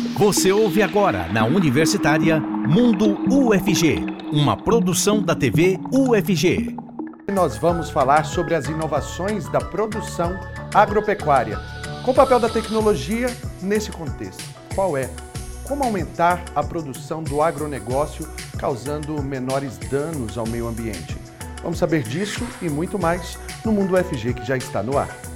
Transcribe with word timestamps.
Você 0.00 0.50
ouve 0.50 0.82
agora 0.82 1.28
na 1.30 1.44
Universitária 1.44 2.40
Mundo 2.40 3.18
UFG, 3.30 4.06
uma 4.32 4.56
produção 4.56 5.22
da 5.22 5.34
TV 5.34 5.78
UFG. 5.92 6.74
Nós 7.30 7.58
vamos 7.58 7.90
falar 7.90 8.24
sobre 8.24 8.54
as 8.54 8.66
inovações 8.66 9.46
da 9.48 9.60
produção 9.60 10.38
agropecuária, 10.72 11.58
com 12.02 12.12
o 12.12 12.14
papel 12.14 12.40
da 12.40 12.48
tecnologia 12.48 13.28
nesse 13.60 13.90
contexto. 13.90 14.42
Qual 14.74 14.96
é? 14.96 15.10
Como 15.64 15.84
aumentar 15.84 16.42
a 16.54 16.62
produção 16.62 17.22
do 17.22 17.42
agronegócio 17.42 18.26
causando 18.58 19.22
menores 19.22 19.76
danos 19.90 20.38
ao 20.38 20.46
meio 20.46 20.66
ambiente? 20.66 21.16
Vamos 21.62 21.78
saber 21.78 22.02
disso 22.02 22.46
e 22.62 22.70
muito 22.70 22.98
mais 22.98 23.38
no 23.64 23.72
Mundo 23.72 23.94
UFG 23.94 24.32
que 24.32 24.46
já 24.46 24.56
está 24.56 24.82
no 24.82 24.96
ar. 24.96 25.29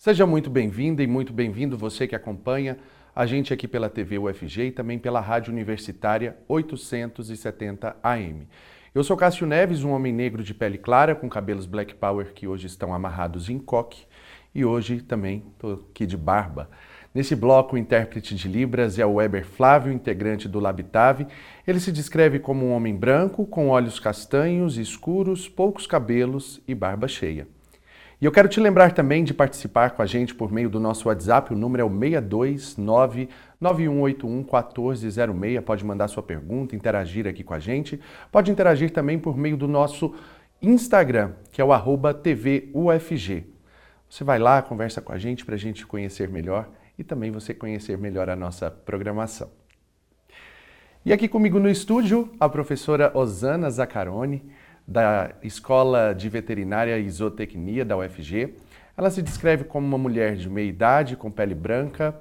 Seja 0.00 0.24
muito 0.24 0.48
bem-vinda 0.48 1.02
e 1.02 1.06
muito 1.06 1.30
bem-vindo 1.30 1.76
você 1.76 2.06
que 2.06 2.16
acompanha 2.16 2.78
a 3.14 3.26
gente 3.26 3.52
aqui 3.52 3.68
pela 3.68 3.90
TV 3.90 4.18
UFG 4.18 4.68
e 4.68 4.72
também 4.72 4.98
pela 4.98 5.20
Rádio 5.20 5.52
Universitária 5.52 6.38
870 6.48 7.94
AM. 8.02 8.48
Eu 8.94 9.04
sou 9.04 9.14
Cássio 9.14 9.46
Neves, 9.46 9.84
um 9.84 9.90
homem 9.90 10.10
negro 10.10 10.42
de 10.42 10.54
pele 10.54 10.78
clara 10.78 11.14
com 11.14 11.28
cabelos 11.28 11.66
black 11.66 11.94
power 11.96 12.32
que 12.32 12.46
hoje 12.46 12.66
estão 12.66 12.94
amarrados 12.94 13.50
em 13.50 13.58
coque 13.58 14.06
e 14.54 14.64
hoje 14.64 15.02
também 15.02 15.44
estou 15.52 15.86
aqui 15.90 16.06
de 16.06 16.16
barba. 16.16 16.70
Nesse 17.14 17.36
bloco, 17.36 17.76
o 17.76 17.78
intérprete 17.78 18.34
de 18.34 18.48
Libras 18.48 18.98
é 18.98 19.04
o 19.04 19.16
Weber 19.16 19.44
Flávio, 19.44 19.92
integrante 19.92 20.48
do 20.48 20.60
Labitave. 20.60 21.26
Ele 21.66 21.78
se 21.78 21.92
descreve 21.92 22.38
como 22.38 22.64
um 22.64 22.72
homem 22.72 22.96
branco, 22.96 23.44
com 23.44 23.68
olhos 23.68 24.00
castanhos, 24.00 24.78
escuros, 24.78 25.46
poucos 25.46 25.86
cabelos 25.86 26.58
e 26.66 26.74
barba 26.74 27.06
cheia. 27.06 27.46
E 28.20 28.26
eu 28.26 28.30
quero 28.30 28.48
te 28.48 28.60
lembrar 28.60 28.92
também 28.92 29.24
de 29.24 29.32
participar 29.32 29.92
com 29.92 30.02
a 30.02 30.06
gente 30.06 30.34
por 30.34 30.52
meio 30.52 30.68
do 30.68 30.78
nosso 30.78 31.08
WhatsApp, 31.08 31.54
o 31.54 31.56
número 31.56 31.80
é 31.80 31.84
o 31.86 31.88
629 31.88 33.30
9181 33.58 34.42
1406. 34.42 35.64
Pode 35.64 35.84
mandar 35.86 36.06
sua 36.08 36.22
pergunta, 36.22 36.76
interagir 36.76 37.26
aqui 37.26 37.42
com 37.42 37.54
a 37.54 37.58
gente. 37.58 37.98
Pode 38.30 38.50
interagir 38.50 38.90
também 38.90 39.18
por 39.18 39.38
meio 39.38 39.56
do 39.56 39.66
nosso 39.66 40.14
Instagram, 40.60 41.32
que 41.50 41.62
é 41.62 41.64
o 41.64 41.72
arroba 41.72 42.12
TVUFG. 42.12 43.46
Você 44.06 44.22
vai 44.22 44.38
lá, 44.38 44.60
conversa 44.60 45.00
com 45.00 45.14
a 45.14 45.18
gente 45.18 45.46
para 45.46 45.54
a 45.54 45.58
gente 45.58 45.86
conhecer 45.86 46.28
melhor 46.28 46.68
e 46.98 47.04
também 47.04 47.30
você 47.30 47.54
conhecer 47.54 47.96
melhor 47.96 48.28
a 48.28 48.36
nossa 48.36 48.70
programação. 48.70 49.48
E 51.06 51.14
aqui 51.14 51.26
comigo 51.26 51.58
no 51.58 51.70
estúdio, 51.70 52.30
a 52.38 52.46
professora 52.50 53.10
Osana 53.14 53.70
Zaccaroni 53.70 54.44
da 54.90 55.30
Escola 55.40 56.12
de 56.12 56.28
Veterinária 56.28 56.98
e 56.98 57.08
Zootecnia 57.08 57.84
da 57.84 57.96
UFG. 57.96 58.56
Ela 58.96 59.08
se 59.08 59.22
descreve 59.22 59.62
como 59.62 59.86
uma 59.86 59.96
mulher 59.96 60.34
de 60.34 60.50
meia 60.50 60.68
idade, 60.68 61.16
com 61.16 61.30
pele 61.30 61.54
branca, 61.54 62.12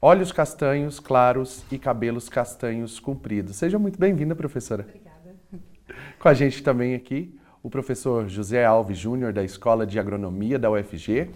olhos 0.00 0.32
castanhos 0.32 0.98
claros 0.98 1.62
e 1.70 1.78
cabelos 1.78 2.30
castanhos 2.30 2.98
compridos. 2.98 3.56
Seja 3.56 3.78
muito 3.78 3.98
bem-vinda, 3.98 4.34
professora. 4.34 4.86
Obrigada. 4.88 5.36
Com 6.18 6.28
a 6.28 6.32
gente 6.32 6.62
também 6.62 6.94
aqui 6.94 7.38
o 7.62 7.68
professor 7.68 8.26
José 8.30 8.64
Alves 8.64 8.96
Júnior, 8.96 9.34
da 9.34 9.44
Escola 9.44 9.86
de 9.86 9.98
Agronomia 9.98 10.58
da 10.58 10.70
UFG. 10.70 11.28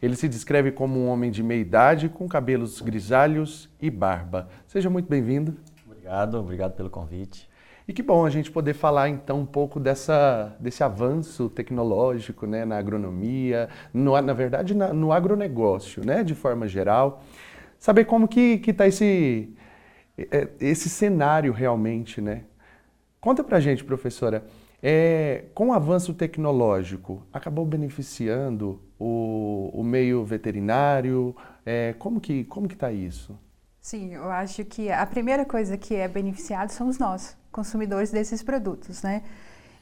Ele 0.00 0.14
se 0.14 0.28
descreve 0.28 0.70
como 0.70 1.00
um 1.00 1.08
homem 1.08 1.32
de 1.32 1.42
meia 1.42 1.60
idade, 1.60 2.08
com 2.08 2.28
cabelos 2.28 2.80
grisalhos 2.80 3.68
e 3.82 3.90
barba. 3.90 4.48
Seja 4.68 4.88
muito 4.88 5.08
bem-vindo. 5.08 5.56
Obrigado, 5.84 6.38
obrigado 6.38 6.76
pelo 6.76 6.88
convite. 6.90 7.47
E 7.88 7.92
que 7.94 8.02
bom 8.02 8.26
a 8.26 8.28
gente 8.28 8.50
poder 8.50 8.74
falar 8.74 9.08
então 9.08 9.40
um 9.40 9.46
pouco 9.46 9.80
dessa, 9.80 10.54
desse 10.60 10.84
avanço 10.84 11.48
tecnológico 11.48 12.46
né, 12.46 12.66
na 12.66 12.76
agronomia, 12.76 13.70
no, 13.94 14.20
na 14.20 14.34
verdade 14.34 14.74
na, 14.74 14.92
no 14.92 15.10
agronegócio, 15.10 16.04
né, 16.04 16.22
de 16.22 16.34
forma 16.34 16.68
geral. 16.68 17.22
Saber 17.78 18.04
como 18.04 18.28
que 18.28 18.60
está 18.66 18.86
esse, 18.86 19.56
é, 20.18 20.48
esse 20.60 20.90
cenário 20.90 21.50
realmente, 21.50 22.20
né? 22.20 22.42
Conta 23.22 23.42
pra 23.42 23.58
gente, 23.58 23.82
professora, 23.82 24.44
é, 24.82 25.46
com 25.54 25.68
o 25.68 25.72
avanço 25.72 26.12
tecnológico, 26.12 27.26
acabou 27.32 27.64
beneficiando 27.64 28.82
o, 28.98 29.70
o 29.72 29.82
meio 29.82 30.26
veterinário? 30.26 31.34
É, 31.64 31.94
como 31.98 32.20
que 32.20 32.44
como 32.44 32.68
que 32.68 32.74
está 32.74 32.92
isso? 32.92 33.34
Sim, 33.80 34.12
eu 34.12 34.30
acho 34.30 34.62
que 34.66 34.92
a 34.92 35.06
primeira 35.06 35.46
coisa 35.46 35.78
que 35.78 35.94
é 35.94 36.06
beneficiado 36.06 36.68
somos 36.68 36.98
nós, 36.98 37.37
consumidores 37.50 38.10
desses 38.10 38.42
produtos, 38.42 39.02
né? 39.02 39.22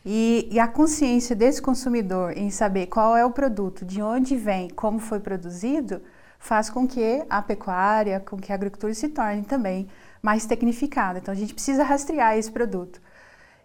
E, 0.05 0.49
e, 0.53 0.61
a 0.61 0.69
consciência 0.69 1.35
desse 1.35 1.61
consumidor 1.61 2.33
em 2.39 2.49
saber 2.49 2.87
qual 2.87 3.17
é 3.17 3.25
o 3.25 3.31
produto, 3.33 3.85
de 3.85 4.01
onde 4.01 4.37
vem, 4.37 4.71
como 4.71 5.01
foi 5.01 5.19
produzido, 5.19 6.01
faz 6.39 6.71
com 6.71 6.87
que 6.87 7.25
a 7.29 7.43
pecuária, 7.43 8.21
com 8.21 8.37
que 8.37 8.53
a 8.53 8.55
agricultura 8.55 8.95
se 8.95 9.09
torne 9.09 9.43
também 9.43 9.89
mais 10.23 10.47
tecnificada. 10.47 11.19
Então 11.19 11.33
a 11.33 11.37
gente 11.37 11.53
precisa 11.53 11.83
rastrear 11.83 12.37
esse 12.39 12.53
produto. 12.53 13.01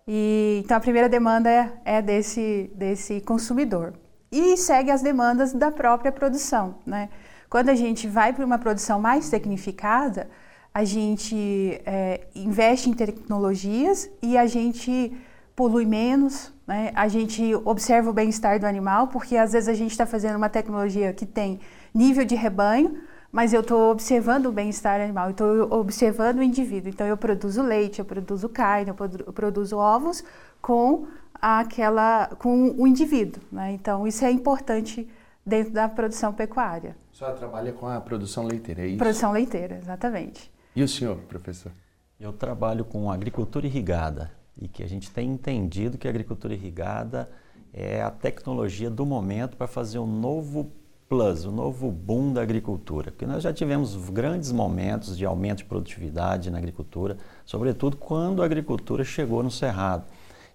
E, 0.07 0.61
então 0.65 0.77
a 0.77 0.79
primeira 0.79 1.07
demanda 1.07 1.47
é, 1.49 1.71
é 1.85 2.01
desse, 2.01 2.71
desse 2.75 3.21
consumidor. 3.21 3.93
E 4.31 4.57
segue 4.57 4.89
as 4.89 5.03
demandas 5.03 5.53
da 5.53 5.69
própria 5.69 6.11
produção, 6.11 6.79
né? 6.85 7.09
Quando 7.49 7.69
a 7.69 7.75
gente 7.75 8.07
vai 8.07 8.31
para 8.31 8.45
uma 8.45 8.57
produção 8.57 8.99
mais 8.99 9.29
tecnificada, 9.29 10.29
a 10.73 10.83
gente 10.83 11.81
é, 11.85 12.27
investe 12.33 12.89
em 12.89 12.93
tecnologias 12.93 14.09
e 14.21 14.37
a 14.37 14.45
gente 14.45 15.11
polui 15.55 15.85
menos, 15.85 16.51
né? 16.65 16.91
a 16.95 17.07
gente 17.07 17.53
observa 17.65 18.09
o 18.09 18.13
bem-estar 18.13 18.59
do 18.59 18.65
animal, 18.65 19.07
porque 19.07 19.35
às 19.35 19.51
vezes 19.51 19.67
a 19.67 19.73
gente 19.73 19.91
está 19.91 20.05
fazendo 20.05 20.37
uma 20.37 20.49
tecnologia 20.49 21.13
que 21.13 21.25
tem 21.25 21.59
nível 21.93 22.23
de 22.23 22.35
rebanho, 22.35 23.01
mas 23.31 23.53
eu 23.53 23.61
estou 23.61 23.91
observando 23.91 24.47
o 24.47 24.51
bem-estar 24.51 24.99
animal, 24.99 25.31
estou 25.31 25.71
observando 25.73 26.39
o 26.39 26.43
indivíduo. 26.43 26.89
Então 26.89 27.07
eu 27.07 27.17
produzo 27.17 27.61
leite, 27.61 27.99
eu 27.99 28.05
produzo 28.05 28.49
carne, 28.49 28.89
eu 28.89 29.33
produzo 29.33 29.77
ovos 29.77 30.23
com 30.61 31.07
aquela, 31.33 32.29
com 32.37 32.71
o 32.77 32.85
indivíduo. 32.87 33.41
Né? 33.51 33.73
Então 33.73 34.05
isso 34.05 34.25
é 34.25 34.31
importante 34.31 35.07
dentro 35.45 35.71
da 35.71 35.87
produção 35.87 36.33
pecuária. 36.33 36.95
A 37.13 37.17
senhora 37.17 37.37
trabalha 37.37 37.71
com 37.71 37.87
a 37.87 38.01
produção 38.01 38.45
leiteira, 38.45 38.81
é 38.81 38.87
isso? 38.87 38.97
Produção 38.97 39.31
leiteira, 39.31 39.77
exatamente. 39.77 40.50
E 40.73 40.81
o 40.81 40.87
senhor, 40.87 41.17
professor? 41.27 41.71
Eu 42.17 42.31
trabalho 42.31 42.85
com 42.85 43.11
agricultura 43.11 43.67
irrigada 43.67 44.31
e 44.57 44.69
que 44.69 44.81
a 44.81 44.87
gente 44.87 45.11
tem 45.11 45.29
entendido 45.29 45.97
que 45.97 46.07
a 46.07 46.09
agricultura 46.09 46.53
irrigada 46.53 47.29
é 47.73 48.01
a 48.01 48.09
tecnologia 48.09 48.89
do 48.89 49.05
momento 49.05 49.57
para 49.57 49.67
fazer 49.67 49.99
um 49.99 50.07
novo 50.07 50.71
plus, 51.09 51.43
um 51.43 51.51
novo 51.51 51.91
boom 51.91 52.31
da 52.31 52.41
agricultura. 52.41 53.11
Porque 53.11 53.25
nós 53.25 53.43
já 53.43 53.51
tivemos 53.51 53.97
grandes 54.11 54.53
momentos 54.53 55.17
de 55.17 55.25
aumento 55.25 55.57
de 55.57 55.65
produtividade 55.65 56.49
na 56.49 56.57
agricultura, 56.57 57.17
sobretudo 57.45 57.97
quando 57.97 58.41
a 58.41 58.45
agricultura 58.45 59.03
chegou 59.03 59.43
no 59.43 59.51
cerrado. 59.51 60.05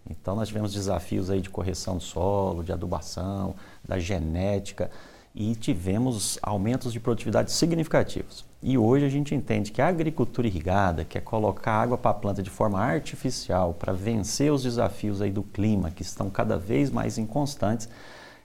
Então 0.08 0.34
nós 0.34 0.48
tivemos 0.48 0.72
desafios 0.72 1.28
aí 1.28 1.42
de 1.42 1.50
correção 1.50 1.98
do 1.98 2.02
solo, 2.02 2.64
de 2.64 2.72
adubação, 2.72 3.54
da 3.86 3.98
genética 3.98 4.90
e 5.34 5.54
tivemos 5.54 6.38
aumentos 6.40 6.90
de 6.90 6.98
produtividade 6.98 7.52
significativos. 7.52 8.46
E 8.68 8.76
hoje 8.76 9.04
a 9.04 9.08
gente 9.08 9.32
entende 9.32 9.70
que 9.70 9.80
a 9.80 9.86
agricultura 9.86 10.48
irrigada, 10.48 11.04
que 11.04 11.16
é 11.16 11.20
colocar 11.20 11.70
água 11.70 11.96
para 11.96 12.10
a 12.10 12.14
planta 12.14 12.42
de 12.42 12.50
forma 12.50 12.80
artificial 12.80 13.72
para 13.72 13.92
vencer 13.92 14.52
os 14.52 14.64
desafios 14.64 15.22
aí 15.22 15.30
do 15.30 15.44
clima, 15.44 15.92
que 15.92 16.02
estão 16.02 16.28
cada 16.28 16.58
vez 16.58 16.90
mais 16.90 17.16
inconstantes, 17.16 17.88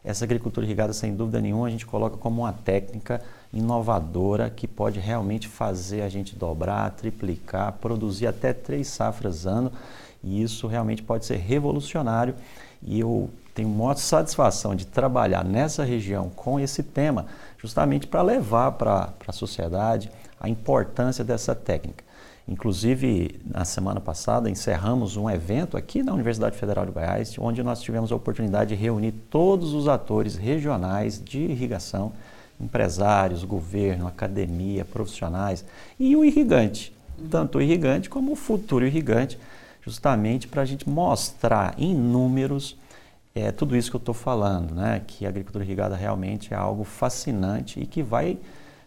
essa 0.05 0.23
agricultura 0.23 0.63
irrigada, 0.63 0.93
sem 0.93 1.15
dúvida 1.15 1.41
nenhuma, 1.41 1.65
a 1.65 1.71
gente 1.71 1.87
coloca 1.87 2.17
como 2.17 2.43
uma 2.43 2.53
técnica 2.53 3.19
inovadora 3.51 4.47
que 4.51 4.67
pode 4.67 4.99
realmente 4.99 5.47
fazer 5.47 6.03
a 6.03 6.09
gente 6.09 6.35
dobrar, 6.35 6.91
triplicar, 6.91 7.73
produzir 7.81 8.27
até 8.27 8.53
três 8.53 8.89
safras 8.89 9.47
ano 9.47 9.71
e 10.23 10.43
isso 10.43 10.67
realmente 10.67 11.01
pode 11.01 11.25
ser 11.25 11.37
revolucionário. 11.37 12.35
E 12.83 12.99
eu 12.99 13.27
tenho 13.53 13.69
muita 13.69 13.99
satisfação 13.99 14.75
de 14.75 14.85
trabalhar 14.85 15.43
nessa 15.43 15.83
região 15.83 16.29
com 16.29 16.59
esse 16.59 16.83
tema, 16.83 17.25
justamente 17.61 18.07
para 18.07 18.23
levar 18.23 18.71
para 18.71 19.13
a 19.27 19.31
sociedade 19.31 20.09
a 20.39 20.49
importância 20.49 21.23
dessa 21.23 21.53
técnica. 21.53 22.03
Inclusive, 22.47 23.39
na 23.45 23.63
semana 23.63 24.01
passada, 24.01 24.49
encerramos 24.49 25.15
um 25.15 25.29
evento 25.29 25.77
aqui 25.77 26.01
na 26.01 26.11
Universidade 26.11 26.57
Federal 26.57 26.85
de 26.85 26.91
Goiás, 26.91 27.35
onde 27.37 27.61
nós 27.61 27.81
tivemos 27.81 28.11
a 28.11 28.15
oportunidade 28.15 28.75
de 28.75 28.81
reunir 28.81 29.11
todos 29.29 29.73
os 29.73 29.87
atores 29.87 30.35
regionais 30.35 31.23
de 31.23 31.39
irrigação, 31.39 32.11
empresários, 32.59 33.43
governo, 33.43 34.07
academia, 34.07 34.83
profissionais 34.83 35.63
e 35.99 36.15
o 36.15 36.25
irrigante, 36.25 36.91
tanto 37.29 37.59
o 37.59 37.61
irrigante 37.61 38.09
como 38.09 38.31
o 38.31 38.35
futuro 38.35 38.85
irrigante, 38.85 39.37
justamente 39.83 40.47
para 40.47 40.63
a 40.63 40.65
gente 40.65 40.89
mostrar 40.89 41.75
em 41.77 41.93
números 41.93 42.75
é, 43.33 43.51
tudo 43.51 43.75
isso 43.75 43.89
que 43.89 43.95
eu 43.95 43.99
estou 43.99 44.13
falando, 44.13 44.75
né? 44.75 45.01
que 45.05 45.25
a 45.25 45.29
agricultura 45.29 45.63
irrigada 45.63 45.95
realmente 45.95 46.53
é 46.53 46.57
algo 46.57 46.83
fascinante 46.83 47.79
e 47.79 47.85
que 47.85 48.03
vai 48.03 48.37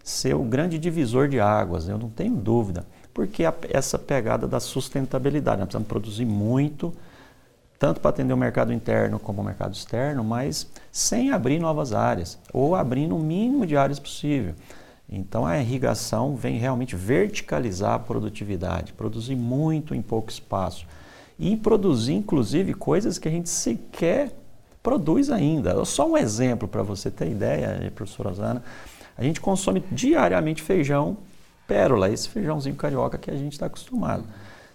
ser 0.02 0.34
o 0.34 0.42
grande 0.42 0.78
divisor 0.78 1.28
de 1.28 1.40
águas, 1.40 1.88
eu 1.88 1.96
não 1.96 2.10
tenho 2.10 2.36
dúvida, 2.36 2.86
porque 3.14 3.44
a, 3.44 3.54
essa 3.70 3.98
pegada 3.98 4.46
da 4.46 4.60
sustentabilidade, 4.60 5.58
nós 5.58 5.66
precisamos 5.66 5.88
produzir 5.88 6.26
muito, 6.26 6.92
tanto 7.78 8.00
para 8.00 8.10
atender 8.10 8.34
o 8.34 8.36
mercado 8.36 8.72
interno 8.72 9.18
como 9.18 9.40
o 9.40 9.44
mercado 9.44 9.72
externo, 9.72 10.22
mas 10.22 10.70
sem 10.92 11.30
abrir 11.30 11.58
novas 11.58 11.94
áreas, 11.94 12.38
ou 12.52 12.74
abrindo 12.74 13.16
o 13.16 13.18
mínimo 13.18 13.66
de 13.66 13.78
áreas 13.78 13.98
possível. 13.98 14.54
Então 15.08 15.46
a 15.46 15.58
irrigação 15.58 16.36
vem 16.36 16.58
realmente 16.58 16.94
verticalizar 16.94 17.94
a 17.94 17.98
produtividade, 17.98 18.92
produzir 18.92 19.36
muito 19.36 19.94
em 19.94 20.02
pouco 20.02 20.30
espaço 20.30 20.86
e 21.38 21.56
produzir 21.56 22.14
inclusive 22.14 22.74
coisas 22.74 23.18
que 23.18 23.28
a 23.28 23.30
gente 23.30 23.48
sequer 23.48 24.32
produz 24.82 25.30
ainda. 25.30 25.84
Só 25.84 26.08
um 26.08 26.16
exemplo 26.16 26.68
para 26.68 26.82
você 26.82 27.10
ter 27.10 27.30
ideia, 27.30 27.90
professora 27.94 28.28
Rosana, 28.28 28.62
a 29.16 29.22
gente 29.22 29.40
consome 29.40 29.82
diariamente 29.90 30.62
feijão 30.62 31.16
pérola, 31.66 32.10
esse 32.10 32.28
feijãozinho 32.28 32.76
carioca 32.76 33.16
que 33.16 33.30
a 33.30 33.36
gente 33.36 33.52
está 33.52 33.66
acostumado. 33.66 34.24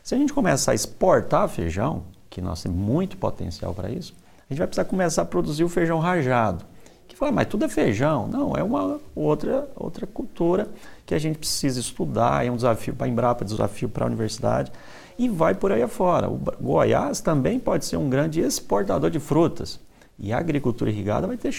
Se 0.03 0.15
a 0.15 0.17
gente 0.17 0.33
começar 0.33 0.71
a 0.71 0.75
exportar 0.75 1.47
feijão, 1.47 2.03
que 2.29 2.41
nós 2.41 2.63
temos 2.63 2.77
muito 2.77 3.17
potencial 3.17 3.73
para 3.73 3.89
isso, 3.89 4.13
a 4.49 4.53
gente 4.53 4.57
vai 4.57 4.67
precisar 4.67 4.85
começar 4.85 5.21
a 5.21 5.25
produzir 5.25 5.63
o 5.63 5.69
feijão 5.69 5.99
rajado. 5.99 6.65
Que 7.07 7.15
fala, 7.15 7.31
mas 7.31 7.47
tudo 7.47 7.65
é 7.65 7.69
feijão. 7.69 8.27
Não, 8.27 8.55
é 8.55 8.63
uma 8.63 8.99
outra, 9.15 9.69
outra 9.75 10.07
cultura 10.07 10.67
que 11.05 11.13
a 11.13 11.19
gente 11.19 11.37
precisa 11.37 11.79
estudar, 11.79 12.45
é 12.45 12.49
um 12.49 12.55
desafio 12.55 12.95
para 12.95 13.05
a 13.05 13.09
Embrapa, 13.09 13.45
desafio 13.45 13.89
para 13.89 14.05
a 14.05 14.07
universidade, 14.07 14.71
e 15.19 15.27
vai 15.27 15.53
por 15.53 15.69
aí 15.69 15.83
afora. 15.83 16.29
O 16.29 16.39
Goiás 16.61 17.19
também 17.19 17.59
pode 17.59 17.83
ser 17.83 17.97
um 17.97 18.09
grande 18.09 18.39
exportador 18.39 19.11
de 19.11 19.19
frutas. 19.19 19.77
E 20.17 20.31
a 20.31 20.37
agricultura 20.37 20.89
irrigada 20.89 21.27
vai 21.27 21.35
ter 21.35 21.53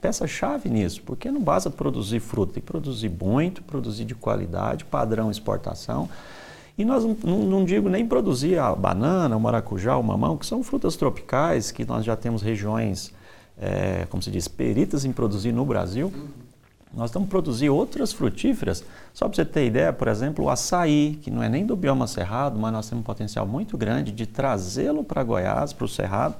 peça-chave 0.00 0.70
nisso, 0.70 1.02
porque 1.02 1.30
não 1.30 1.40
basta 1.40 1.68
produzir 1.68 2.20
fruta, 2.20 2.54
tem 2.54 2.62
que 2.62 2.66
produzir 2.66 3.10
muito, 3.10 3.62
produzir 3.62 4.06
de 4.06 4.14
qualidade, 4.14 4.86
padrão 4.86 5.30
exportação. 5.30 6.08
E 6.76 6.86
nós 6.86 7.04
não, 7.04 7.38
não, 7.38 7.64
digo 7.66 7.90
nem 7.90 8.06
produzir 8.06 8.58
a 8.58 8.74
banana, 8.74 9.36
o 9.36 9.40
maracujá, 9.40 9.96
o 9.96 10.02
mamão, 10.02 10.38
que 10.38 10.46
são 10.46 10.62
frutas 10.62 10.96
tropicais, 10.96 11.70
que 11.70 11.84
nós 11.84 12.04
já 12.04 12.16
temos 12.16 12.40
regiões, 12.40 13.12
é, 13.58 14.06
como 14.08 14.22
se 14.22 14.30
diz, 14.30 14.48
peritas 14.48 15.04
em 15.04 15.12
produzir 15.12 15.52
no 15.52 15.66
Brasil. 15.66 16.10
Nós 16.94 17.10
estamos 17.10 17.28
produzir 17.28 17.70
outras 17.70 18.12
frutíferas. 18.12 18.84
Só 19.14 19.26
para 19.26 19.36
você 19.36 19.44
ter 19.44 19.66
ideia, 19.66 19.92
por 19.92 20.08
exemplo, 20.08 20.44
o 20.44 20.50
açaí, 20.50 21.18
que 21.22 21.30
não 21.30 21.42
é 21.42 21.48
nem 21.48 21.64
do 21.64 21.74
bioma 21.74 22.06
cerrado, 22.06 22.58
mas 22.58 22.72
nós 22.72 22.88
temos 22.88 23.00
um 23.00 23.04
potencial 23.04 23.46
muito 23.46 23.78
grande 23.78 24.12
de 24.12 24.26
trazê-lo 24.26 25.02
para 25.02 25.22
Goiás, 25.22 25.72
para 25.72 25.84
o 25.84 25.88
cerrado. 25.88 26.34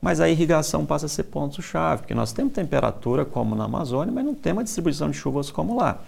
Mas 0.00 0.18
a 0.18 0.28
irrigação 0.28 0.86
passa 0.86 1.04
a 1.04 1.08
ser 1.08 1.24
ponto-chave, 1.24 2.02
porque 2.02 2.14
nós 2.14 2.32
temos 2.32 2.54
temperatura 2.54 3.24
como 3.26 3.54
na 3.54 3.64
Amazônia, 3.64 4.12
mas 4.12 4.24
não 4.24 4.34
temos 4.34 4.62
a 4.62 4.64
distribuição 4.64 5.10
de 5.10 5.16
chuvas 5.16 5.50
como 5.50 5.76
lá. 5.76 6.00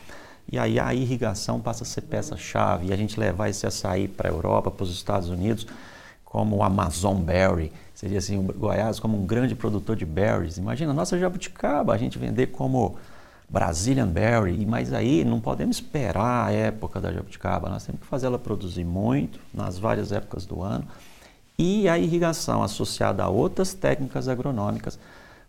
E 0.50 0.58
aí 0.58 0.80
a 0.80 0.94
irrigação 0.94 1.60
passa 1.60 1.84
a 1.84 1.86
ser 1.86 2.00
peça-chave 2.02 2.86
e 2.86 2.92
a 2.92 2.96
gente 2.96 3.20
levar 3.20 3.50
esse 3.50 3.66
açaí 3.66 4.08
para 4.08 4.30
a 4.30 4.32
Europa, 4.32 4.70
para 4.70 4.84
os 4.84 4.90
Estados 4.90 5.28
Unidos, 5.28 5.66
como 6.24 6.56
o 6.56 6.62
Amazon 6.62 7.18
Berry, 7.18 7.70
seria 7.94 8.16
assim, 8.18 8.38
o 8.38 8.42
Goiás 8.42 8.98
como 8.98 9.22
um 9.22 9.26
grande 9.26 9.54
produtor 9.54 9.94
de 9.94 10.06
berries. 10.06 10.56
Imagina, 10.56 10.94
nossa 10.94 11.18
jabuticaba, 11.18 11.92
a 11.92 11.98
gente 11.98 12.18
vender 12.18 12.46
como 12.46 12.96
Brazilian 13.52 14.08
Berry, 14.08 14.64
mas 14.64 14.94
aí 14.94 15.24
não 15.26 15.38
podemos 15.38 15.76
esperar 15.76 16.46
a 16.46 16.50
época 16.50 16.98
da 16.98 17.12
jabuticaba, 17.12 17.68
nós 17.68 17.84
temos 17.84 18.00
que 18.00 18.06
fazer 18.06 18.26
ela 18.26 18.38
produzir 18.38 18.82
muito 18.82 19.38
nas 19.52 19.78
várias 19.78 20.10
épocas 20.10 20.46
do 20.46 20.62
ano. 20.62 20.86
E 21.58 21.86
a 21.86 21.98
irrigação 21.98 22.62
associada 22.62 23.22
a 23.22 23.28
outras 23.28 23.74
técnicas 23.74 24.26
agronômicas 24.26 24.98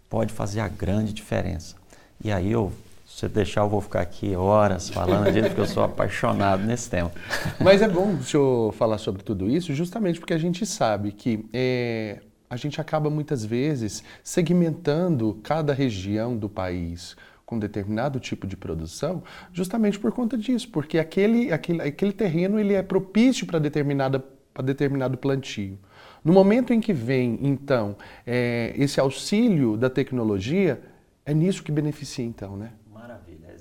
pode 0.09 0.33
fazer 0.33 0.59
a 0.59 0.67
grande 0.67 1.13
diferença. 1.13 1.77
E 2.21 2.29
aí 2.29 2.51
eu 2.51 2.73
se 3.07 3.27
deixar, 3.29 3.61
eu 3.61 3.69
vou 3.69 3.79
ficar 3.79 4.01
aqui 4.01 4.35
horas 4.35 4.89
falando 4.89 5.31
disso, 5.31 5.47
porque 5.47 5.61
eu 5.61 5.67
sou 5.67 5.83
apaixonado 5.83 6.63
nesse 6.63 6.89
tema. 6.89 7.09
Mas 7.61 7.81
é 7.81 7.88
bom 7.88 8.15
o 8.15 8.23
senhor 8.23 8.73
falar 8.73 8.97
sobre 8.97 9.23
tudo 9.23 9.50
isso, 9.50 9.73
justamente 9.73 10.19
porque 10.19 10.33
a 10.33 10.38
gente 10.38 10.65
sabe 10.65 11.11
que 11.13 11.45
é, 11.53 12.19
a 12.50 12.57
gente 12.57 12.81
acaba 12.81 13.09
muitas 13.09 13.45
vezes 13.45 14.03
segmentando 14.23 15.39
cada 15.41 15.73
região 15.73 16.35
do 16.35 16.50
país 16.50 17.15
com 17.45 17.59
determinado 17.59 18.19
tipo 18.19 18.47
de 18.47 18.55
produção, 18.55 19.23
justamente 19.51 19.99
por 19.99 20.11
conta 20.11 20.37
disso, 20.37 20.69
porque 20.69 20.97
aquele, 20.97 21.51
aquele, 21.51 21.81
aquele 21.81 22.13
terreno 22.13 22.59
ele 22.59 22.73
é 22.73 22.81
propício 22.81 23.45
para 23.45 23.59
determinada 23.59 24.23
para 24.53 24.63
determinado 24.63 25.17
plantio. 25.17 25.79
No 26.23 26.31
momento 26.31 26.71
em 26.71 26.79
que 26.79 26.93
vem, 26.93 27.39
então, 27.41 27.97
é, 28.25 28.71
esse 28.77 28.99
auxílio 28.99 29.75
da 29.75 29.89
tecnologia, 29.89 30.79
é 31.25 31.33
nisso 31.33 31.63
que 31.63 31.71
beneficia, 31.71 32.23
então, 32.23 32.55
né? 32.55 32.71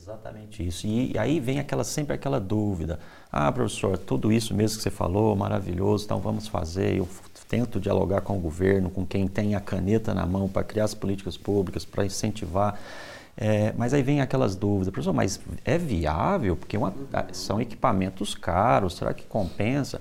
Exatamente 0.03 0.67
isso. 0.67 0.87
E, 0.87 1.17
aí 1.17 1.39
vem 1.39 1.61
aquela 1.61 1.85
sempre 1.85 2.15
aquela 2.15 2.41
dúvida. 2.41 2.99
Ah, 3.31 3.51
professor, 3.53 3.97
tudo 3.97 4.33
isso 4.33 4.53
mesmo 4.53 4.77
que 4.77 4.83
você 4.83 4.91
falou, 4.91 5.35
maravilhoso, 5.37 6.05
então 6.05 6.19
vamos 6.19 6.49
fazer. 6.49 6.99
Eu 6.99 7.09
tento 7.49 7.79
dialogar 7.79 8.21
com 8.21 8.37
o 8.37 8.41
governo, 8.41 8.91
com 8.91 9.07
quem 9.07 9.29
tem 9.29 9.55
a 9.55 9.61
caneta 9.61 10.13
na 10.13 10.27
mão 10.27 10.49
para 10.49 10.65
criar 10.65 10.85
as 10.85 10.95
políticas 10.95 11.37
públicas, 11.37 11.85
para 11.85 12.05
incentivar. 12.05 12.81
É, 13.37 13.73
mas 13.77 13.95
aí 13.95 14.03
vem 14.03 14.21
aquelas 14.21 14.55
dúvidas, 14.55 14.91
professor, 14.91 15.13
mas 15.13 15.41
é 15.65 15.79
viável? 15.79 16.57
Porque 16.57 16.77
uma, 16.77 16.93
são 17.33 17.61
equipamentos 17.61 18.35
caros, 18.35 18.97
será 18.97 19.15
que 19.15 19.25
compensa? 19.25 20.01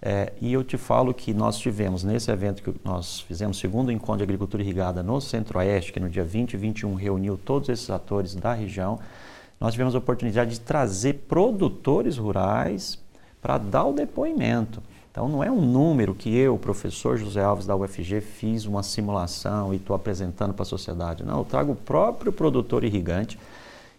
É, 0.00 0.32
e 0.40 0.52
eu 0.52 0.64
te 0.64 0.78
falo 0.78 1.12
que 1.12 1.34
nós 1.34 1.58
tivemos 1.58 2.02
nesse 2.02 2.30
evento 2.30 2.62
que 2.62 2.74
nós 2.82 3.20
fizemos, 3.20 3.58
segundo 3.58 3.92
encontro 3.92 4.18
de 4.18 4.22
agricultura 4.24 4.62
irrigada 4.62 5.02
no 5.02 5.20
Centro-Oeste, 5.20 5.92
que 5.92 6.00
no 6.00 6.08
dia 6.08 6.24
20 6.24 6.54
e 6.54 6.56
21 6.56 6.94
reuniu 6.94 7.36
todos 7.36 7.68
esses 7.68 7.90
atores 7.90 8.34
da 8.34 8.54
região 8.54 8.98
nós 9.60 9.72
tivemos 9.72 9.94
a 9.94 9.98
oportunidade 9.98 10.52
de 10.52 10.60
trazer 10.60 11.24
produtores 11.28 12.16
rurais 12.16 12.98
para 13.42 13.58
dar 13.58 13.84
o 13.84 13.92
depoimento. 13.92 14.82
Então, 15.20 15.28
não 15.28 15.44
é 15.44 15.50
um 15.50 15.60
número 15.60 16.14
que 16.14 16.34
eu, 16.34 16.56
professor 16.56 17.18
José 17.18 17.42
Alves 17.42 17.66
da 17.66 17.76
UFG, 17.76 18.22
fiz 18.22 18.64
uma 18.64 18.82
simulação 18.82 19.70
e 19.70 19.76
estou 19.76 19.94
apresentando 19.94 20.54
para 20.54 20.62
a 20.62 20.64
sociedade. 20.64 21.22
Não, 21.22 21.40
eu 21.40 21.44
trago 21.44 21.72
o 21.72 21.76
próprio 21.76 22.32
produtor 22.32 22.84
irrigante 22.84 23.38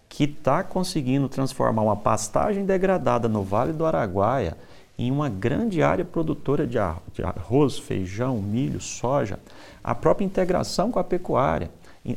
que 0.09 0.23
está 0.23 0.63
conseguindo 0.63 1.29
transformar 1.29 1.83
uma 1.83 1.95
pastagem 1.95 2.65
degradada 2.65 3.29
no 3.29 3.44
Vale 3.44 3.71
do 3.71 3.85
Araguaia 3.85 4.57
em 4.97 5.12
uma 5.12 5.29
grande 5.29 5.83
área 5.83 6.03
produtora 6.03 6.65
de 6.65 6.79
arroz, 6.79 7.77
feijão, 7.77 8.41
milho, 8.41 8.81
soja. 8.81 9.38
A 9.83 9.94
própria 9.94 10.25
integração 10.25 10.89
com 10.89 10.97
a 10.97 11.03
pecuária, 11.03 11.69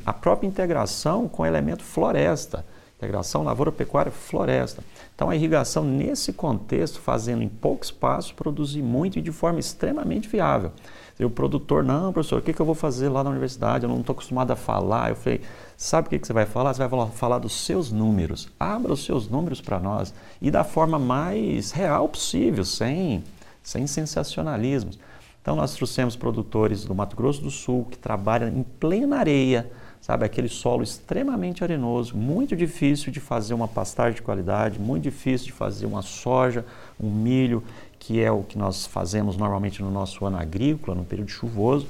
a 0.07 0.15
própria 0.15 0.49
integração 0.49 1.29
com 1.29 1.43
o 1.43 1.47
elemento 1.47 1.85
floresta 1.85 2.65
integração 3.05 3.43
lavoura, 3.43 3.71
pecuária, 3.71 4.11
floresta. 4.11 4.83
Então 5.15 5.31
a 5.31 5.37
irrigação 5.37 5.85
nesse 5.85 6.33
contexto, 6.33 7.01
fazendo 7.01 7.43
em 7.43 7.49
pouco 7.49 7.85
espaço, 7.85 8.35
produzir 8.35 8.83
muito 8.83 9.19
e 9.19 9.23
de 9.23 9.31
forma 9.31 9.61
extremamente 9.61 10.29
viável. 10.29 10.73
E 11.19 11.25
o 11.25 11.31
produtor, 11.31 11.85
não, 11.85 12.13
professor, 12.13 12.41
o 12.41 12.43
que, 12.43 12.59
eu 12.59 12.67
vou 12.67 12.75
fazer 12.75 13.09
lá 13.09 13.23
na 13.23 13.31
universidade? 13.31 13.85
Eu 13.85 13.91
não 13.91 14.01
estou 14.01 14.15
acostumado 14.15 14.51
a 14.51 14.57
falar. 14.57 15.11
Eu 15.11 15.17
falei, 15.17 15.41
sabe 15.77 16.09
o 16.09 16.11
que, 16.11 16.19
que 16.19 16.27
você 16.27 16.33
vai 16.33 16.45
falar? 16.45 16.75
Você 16.75 16.85
vai 16.85 17.09
falar 17.11 17.39
dos 17.39 17.53
seus 17.53 17.93
números. 17.93 18.49
Abra 18.59 18.93
os 18.93 19.05
seus 19.05 19.29
números 19.29 19.61
para 19.61 19.79
nós 19.79 20.13
e 20.43 20.51
da 20.51 20.65
forma 20.65 20.99
mais 20.99 21.71
real 21.71 22.09
possível, 22.09 22.65
sem, 22.65 23.23
sem 23.63 23.87
sensacionalismos. 23.87 24.99
Então 25.41 25.55
nós 25.55 25.75
trouxemos 25.75 26.17
produtores 26.17 26.85
do 26.85 26.95
Mato 26.95 27.15
Grosso 27.15 27.43
do 27.43 27.51
Sul 27.51 27.87
que 27.91 27.99
trabalham 27.99 28.49
em 28.49 28.63
plena 28.63 29.19
areia, 29.19 29.71
sabe? 30.05 30.27
Aquele 30.27 30.49
solo 30.49 30.83
extremamente 30.83 31.65
arenoso, 31.65 32.15
muito 32.15 32.55
difícil 32.55 33.11
de 33.11 33.21
fazer 33.21 33.55
uma 33.55 33.67
pastagem 33.67 34.17
de 34.17 34.21
qualidade, 34.21 34.79
muito 34.79 35.05
difícil 35.05 35.47
de 35.47 35.53
fazer 35.53 35.87
uma 35.87 36.03
soja, 36.03 36.63
um 37.01 37.11
milho, 37.11 37.65
que 37.99 38.21
é 38.21 38.31
o 38.31 38.43
que 38.43 38.59
nós 38.59 38.85
fazemos 38.85 39.35
normalmente 39.35 39.83
no 39.83 39.91
nosso 39.91 40.27
ano 40.27 40.37
agrícola, 40.37 40.95
no 40.95 41.07
período 41.07 41.31
chuvoso, 41.31 41.87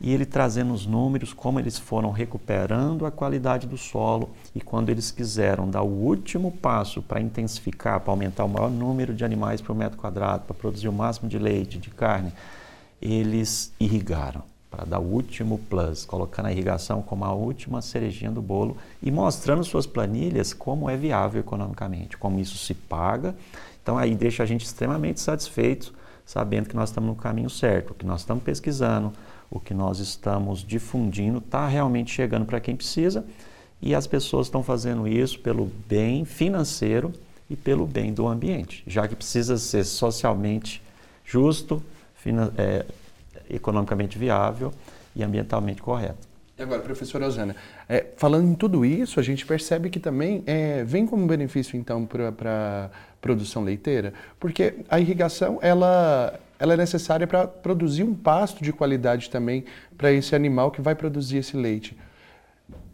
e 0.00 0.12
ele 0.12 0.26
trazendo 0.26 0.74
os 0.74 0.84
números, 0.84 1.32
como 1.32 1.60
eles 1.60 1.78
foram 1.78 2.10
recuperando 2.10 3.06
a 3.06 3.12
qualidade 3.12 3.68
do 3.68 3.78
solo 3.78 4.30
e 4.52 4.60
quando 4.60 4.90
eles 4.90 5.12
quiseram 5.12 5.70
dar 5.70 5.82
o 5.82 5.88
último 5.88 6.50
passo 6.50 7.00
para 7.02 7.20
intensificar, 7.20 8.00
para 8.00 8.12
aumentar 8.12 8.42
o 8.46 8.48
maior 8.48 8.68
número 8.68 9.14
de 9.14 9.24
animais 9.24 9.60
por 9.60 9.76
metro 9.76 9.96
quadrado, 9.96 10.42
para 10.44 10.56
produzir 10.56 10.88
o 10.88 10.92
máximo 10.92 11.28
de 11.28 11.38
leite, 11.38 11.78
de 11.78 11.90
carne, 11.90 12.32
eles 13.00 13.72
irrigaram 13.78 14.42
para 14.74 14.84
dar 14.84 14.98
o 14.98 15.04
último 15.04 15.58
plus, 15.70 16.04
colocando 16.04 16.46
a 16.46 16.52
irrigação 16.52 17.00
como 17.00 17.24
a 17.24 17.32
última 17.32 17.80
cerejinha 17.80 18.30
do 18.30 18.42
bolo 18.42 18.76
e 19.00 19.10
mostrando 19.10 19.62
suas 19.62 19.86
planilhas 19.86 20.52
como 20.52 20.90
é 20.90 20.96
viável 20.96 21.40
economicamente, 21.40 22.16
como 22.16 22.40
isso 22.40 22.58
se 22.58 22.74
paga. 22.74 23.36
Então 23.82 23.96
aí 23.96 24.14
deixa 24.16 24.42
a 24.42 24.46
gente 24.46 24.64
extremamente 24.64 25.20
satisfeito, 25.20 25.94
sabendo 26.26 26.68
que 26.68 26.74
nós 26.74 26.88
estamos 26.88 27.08
no 27.08 27.14
caminho 27.14 27.48
certo, 27.48 27.90
o 27.90 27.94
que 27.94 28.04
nós 28.04 28.22
estamos 28.22 28.42
pesquisando, 28.42 29.12
o 29.50 29.60
que 29.60 29.72
nós 29.72 30.00
estamos 30.00 30.64
difundindo 30.64 31.38
está 31.38 31.68
realmente 31.68 32.10
chegando 32.10 32.44
para 32.44 32.58
quem 32.58 32.74
precisa 32.74 33.24
e 33.80 33.94
as 33.94 34.06
pessoas 34.06 34.48
estão 34.48 34.62
fazendo 34.62 35.06
isso 35.06 35.38
pelo 35.38 35.70
bem 35.88 36.24
financeiro 36.24 37.12
e 37.48 37.54
pelo 37.54 37.86
bem 37.86 38.12
do 38.12 38.26
ambiente, 38.26 38.82
já 38.86 39.06
que 39.06 39.14
precisa 39.14 39.56
ser 39.56 39.84
socialmente 39.84 40.82
justo, 41.24 41.82
é, 42.56 42.86
economicamente 43.48 44.18
viável 44.18 44.72
e 45.14 45.22
ambientalmente 45.22 45.82
correto. 45.82 46.34
E 46.56 46.62
agora, 46.62 46.80
professora 46.82 47.26
Osana, 47.26 47.56
é, 47.88 48.06
falando 48.16 48.48
em 48.48 48.54
tudo 48.54 48.84
isso, 48.84 49.18
a 49.18 49.22
gente 49.24 49.44
percebe 49.44 49.90
que 49.90 49.98
também 49.98 50.44
é, 50.46 50.84
vem 50.84 51.04
como 51.04 51.26
benefício, 51.26 51.76
então, 51.76 52.06
para 52.06 52.28
a 52.28 52.90
produção 53.20 53.64
leiteira, 53.64 54.14
porque 54.38 54.74
a 54.88 55.00
irrigação, 55.00 55.58
ela, 55.60 56.38
ela 56.56 56.74
é 56.74 56.76
necessária 56.76 57.26
para 57.26 57.48
produzir 57.48 58.04
um 58.04 58.14
pasto 58.14 58.62
de 58.62 58.72
qualidade 58.72 59.30
também 59.30 59.64
para 59.98 60.12
esse 60.12 60.36
animal 60.36 60.70
que 60.70 60.80
vai 60.80 60.94
produzir 60.94 61.38
esse 61.38 61.56
leite. 61.56 61.96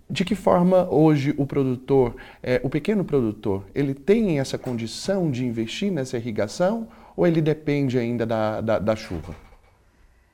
De 0.08 0.24
que 0.24 0.34
forma 0.34 0.88
hoje 0.90 1.34
o 1.36 1.46
produtor, 1.46 2.16
é, 2.42 2.62
o 2.64 2.70
pequeno 2.70 3.04
produtor, 3.04 3.64
ele 3.74 3.92
tem 3.92 4.40
essa 4.40 4.56
condição 4.56 5.30
de 5.30 5.44
investir 5.44 5.92
nessa 5.92 6.16
irrigação 6.16 6.88
ou 7.14 7.26
ele 7.26 7.42
depende 7.42 7.98
ainda 7.98 8.24
da, 8.24 8.60
da, 8.62 8.78
da 8.78 8.96
chuva? 8.96 9.49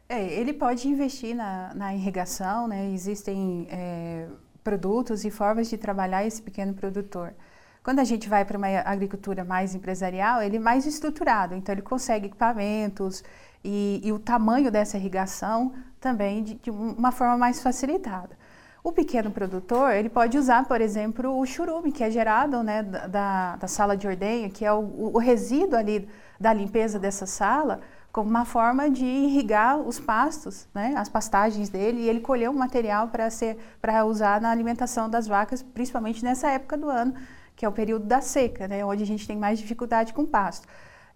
É, 0.08 0.24
ele 0.24 0.52
pode 0.52 0.88
investir 0.88 1.34
na, 1.34 1.74
na 1.74 1.94
irrigação, 1.94 2.68
né? 2.68 2.90
existem 2.92 3.66
é, 3.70 4.28
produtos 4.62 5.24
e 5.24 5.30
formas 5.30 5.68
de 5.68 5.76
trabalhar 5.76 6.24
esse 6.24 6.40
pequeno 6.40 6.74
produtor. 6.74 7.34
Quando 7.82 7.98
a 7.98 8.04
gente 8.04 8.28
vai 8.28 8.44
para 8.44 8.58
uma 8.58 8.68
agricultura 8.84 9.44
mais 9.44 9.74
empresarial, 9.74 10.42
ele 10.42 10.56
é 10.56 10.60
mais 10.60 10.86
estruturado, 10.86 11.54
então 11.54 11.72
ele 11.72 11.82
consegue 11.82 12.26
equipamentos 12.26 13.22
e, 13.64 14.00
e 14.02 14.12
o 14.12 14.18
tamanho 14.18 14.70
dessa 14.70 14.96
irrigação 14.96 15.72
também 16.00 16.42
de, 16.42 16.54
de, 16.54 16.70
uma 16.70 17.10
forma 17.10 17.36
mais 17.36 17.62
facilitada. 17.62 18.36
O 18.82 18.92
pequeno 18.92 19.32
produtor, 19.32 19.92
ele 19.92 20.08
pode 20.08 20.38
usar, 20.38 20.64
por 20.66 20.80
exemplo, 20.80 21.36
o 21.36 21.44
churume, 21.44 21.90
que 21.90 22.04
é 22.04 22.10
gerado 22.10 22.62
né, 22.62 22.82
da, 22.82 23.56
da 23.56 23.68
sala 23.68 23.96
de 23.96 24.06
ordenha, 24.06 24.50
que 24.50 24.64
é 24.64 24.72
o, 24.72 25.12
o 25.14 25.18
resíduo 25.18 25.76
ali 25.76 26.08
da 26.38 26.52
limpeza 26.52 26.98
dessa 26.98 27.26
sala, 27.26 27.80
como 28.16 28.30
uma 28.30 28.46
forma 28.46 28.88
de 28.88 29.04
irrigar 29.04 29.78
os 29.78 30.00
pastos, 30.00 30.66
né, 30.74 30.94
as 30.96 31.06
pastagens 31.06 31.68
dele, 31.68 32.00
e 32.00 32.08
ele 32.08 32.20
colheu 32.20 32.50
um 32.50 32.54
material 32.54 33.08
para 33.08 33.28
ser 33.28 33.58
para 33.78 34.06
usar 34.06 34.40
na 34.40 34.50
alimentação 34.50 35.06
das 35.06 35.28
vacas, 35.28 35.62
principalmente 35.62 36.24
nessa 36.24 36.48
época 36.50 36.78
do 36.78 36.88
ano, 36.88 37.12
que 37.54 37.62
é 37.62 37.68
o 37.68 37.72
período 37.72 38.06
da 38.06 38.22
seca, 38.22 38.66
né, 38.66 38.82
onde 38.82 39.02
a 39.02 39.06
gente 39.06 39.26
tem 39.26 39.36
mais 39.36 39.58
dificuldade 39.58 40.14
com 40.14 40.24
pasto. 40.24 40.66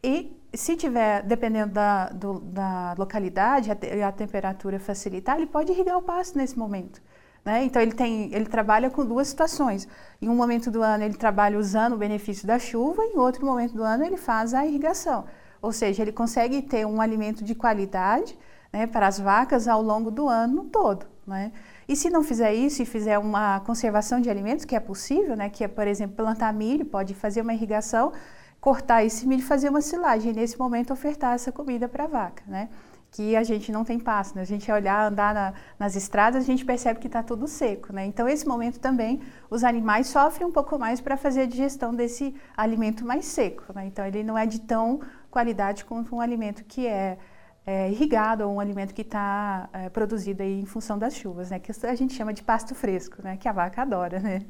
E 0.05 0.39
se 0.53 0.77
tiver, 0.77 1.23
dependendo 1.23 1.73
da, 1.73 2.11
do, 2.11 2.39
da 2.41 2.95
localidade, 2.99 3.71
a, 3.71 4.09
a, 4.09 4.13
temperatura 4.13 4.79
facilitar, 4.79 5.39
ele 5.39 5.47
pode 5.47 5.73
irrigar 5.73 5.97
o 5.97 6.03
pasto 6.03 6.37
nesse 6.37 6.59
momento. 6.59 7.01
Né? 7.43 7.65
Então 7.65 7.81
ele, 7.81 7.93
tem, 7.93 8.29
ele 8.35 8.45
trabalha 8.45 8.91
com 8.91 9.07
duas 9.07 9.29
situações. 9.29 9.89
Em 10.21 10.29
um 10.29 10.35
momento 10.35 10.71
do 10.71 10.83
ano 10.83 11.03
ele 11.03 11.15
trabalha 11.15 11.59
usando 11.59 11.95
o 11.95 11.97
benefício 11.97 12.47
da 12.47 12.59
chuva, 12.59 13.03
em 13.07 13.17
outro 13.17 13.47
momento 13.47 13.73
do 13.73 13.83
ano 13.83 14.05
ele 14.05 14.19
faz 14.19 14.53
a 14.53 14.67
irrigação. 14.67 15.25
Ou 15.61 15.73
seja, 15.73 16.03
ele 16.03 16.13
consegue 16.13 16.63
ter 16.63 16.87
um 16.87 17.01
alimento 17.01 17.45
de 17.45 17.55
qualidade 17.55 18.37
né, 18.73 18.87
para 18.87 19.07
as 19.07 19.19
vacas 19.19 19.69
ao 19.69 19.83
longo 19.83 20.11
do 20.11 20.29
ano 20.29 20.65
todo. 20.65 21.07
Né? 21.27 21.53
E 21.89 21.95
se 21.95 22.09
não 22.09 22.23
fizer 22.23 22.53
isso 22.53 22.83
e 22.83 22.87
fizer 22.87 23.19
uma 23.19 23.61
conservação 23.61 24.21
de 24.21 24.31
alimentos, 24.31 24.65
que 24.65 24.75
é 24.75 24.81
possível, 24.81 25.37
né, 25.37 25.49
que 25.49 25.65
é, 25.65 25.69
por 25.69 25.87
exemplo, 25.87 26.17
plantar 26.17 26.53
milho, 26.53 26.85
pode 26.85 27.15
fazer 27.15 27.41
uma 27.43 27.53
irrigação, 27.53 28.13
cortar 28.61 29.05
esse 29.05 29.27
milho 29.27 29.41
e 29.41 29.45
fazer 29.45 29.69
uma 29.69 29.81
silagem, 29.81 30.33
e 30.33 30.35
nesse 30.35 30.59
momento 30.59 30.93
ofertar 30.93 31.35
essa 31.35 31.51
comida 31.51 31.89
para 31.89 32.05
a 32.05 32.07
vaca, 32.07 32.43
né? 32.47 32.69
que 33.11 33.35
a 33.35 33.43
gente 33.43 33.73
não 33.73 33.85
tem 33.85 33.99
pasto. 33.99 34.37
Né? 34.37 34.43
A 34.43 34.47
gente 34.47 34.71
olhar, 34.71 35.11
andar 35.11 35.35
na, 35.35 35.55
nas 35.79 35.97
estradas, 35.97 36.43
a 36.43 36.47
gente 36.47 36.65
percebe 36.65 37.01
que 37.01 37.07
está 37.07 37.23
tudo 37.23 37.47
seco. 37.49 37.93
Né? 37.93 38.07
Então, 38.07 38.29
esse 38.29 38.47
momento 38.47 38.79
também, 38.79 39.21
os 39.49 39.65
animais 39.65 40.07
sofrem 40.07 40.47
um 40.47 40.53
pouco 40.53 40.79
mais 40.79 41.01
para 41.01 41.17
fazer 41.17 41.43
a 41.43 41.47
digestão 41.47 41.95
desse 41.95 42.35
alimento 42.57 43.05
mais 43.05 43.25
seco. 43.25 43.65
Né? 43.75 43.87
Então, 43.87 44.07
ele 44.07 44.23
não 44.23 44.39
é 44.39 44.47
de 44.47 44.61
tão 44.61 45.01
qualidade 45.31 45.85
quanto 45.85 46.15
um 46.15 46.21
alimento 46.21 46.65
que 46.65 46.87
é 46.87 47.19
é, 47.67 47.91
irrigado 47.91 48.43
ou 48.43 48.55
um 48.55 48.61
alimento 48.61 48.95
que 48.95 49.03
está 49.03 49.69
é, 49.73 49.89
produzido 49.89 50.43
aí 50.43 50.61
em 50.61 50.67
função 50.67 50.99
das 50.99 51.15
chuvas, 51.15 51.51
né? 51.51 51.59
Que 51.59 51.73
a 51.87 51.95
gente 51.95 52.15
chama 52.15 52.33
de 52.33 52.43
pasto 52.43 52.75
fresco, 52.75 53.23
né? 53.23 53.37
Que 53.37 53.49
a 53.49 53.53
vaca 53.53 53.83
adora, 53.83 54.19
né? 54.19 54.43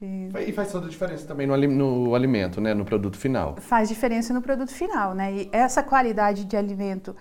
E, 0.00 0.30
e 0.48 0.52
faz 0.52 0.72
toda 0.72 0.86
a 0.86 0.90
diferença 0.90 1.26
também 1.26 1.46
no, 1.46 1.56
no, 1.56 2.14
alimento, 2.14 2.60
né? 2.60 2.74
No 2.74 2.84
produto 2.84 3.16
final. 3.16 3.56
Faz 3.60 3.88
diferença 3.88 4.34
no 4.34 4.42
produto 4.42 4.72
final, 4.72 5.14
né? 5.14 5.32
E 5.32 5.50
essa 5.52 5.82
qualidade 5.82 6.44
de 6.44 6.56
alimento, 6.56 7.14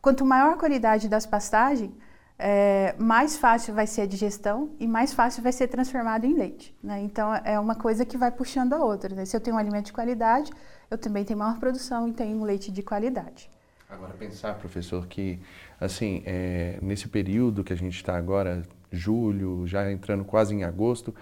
quanto 0.00 0.24
maior 0.24 0.52
a 0.52 0.56
qualidade 0.56 1.08
das 1.08 1.26
pastagens, 1.26 1.90
é, 2.38 2.94
mais 2.98 3.36
fácil 3.36 3.74
vai 3.74 3.86
ser 3.86 4.02
a 4.02 4.06
digestão 4.06 4.70
e 4.80 4.86
mais 4.86 5.12
fácil 5.12 5.42
vai 5.42 5.52
ser 5.52 5.68
transformado 5.68 6.24
em 6.24 6.34
leite. 6.34 6.76
Né? 6.82 7.00
Então, 7.02 7.32
é 7.44 7.58
uma 7.58 7.76
coisa 7.76 8.04
que 8.04 8.16
vai 8.16 8.32
puxando 8.32 8.72
a 8.72 8.82
outra. 8.82 9.14
Né? 9.14 9.24
Se 9.24 9.36
eu 9.36 9.40
tenho 9.40 9.54
um 9.54 9.58
alimento 9.58 9.86
de 9.86 9.92
qualidade, 9.92 10.50
eu 10.92 10.98
também 10.98 11.24
tenho 11.24 11.38
maior 11.38 11.58
produção 11.58 12.06
e 12.06 12.12
tenho 12.12 12.36
um 12.36 12.44
leite 12.44 12.70
de 12.70 12.82
qualidade. 12.82 13.48
Agora, 13.88 14.12
pensar, 14.12 14.54
professor, 14.56 15.06
que, 15.06 15.40
assim, 15.80 16.22
é, 16.26 16.78
nesse 16.82 17.08
período 17.08 17.64
que 17.64 17.72
a 17.72 17.76
gente 17.76 17.96
está 17.96 18.14
agora, 18.14 18.62
julho, 18.90 19.66
já 19.66 19.90
entrando 19.90 20.22
quase 20.22 20.54
em 20.54 20.64
agosto, 20.64 21.14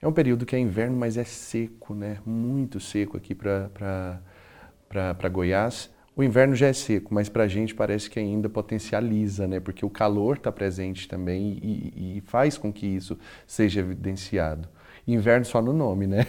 é 0.00 0.08
um 0.08 0.12
período 0.12 0.46
que 0.46 0.56
é 0.56 0.58
inverno, 0.58 0.96
mas 0.96 1.18
é 1.18 1.24
seco, 1.24 1.94
né? 1.94 2.18
Muito 2.24 2.80
seco 2.80 3.18
aqui 3.18 3.34
para 3.34 5.28
Goiás. 5.30 5.90
O 6.16 6.22
inverno 6.22 6.54
já 6.54 6.68
é 6.68 6.72
seco, 6.72 7.12
mas 7.12 7.28
para 7.28 7.44
a 7.44 7.48
gente 7.48 7.74
parece 7.74 8.08
que 8.08 8.18
ainda 8.18 8.48
potencializa, 8.48 9.46
né? 9.46 9.60
Porque 9.60 9.84
o 9.84 9.90
calor 9.90 10.36
está 10.36 10.50
presente 10.50 11.06
também 11.06 11.58
e, 11.62 12.16
e, 12.16 12.20
faz 12.22 12.56
com 12.56 12.72
que 12.72 12.86
isso 12.86 13.18
seja 13.46 13.80
evidenciado. 13.80 14.66
Inverno 15.06 15.44
só 15.44 15.60
no 15.60 15.74
nome, 15.74 16.06
né? 16.06 16.26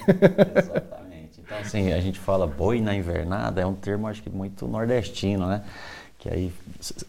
Exatamente. 0.57 1.10
Então, 1.51 1.59
assim, 1.59 1.91
a 1.91 1.99
gente 1.99 2.17
fala 2.17 2.47
boi 2.47 2.79
na 2.79 2.95
invernada, 2.95 3.59
é 3.59 3.65
um 3.65 3.73
termo, 3.73 4.07
acho 4.07 4.23
que 4.23 4.29
muito 4.29 4.65
nordestino, 4.69 5.47
né? 5.47 5.61
Que 6.17 6.29
aí 6.29 6.53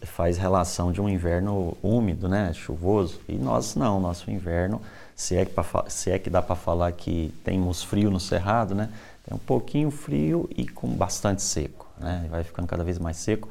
faz 0.01 0.37
relação 0.37 0.91
de 0.91 0.99
um 0.99 1.07
inverno 1.07 1.77
úmido, 1.81 2.27
né? 2.27 2.51
Chuvoso. 2.51 3.21
E 3.29 3.35
nós 3.35 3.73
não, 3.75 4.01
nosso 4.01 4.29
inverno, 4.29 4.81
se 5.15 5.37
é 5.37 5.45
que, 5.45 5.53
se 5.87 6.11
é 6.11 6.19
que 6.19 6.29
dá 6.29 6.41
para 6.41 6.57
falar 6.57 6.91
que 6.91 7.33
temos 7.41 7.83
frio 7.83 8.11
no 8.11 8.19
cerrado, 8.19 8.75
né? 8.75 8.89
Tem 9.25 9.33
um 9.33 9.39
pouquinho 9.39 9.89
frio 9.89 10.49
e 10.57 10.67
com 10.67 10.89
bastante 10.89 11.41
seco, 11.41 11.87
né? 11.97 12.27
Vai 12.29 12.43
ficando 12.43 12.67
cada 12.67 12.83
vez 12.83 12.99
mais 12.99 13.15
seco. 13.15 13.47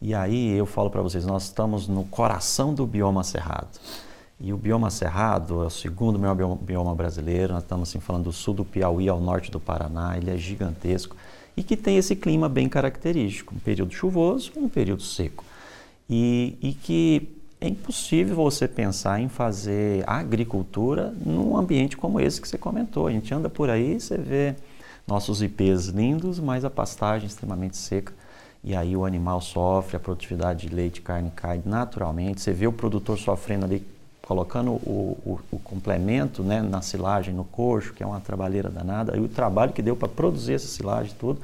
E 0.00 0.14
aí 0.14 0.52
eu 0.52 0.66
falo 0.66 0.90
para 0.90 1.02
vocês, 1.02 1.26
nós 1.26 1.44
estamos 1.44 1.88
no 1.88 2.04
coração 2.04 2.72
do 2.72 2.86
bioma 2.86 3.24
cerrado. 3.24 3.68
E 4.38 4.52
o 4.52 4.56
bioma 4.58 4.90
cerrado 4.90 5.62
é 5.62 5.66
o 5.66 5.70
segundo 5.70 6.18
maior 6.18 6.34
bioma 6.34 6.94
brasileiro, 6.94 7.54
nós 7.54 7.62
estamos 7.62 7.88
assim, 7.88 8.00
falando 8.00 8.24
do 8.24 8.32
sul 8.32 8.52
do 8.52 8.64
Piauí 8.64 9.08
ao 9.08 9.20
norte 9.20 9.50
do 9.50 9.58
Paraná, 9.58 10.16
ele 10.16 10.30
é 10.30 10.36
gigantesco 10.36 11.16
e 11.56 11.62
que 11.62 11.76
tem 11.76 11.96
esse 11.96 12.14
clima 12.14 12.48
bem 12.48 12.68
característico, 12.68 13.54
um 13.54 13.58
período 13.58 13.94
chuvoso 13.94 14.52
um 14.56 14.68
período 14.68 15.02
seco. 15.02 15.42
E, 16.08 16.56
e 16.60 16.72
que 16.74 17.28
é 17.60 17.68
impossível 17.68 18.36
você 18.36 18.68
pensar 18.68 19.20
em 19.20 19.28
fazer 19.28 20.04
agricultura 20.06 21.14
num 21.24 21.56
ambiente 21.56 21.96
como 21.96 22.20
esse 22.20 22.40
que 22.40 22.46
você 22.46 22.58
comentou. 22.58 23.06
A 23.06 23.10
gente 23.10 23.32
anda 23.32 23.48
por 23.48 23.70
aí, 23.70 23.98
você 23.98 24.18
vê 24.18 24.54
nossos 25.06 25.42
ipês 25.42 25.86
lindos, 25.86 26.38
mas 26.38 26.64
a 26.64 26.70
pastagem 26.70 27.26
extremamente 27.26 27.76
seca. 27.76 28.12
E 28.62 28.76
aí 28.76 28.94
o 28.96 29.04
animal 29.04 29.40
sofre, 29.40 29.96
a 29.96 30.00
produtividade 30.00 30.68
de 30.68 30.74
leite 30.74 30.98
e 30.98 31.00
carne 31.00 31.32
cai 31.34 31.62
naturalmente. 31.64 32.40
Você 32.40 32.52
vê 32.52 32.66
o 32.66 32.72
produtor 32.72 33.16
sofrendo 33.18 33.64
ali 33.64 33.86
colocando 34.26 34.72
o, 34.72 35.16
o, 35.24 35.38
o, 35.52 35.58
complemento 35.60 36.42
né, 36.42 36.60
na 36.60 36.82
silagem, 36.82 37.32
no 37.32 37.44
coxo, 37.44 37.94
que 37.94 38.02
é 38.02 38.06
uma 38.06 38.20
trabalheira 38.20 38.68
danada, 38.68 39.16
e 39.16 39.20
o 39.20 39.28
trabalho 39.28 39.72
que 39.72 39.80
deu 39.80 39.94
para 39.94 40.08
produzir 40.08 40.54
essa 40.54 40.66
silagem 40.66 41.14
tudo. 41.18 41.40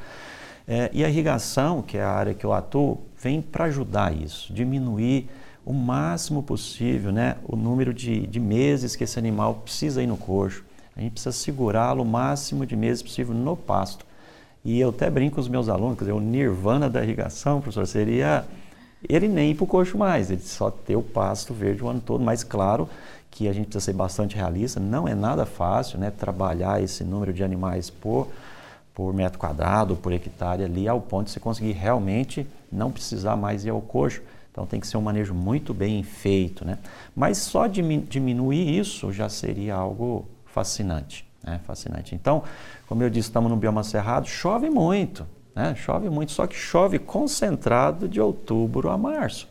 É, 0.66 0.90
e 0.92 1.04
a 1.04 1.08
irrigação, 1.08 1.80
que 1.80 1.96
é 1.96 2.02
a 2.02 2.10
área 2.10 2.34
que 2.34 2.44
eu 2.44 2.52
atuo, 2.52 3.00
vem 3.20 3.40
para 3.40 3.66
ajudar 3.66 4.12
isso, 4.12 4.52
diminuir 4.52 5.30
o 5.64 5.72
máximo 5.72 6.42
possível 6.42 7.12
né, 7.12 7.36
o 7.44 7.54
número 7.54 7.94
de, 7.94 8.26
de 8.26 8.40
meses 8.40 8.96
que 8.96 9.04
esse 9.04 9.16
animal 9.16 9.54
precisa 9.64 10.02
ir 10.02 10.08
no 10.08 10.16
coxo. 10.16 10.64
A 10.96 11.00
gente 11.00 11.12
precisa 11.12 11.30
segurá-lo 11.30 12.02
o 12.02 12.06
máximo 12.06 12.66
de 12.66 12.74
meses 12.74 13.00
possível 13.00 13.32
no 13.32 13.56
pasto. 13.56 14.04
E 14.64 14.80
eu 14.80 14.90
até 14.90 15.08
brinco 15.08 15.36
com 15.36 15.40
os 15.40 15.48
meus 15.48 15.68
alunos, 15.68 15.96
quer 15.96 16.04
dizer, 16.04 16.12
o 16.12 16.20
nirvana 16.20 16.90
da 16.90 17.02
irrigação, 17.02 17.60
professor, 17.60 17.86
seria 17.86 18.44
ele 19.08 19.28
nem 19.28 19.50
ir 19.50 19.54
para 19.54 19.64
o 19.64 19.66
coxo 19.66 19.98
mais, 19.98 20.30
ele 20.30 20.42
só 20.42 20.70
ter 20.70 20.96
o 20.96 21.02
pasto 21.02 21.52
verde 21.52 21.82
o 21.82 21.88
ano 21.88 22.00
todo. 22.00 22.22
Mas 22.22 22.44
claro 22.44 22.88
que 23.30 23.48
a 23.48 23.52
gente 23.52 23.66
precisa 23.66 23.86
ser 23.86 23.92
bastante 23.94 24.36
realista, 24.36 24.78
não 24.78 25.08
é 25.08 25.14
nada 25.14 25.46
fácil 25.46 25.98
né, 25.98 26.10
trabalhar 26.10 26.82
esse 26.82 27.02
número 27.02 27.32
de 27.32 27.42
animais 27.42 27.88
por, 27.88 28.28
por 28.94 29.12
metro 29.14 29.38
quadrado, 29.38 29.96
por 29.96 30.12
hectare 30.12 30.64
ali, 30.64 30.86
ao 30.86 31.00
ponto 31.00 31.26
de 31.26 31.32
você 31.32 31.40
conseguir 31.40 31.72
realmente 31.72 32.46
não 32.70 32.90
precisar 32.90 33.36
mais 33.36 33.64
ir 33.64 33.70
ao 33.70 33.80
coxo. 33.80 34.20
Então 34.50 34.66
tem 34.66 34.78
que 34.78 34.86
ser 34.86 34.98
um 34.98 35.02
manejo 35.02 35.32
muito 35.32 35.72
bem 35.72 36.02
feito. 36.02 36.62
Né? 36.62 36.78
Mas 37.16 37.38
só 37.38 37.66
diminuir 37.66 38.78
isso 38.78 39.10
já 39.10 39.30
seria 39.30 39.74
algo 39.74 40.26
fascinante. 40.44 41.26
Né? 41.42 41.58
fascinante. 41.66 42.14
Então, 42.14 42.42
como 42.86 43.02
eu 43.02 43.10
disse, 43.10 43.28
estamos 43.28 43.50
no 43.50 43.56
bioma 43.56 43.82
cerrado, 43.82 44.28
chove 44.28 44.68
muito. 44.68 45.26
Né? 45.54 45.74
Chove 45.74 46.08
muito, 46.08 46.32
só 46.32 46.46
que 46.46 46.54
chove 46.54 46.98
concentrado 46.98 48.08
de 48.08 48.20
outubro 48.20 48.90
a 48.90 48.96
março. 48.96 49.48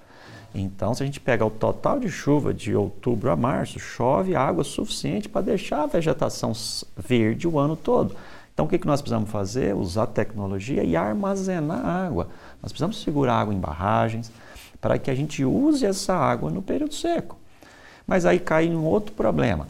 Então, 0.54 0.94
se 0.94 1.02
a 1.02 1.06
gente 1.06 1.20
pega 1.20 1.46
o 1.46 1.50
total 1.50 2.00
de 2.00 2.10
chuva 2.10 2.54
de 2.54 2.76
outubro 2.76 3.32
a 3.32 3.36
março, 3.38 3.80
chove 3.80 4.36
água 4.36 4.64
suficiente 4.64 5.30
para 5.30 5.42
deixar 5.42 5.84
a 5.84 5.86
vegetação 5.86 6.52
verde 6.98 7.48
o 7.48 7.58
ano 7.58 7.76
todo. 7.76 8.16
Então, 8.54 8.66
o 8.66 8.70
que, 8.70 8.78
que 8.78 8.86
nós 8.86 9.02
precisamos 9.02 9.30
fazer? 9.30 9.74
Usar 9.74 10.08
tecnologia 10.08 10.84
e 10.84 10.96
armazenar 10.96 11.86
água. 11.86 12.28
Nós 12.62 12.72
precisamos 12.72 13.02
segurar 13.02 13.36
água 13.36 13.54
em 13.54 13.60
barragens 13.60 14.32
para 14.82 15.00
que 15.00 15.10
a 15.10 15.16
gente 15.16 15.46
use 15.46 15.86
essa 15.86 16.14
água 16.16 16.50
no 16.50 16.62
período 16.62 16.94
seco. 16.94 17.38
Mas 18.06 18.26
aí 18.26 18.40
cai 18.40 18.68
um 18.70 18.84
outro 18.84 19.14
problema. 19.14 19.68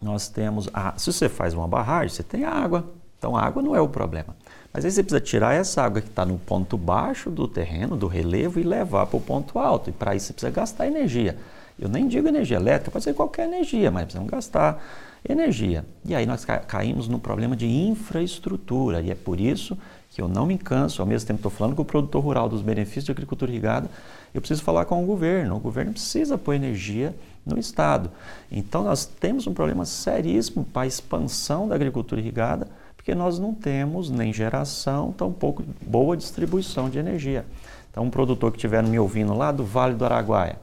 Nós 0.00 0.28
temos, 0.28 0.68
a, 0.72 0.94
se 0.96 1.12
você 1.12 1.28
faz 1.28 1.52
uma 1.52 1.66
barragem, 1.66 2.14
você 2.14 2.22
tem 2.22 2.44
água, 2.44 2.84
Então 3.18 3.36
a 3.36 3.42
água 3.42 3.60
não 3.60 3.74
é 3.74 3.80
o 3.80 3.88
problema. 3.88 4.36
Mas 4.76 4.84
aí 4.84 4.90
você 4.90 5.02
precisa 5.02 5.22
tirar 5.22 5.54
essa 5.54 5.82
água 5.82 6.02
que 6.02 6.08
está 6.08 6.26
no 6.26 6.36
ponto 6.36 6.76
baixo 6.76 7.30
do 7.30 7.48
terreno, 7.48 7.96
do 7.96 8.06
relevo, 8.06 8.60
e 8.60 8.62
levar 8.62 9.06
para 9.06 9.16
o 9.16 9.20
ponto 9.22 9.58
alto. 9.58 9.88
E 9.88 9.92
para 9.92 10.14
isso 10.14 10.26
você 10.26 10.32
precisa 10.34 10.52
gastar 10.52 10.86
energia. 10.86 11.34
Eu 11.78 11.88
nem 11.88 12.06
digo 12.06 12.28
energia 12.28 12.58
elétrica, 12.58 12.90
pode 12.90 13.02
ser 13.02 13.14
qualquer 13.14 13.46
energia, 13.46 13.90
mas 13.90 14.04
precisamos 14.04 14.30
gastar 14.30 14.84
energia. 15.26 15.82
E 16.04 16.14
aí 16.14 16.26
nós 16.26 16.44
caímos 16.44 17.08
no 17.08 17.18
problema 17.18 17.56
de 17.56 17.66
infraestrutura. 17.66 19.00
E 19.00 19.10
é 19.10 19.14
por 19.14 19.40
isso 19.40 19.78
que 20.10 20.20
eu 20.20 20.28
não 20.28 20.44
me 20.44 20.58
canso, 20.58 21.00
ao 21.00 21.08
mesmo 21.08 21.26
tempo 21.26 21.38
estou 21.38 21.50
falando 21.50 21.74
com 21.74 21.80
o 21.80 21.84
produtor 21.84 22.22
rural 22.22 22.46
dos 22.46 22.60
benefícios 22.60 23.04
de 23.04 23.12
agricultura 23.12 23.50
irrigada, 23.50 23.88
eu 24.34 24.42
preciso 24.42 24.62
falar 24.62 24.84
com 24.84 25.02
o 25.02 25.06
governo. 25.06 25.56
O 25.56 25.58
governo 25.58 25.92
precisa 25.92 26.36
pôr 26.36 26.52
energia 26.52 27.14
no 27.46 27.58
Estado. 27.58 28.10
Então 28.52 28.84
nós 28.84 29.06
temos 29.06 29.46
um 29.46 29.54
problema 29.54 29.86
seríssimo 29.86 30.66
para 30.66 30.82
a 30.82 30.86
expansão 30.86 31.66
da 31.66 31.74
agricultura 31.74 32.20
irrigada, 32.20 32.68
porque 33.06 33.14
nós 33.14 33.38
não 33.38 33.54
temos 33.54 34.10
nem 34.10 34.32
geração, 34.32 35.12
tampouco 35.12 35.62
boa 35.80 36.16
distribuição 36.16 36.90
de 36.90 36.98
energia. 36.98 37.46
Então 37.88 38.02
um 38.02 38.10
produtor 38.10 38.50
que 38.50 38.56
estiver 38.56 38.82
me 38.82 38.98
ouvindo 38.98 39.32
lá 39.32 39.52
do 39.52 39.64
Vale 39.64 39.94
do 39.94 40.04
Araguaia, 40.04 40.58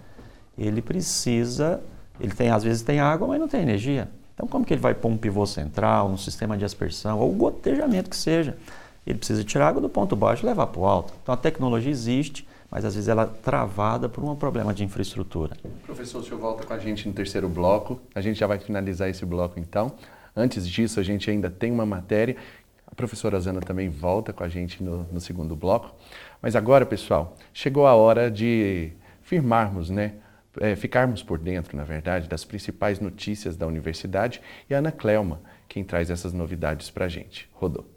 ele 0.58 0.82
precisa, 0.82 1.80
ele 2.20 2.34
tem 2.34 2.50
às 2.50 2.62
vezes 2.62 2.82
tem 2.82 3.00
água, 3.00 3.30
mas 3.30 3.40
não 3.40 3.48
tem 3.48 3.62
energia. 3.62 4.10
Então 4.34 4.46
como 4.46 4.66
que 4.66 4.74
ele 4.74 4.82
vai 4.82 4.94
pôr 4.94 5.08
um 5.08 5.16
pivô 5.16 5.46
central, 5.46 6.10
um 6.10 6.18
sistema 6.18 6.58
de 6.58 6.66
aspersão 6.66 7.18
ou 7.18 7.32
gotejamento 7.32 8.10
que 8.10 8.18
seja? 8.18 8.58
Ele 9.08 9.20
precisa 9.20 9.42
tirar 9.46 9.70
água 9.70 9.82
do 9.82 9.88
ponto 9.88 10.14
baixo 10.14 10.46
e 10.46 10.46
levar 10.46 10.68
para 10.68 10.82
o 10.82 10.86
alto. 10.86 11.14
Então 11.24 11.34
a 11.34 11.38
tecnologia 11.38 11.92
existe, 11.92 12.46
mas 12.70 12.84
às 12.84 12.94
vezes 12.94 13.08
ela 13.08 13.24
é 13.24 13.42
travada 13.42 14.10
por 14.10 14.22
um 14.22 14.36
problema 14.36 14.74
de 14.74 14.84
infraestrutura. 14.84 15.56
Professor, 15.86 16.20
o 16.20 16.24
senhor 16.26 16.42
volta 16.42 16.66
com 16.66 16.74
a 16.74 16.78
gente 16.78 17.08
no 17.08 17.14
terceiro 17.14 17.48
bloco. 17.48 18.02
A 18.14 18.20
gente 18.20 18.38
já 18.38 18.48
vai 18.48 18.60
finalizar 18.60 19.10
esse 19.10 19.26
bloco 19.26 19.58
então. 19.62 19.94
Antes 20.36 20.68
disso, 20.68 21.00
a 21.00 21.04
gente 21.04 21.30
ainda 21.30 21.50
tem 21.50 21.72
uma 21.72 21.86
matéria. 21.86 22.36
A 22.88 22.96
professora 22.96 23.40
Zana 23.40 23.62
também 23.62 23.90
volta 23.90 24.34
com 24.34 24.44
a 24.44 24.50
gente 24.50 24.84
no, 24.84 25.04
no 25.12 25.22
segundo 25.22 25.56
bloco. 25.56 25.96
Mas 26.42 26.56
agora, 26.56 26.86
pessoal, 26.86 27.38
chegou 27.54 27.88
a 27.88 27.96
hora 27.96 28.30
de 28.30 28.92
firmarmos, 29.22 29.90
né? 29.90 30.14
É, 30.60 30.76
ficarmos 30.76 31.24
por 31.24 31.40
dentro, 31.40 31.76
na 31.76 31.84
verdade, 31.84 32.30
das 32.30 32.46
principais 32.46 33.00
notícias 33.00 33.56
da 33.56 33.66
universidade 33.66 34.40
e 34.70 34.76
a 34.76 34.78
Ana 34.78 34.92
Clelma, 34.92 35.42
quem 35.68 35.84
traz 35.84 36.12
essas 36.12 36.32
novidades 36.32 36.92
para 36.92 37.06
a 37.06 37.10
gente. 37.10 37.50
Rodou. 37.54 37.93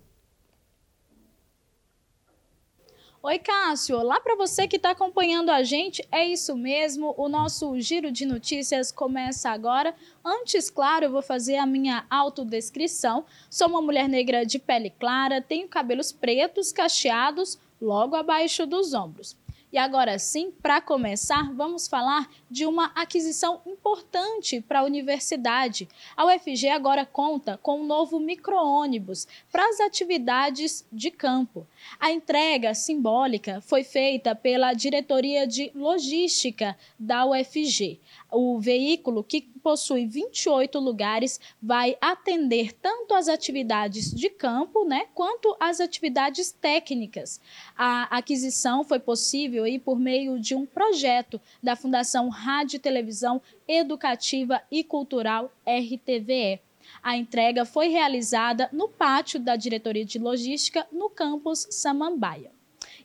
Oi, 3.23 3.39
Cássio. 3.39 3.99
Olá 3.99 4.21
para 4.21 4.37
você 4.37 4.69
que 4.69 4.77
está 4.77 4.91
acompanhando 4.91 5.51
a 5.51 5.63
gente. 5.63 6.07
É 6.13 6.25
isso 6.25 6.55
mesmo. 6.55 7.15
O 7.17 7.29
nosso 7.29 7.81
giro 7.81 8.13
de 8.13 8.27
notícias 8.27 8.93
começa 8.93 9.51
agora. 9.51 9.95
Antes, 10.25 10.69
claro, 10.71 11.07
eu 11.07 11.11
vou 11.11 11.23
fazer 11.23 11.57
a 11.57 11.67
minha 11.67 12.07
autodescrição. 12.11 13.25
Sou 13.51 13.69
uma 13.69 13.81
mulher 13.81 14.09
negra 14.09 14.45
de 14.45 14.59
pele 14.59 14.91
clara, 14.91 15.41
tenho 15.41 15.67
cabelos 15.67 16.13
pretos, 16.13 16.73
cacheados, 16.73 17.59
logo 17.81 18.15
abaixo 18.15 18.67
dos 18.67 18.93
ombros. 18.93 19.37
E 19.77 19.79
agora 19.79 20.19
sim, 20.19 20.51
para 20.51 20.81
começar, 20.81 21.53
vamos 21.53 21.87
falar 21.87 22.31
de 22.51 22.65
uma 22.65 22.87
aquisição 22.95 23.61
importante 23.67 24.63
para 24.63 24.81
a 24.81 24.85
universidade. 24.85 25.87
A 26.17 26.25
UFG 26.25 26.71
agora 26.71 27.05
conta 27.05 27.59
com 27.63 27.83
um 27.83 27.85
novo 27.85 28.19
micro-ônibus 28.19 29.29
para 29.53 29.69
as 29.69 29.79
atividades 29.81 30.83
de 30.91 31.11
campo. 31.11 31.67
A 32.01 32.11
entrega 32.11 32.73
simbólica 32.73 33.61
foi 33.61 33.85
feita 33.85 34.35
pela 34.35 34.73
Diretoria 34.73 35.47
de 35.47 35.71
Logística 35.75 36.75
da 36.99 37.27
UFG. 37.27 38.01
O 38.39 38.61
veículo, 38.61 39.25
que 39.25 39.41
possui 39.41 40.05
28 40.05 40.79
lugares, 40.79 41.41
vai 41.61 41.97
atender 42.03 42.75
tanto 42.75 43.15
as 43.15 43.29
atividades 43.29 44.13
de 44.13 44.29
campo, 44.29 44.85
né, 44.85 45.07
quanto 45.15 45.57
as 45.59 45.81
atividades 45.81 46.53
técnicas. 46.53 47.41
A 47.75 48.03
aquisição 48.15 48.85
foi 48.85 48.99
possível 48.99 49.65
aí 49.65 49.79
por 49.79 49.99
meio 49.99 50.39
de 50.39 50.55
um 50.55 50.67
projeto 50.67 51.41
da 51.63 51.75
Fundação 51.75 52.29
Rádio 52.29 52.77
e 52.77 52.81
Televisão 52.81 53.41
Educativa 53.67 54.61
e 54.71 54.85
Cultural 54.85 55.51
RTVE. 55.67 56.61
A 57.03 57.17
entrega 57.17 57.65
foi 57.65 57.89
realizada 57.89 58.69
no 58.71 58.87
pátio 58.87 59.41
da 59.41 59.57
Diretoria 59.57 60.05
de 60.05 60.19
Logística 60.19 60.87
no 60.93 61.09
campus 61.09 61.67
Samambaia. 61.71 62.56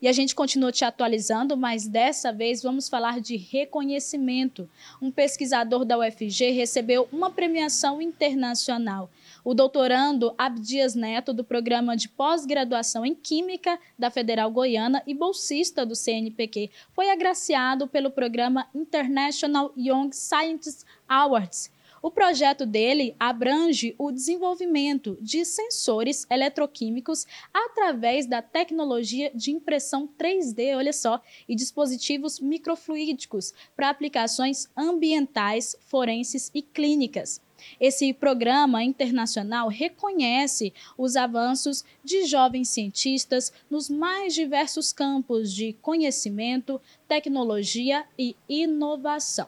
E 0.01 0.07
a 0.07 0.11
gente 0.11 0.33
continua 0.33 0.71
te 0.71 0.83
atualizando, 0.83 1.55
mas 1.55 1.87
dessa 1.87 2.33
vez 2.33 2.63
vamos 2.63 2.89
falar 2.89 3.21
de 3.21 3.37
reconhecimento. 3.37 4.67
Um 4.99 5.11
pesquisador 5.11 5.85
da 5.85 5.99
UFG 5.99 6.49
recebeu 6.49 7.07
uma 7.11 7.29
premiação 7.29 8.01
internacional. 8.01 9.11
O 9.43 9.53
doutorando 9.53 10.33
Abdias 10.37 10.95
Neto, 10.95 11.33
do 11.33 11.43
programa 11.43 11.95
de 11.95 12.09
pós-graduação 12.09 13.05
em 13.05 13.13
Química 13.13 13.77
da 13.97 14.09
Federal 14.09 14.49
Goiana 14.49 15.03
e 15.05 15.13
bolsista 15.13 15.85
do 15.85 15.95
CNPq, 15.95 16.71
foi 16.93 17.11
agraciado 17.11 17.87
pelo 17.87 18.09
programa 18.09 18.67
International 18.73 19.71
Young 19.77 20.11
Scientists 20.11 20.83
Awards 21.07 21.69
o 22.01 22.09
projeto 22.09 22.65
dele 22.65 23.15
abrange 23.19 23.93
o 23.97 24.11
desenvolvimento 24.11 25.17
de 25.21 25.45
sensores 25.45 26.25
eletroquímicos 26.29 27.27
através 27.53 28.25
da 28.25 28.41
tecnologia 28.41 29.31
de 29.35 29.51
impressão 29.51 30.09
3D, 30.19 30.75
olha 30.75 30.93
só, 30.93 31.21
e 31.47 31.55
dispositivos 31.55 32.39
microfluídicos 32.39 33.53
para 33.75 33.89
aplicações 33.89 34.67
ambientais, 34.75 35.75
forenses 35.81 36.49
e 36.53 36.61
clínicas. 36.61 37.39
Esse 37.79 38.11
programa 38.11 38.83
internacional 38.83 39.67
reconhece 39.67 40.73
os 40.97 41.15
avanços 41.15 41.85
de 42.03 42.25
jovens 42.25 42.69
cientistas 42.69 43.53
nos 43.69 43.87
mais 43.87 44.33
diversos 44.33 44.91
campos 44.91 45.53
de 45.53 45.73
conhecimento, 45.73 46.81
tecnologia 47.07 48.03
e 48.17 48.35
inovação. 48.49 49.47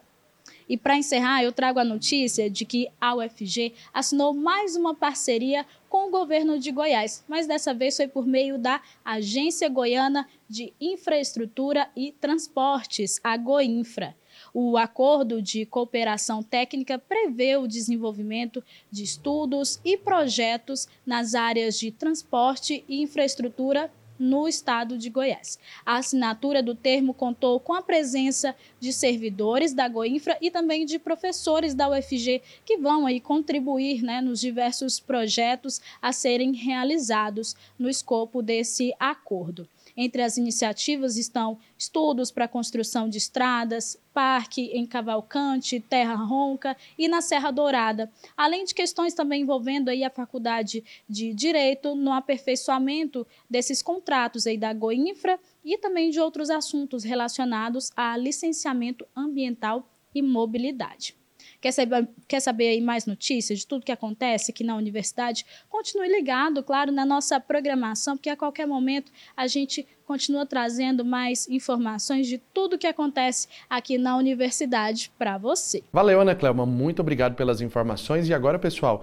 E 0.67 0.78
para 0.78 0.97
encerrar, 0.97 1.43
eu 1.43 1.52
trago 1.52 1.80
a 1.80 1.84
notícia 1.84 2.49
de 2.49 2.65
que 2.65 2.89
a 2.99 3.15
UFG 3.15 3.73
assinou 3.93 4.34
mais 4.34 4.76
uma 4.76 4.95
parceria 4.95 5.65
com 5.89 6.08
o 6.08 6.12
governo 6.12 6.58
de 6.58 6.71
Goiás, 6.71 7.23
mas 7.28 7.45
dessa 7.45 7.73
vez 7.73 7.95
foi 7.95 8.08
por 8.08 8.26
meio 8.26 8.58
da 8.58 8.82
Agência 9.06 9.69
Goiana 9.69 10.28
de 10.49 10.73
Infraestrutura 10.80 11.89
e 11.95 12.12
Transportes, 12.12 13.19
a 13.23 13.38
Goinfra. 13.38 14.15
O 14.54 14.78
acordo 14.78 15.41
de 15.41 15.65
cooperação 15.65 16.41
técnica 16.41 16.97
prevê 16.97 17.58
o 17.58 17.67
desenvolvimento 17.67 18.63
de 18.89 19.04
estudos 19.04 19.80
e 19.86 19.97
projetos 19.97 20.88
nas 21.06 21.36
áreas 21.36 21.80
de 21.80 21.91
transporte 21.91 22.84
e 22.88 23.02
infraestrutura 23.02 23.91
no 24.24 24.48
estado 24.48 24.98
de 24.98 25.10
Goiás. 25.10 25.60
A 25.86 25.98
assinatura 25.98 26.64
do 26.64 26.74
termo 26.74 27.14
contou 27.14 27.60
com 27.60 27.74
a 27.74 27.82
presença 27.82 28.56
de 28.80 28.94
servidores 28.94 29.74
da 29.74 29.88
Goinfra 29.88 30.38
e 30.42 30.50
também 30.50 30.86
de 30.86 30.98
professores 30.98 31.74
da 31.74 31.90
UFG 31.90 32.42
que 32.66 32.78
vão 32.78 33.06
aí 33.06 33.20
contribuir 33.20 34.02
né, 34.02 34.22
nos 34.22 34.40
diversos 34.40 35.00
projetos 35.00 35.82
a 36.02 36.14
serem 36.14 36.54
realizados 36.54 37.56
no 37.78 37.90
escopo 37.90 38.42
desse 38.42 38.94
acordo. 38.98 39.68
Entre 39.96 40.22
as 40.22 40.38
iniciativas 40.38 41.18
estão 41.18 41.58
estudos 41.78 42.32
para 42.32 42.48
construção 42.48 43.08
de 43.08 43.18
estradas, 43.18 43.98
parque 44.14 44.72
em 44.74 44.86
Cavalcante, 44.86 45.80
Terra 45.80 46.16
Ronca 46.16 46.76
e 46.98 47.08
na 47.08 47.22
Serra 47.22 47.52
Dourada, 47.52 48.12
além 48.36 48.66
de 48.66 48.74
questões 48.74 49.14
também 49.14 49.42
envolvendo 49.42 49.90
aí 49.90 50.04
a 50.04 50.10
Faculdade 50.10 50.84
de 51.08 51.34
Direito 51.34 51.96
no 51.96 52.12
aperfeiçoamento 52.12 53.26
desses 53.50 53.82
contratos 53.82 54.48
aí 54.48 54.58
da 54.58 54.74
Goinfra 54.74 55.40
e 55.64 55.78
também 55.78 56.10
de 56.10 56.20
outros 56.20 56.50
assuntos 56.50 57.04
relacionados 57.04 57.92
a 57.96 58.18
licenciamento 58.18 59.06
ambiental 59.16 59.88
e 60.14 60.22
mobilidade. 60.22 61.16
Quer 61.63 61.71
saber, 61.71 62.10
quer 62.28 62.41
saber 62.41 62.67
aí 62.67 62.82
mais 62.82 63.06
notícias 63.06 63.60
de 63.60 63.65
tudo 63.65 63.86
que 63.86 63.91
acontece 63.93 64.52
aqui 64.52 64.65
na 64.65 64.76
universidade? 64.76 65.45
Continue 65.69 66.10
ligado, 66.10 66.62
claro, 66.62 66.91
na 66.91 67.06
nossa 67.06 67.39
programação, 67.39 68.17
porque 68.17 68.30
a 68.30 68.36
qualquer 68.36 68.67
momento 68.67 69.10
a 69.34 69.47
gente 69.47 69.88
continua 70.06 70.45
trazendo 70.45 71.06
mais 71.06 71.47
informações 71.47 72.28
de 72.28 72.38
tudo 72.54 72.78
que 72.78 72.86
acontece 72.86 73.47
aqui 73.69 73.97
na 73.97 74.17
universidade 74.17 75.10
para 75.17 75.38
você. 75.38 75.82
Valeu, 75.93 76.19
Ana 76.19 76.36
Clelma. 76.36 76.65
Muito 76.65 76.99
obrigado 76.99 77.34
pelas 77.34 77.62
informações. 77.62 78.28
E 78.28 78.34
agora, 78.34 78.60
pessoal. 78.60 79.02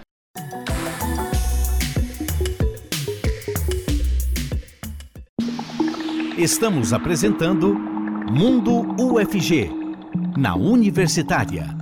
Estamos 6.36 6.92
apresentando 6.92 7.74
Mundo 8.30 8.82
UFG, 9.02 9.70
na 10.36 10.54
Universitária. 10.54 11.79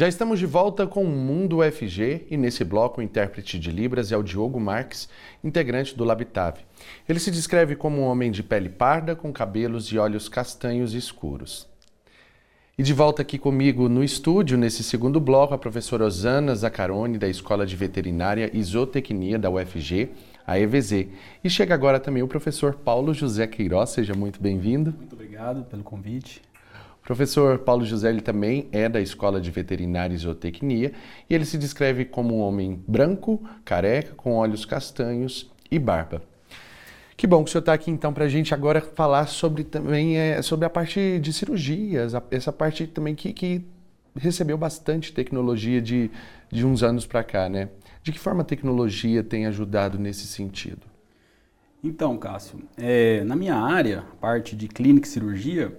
Já 0.00 0.08
estamos 0.08 0.38
de 0.38 0.46
volta 0.46 0.86
com 0.86 1.04
o 1.04 1.06
Mundo 1.06 1.58
UFG 1.58 2.26
e 2.30 2.36
nesse 2.38 2.64
bloco 2.64 3.02
o 3.02 3.04
intérprete 3.04 3.58
de 3.58 3.70
Libras 3.70 4.10
é 4.10 4.16
o 4.16 4.22
Diogo 4.22 4.58
Marques, 4.58 5.10
integrante 5.44 5.94
do 5.94 6.04
Labitave. 6.04 6.62
Ele 7.06 7.18
se 7.18 7.30
descreve 7.30 7.76
como 7.76 8.00
um 8.00 8.06
homem 8.06 8.30
de 8.30 8.42
pele 8.42 8.70
parda 8.70 9.14
com 9.14 9.30
cabelos 9.30 9.88
e 9.88 9.98
olhos 9.98 10.26
castanhos 10.26 10.94
escuros. 10.94 11.68
E 12.78 12.82
de 12.82 12.94
volta 12.94 13.20
aqui 13.20 13.38
comigo 13.38 13.90
no 13.90 14.02
estúdio, 14.02 14.56
nesse 14.56 14.82
segundo 14.82 15.20
bloco, 15.20 15.52
a 15.52 15.58
professora 15.58 16.06
Osana 16.06 16.54
Zaccaroni, 16.54 17.18
da 17.18 17.28
Escola 17.28 17.66
de 17.66 17.76
Veterinária 17.76 18.50
e 18.54 18.62
Zootecnia 18.62 19.38
da 19.38 19.50
UFG, 19.50 20.08
a 20.46 20.58
EVZ. 20.58 21.08
E 21.44 21.50
chega 21.50 21.74
agora 21.74 22.00
também 22.00 22.22
o 22.22 22.26
professor 22.26 22.74
Paulo 22.74 23.12
José 23.12 23.46
Queiroz, 23.46 23.90
seja 23.90 24.14
muito 24.14 24.40
bem-vindo. 24.40 24.94
Muito 24.96 25.12
obrigado 25.12 25.62
pelo 25.64 25.82
convite. 25.82 26.40
O 27.02 27.06
professor 27.10 27.58
Paulo 27.58 27.84
José 27.84 28.12
também 28.20 28.68
é 28.70 28.88
da 28.88 29.00
Escola 29.00 29.40
de 29.40 29.50
Veterinária 29.50 30.14
e 30.14 30.18
Zootecnia 30.18 30.92
e 31.28 31.34
ele 31.34 31.44
se 31.44 31.58
descreve 31.58 32.04
como 32.04 32.36
um 32.36 32.40
homem 32.40 32.82
branco, 32.86 33.42
careca, 33.64 34.14
com 34.14 34.34
olhos 34.34 34.64
castanhos 34.64 35.50
e 35.70 35.78
barba. 35.78 36.22
Que 37.16 37.26
bom 37.26 37.44
que 37.44 37.50
o 37.50 37.52
senhor 37.52 37.60
está 37.60 37.74
aqui 37.74 37.90
então 37.90 38.14
para 38.14 38.24
a 38.24 38.28
gente 38.28 38.54
agora 38.54 38.80
falar 38.80 39.26
sobre 39.26 39.64
também 39.64 40.16
é, 40.16 40.40
sobre 40.40 40.64
a 40.64 40.70
parte 40.70 41.18
de 41.18 41.32
cirurgias, 41.32 42.14
a, 42.14 42.22
essa 42.30 42.52
parte 42.52 42.86
também 42.86 43.14
que, 43.14 43.32
que 43.32 43.62
recebeu 44.16 44.56
bastante 44.56 45.12
tecnologia 45.12 45.82
de, 45.82 46.10
de 46.50 46.64
uns 46.64 46.82
anos 46.82 47.06
para 47.06 47.22
cá, 47.22 47.48
né? 47.48 47.68
De 48.02 48.12
que 48.12 48.18
forma 48.18 48.40
a 48.40 48.44
tecnologia 48.44 49.22
tem 49.22 49.46
ajudado 49.46 49.98
nesse 49.98 50.26
sentido? 50.26 50.80
Então, 51.82 52.16
Cássio, 52.16 52.60
é, 52.76 53.22
na 53.24 53.36
minha 53.36 53.56
área, 53.56 54.04
parte 54.20 54.56
de 54.56 54.68
clínica 54.68 55.06
e 55.06 55.10
cirurgia, 55.10 55.76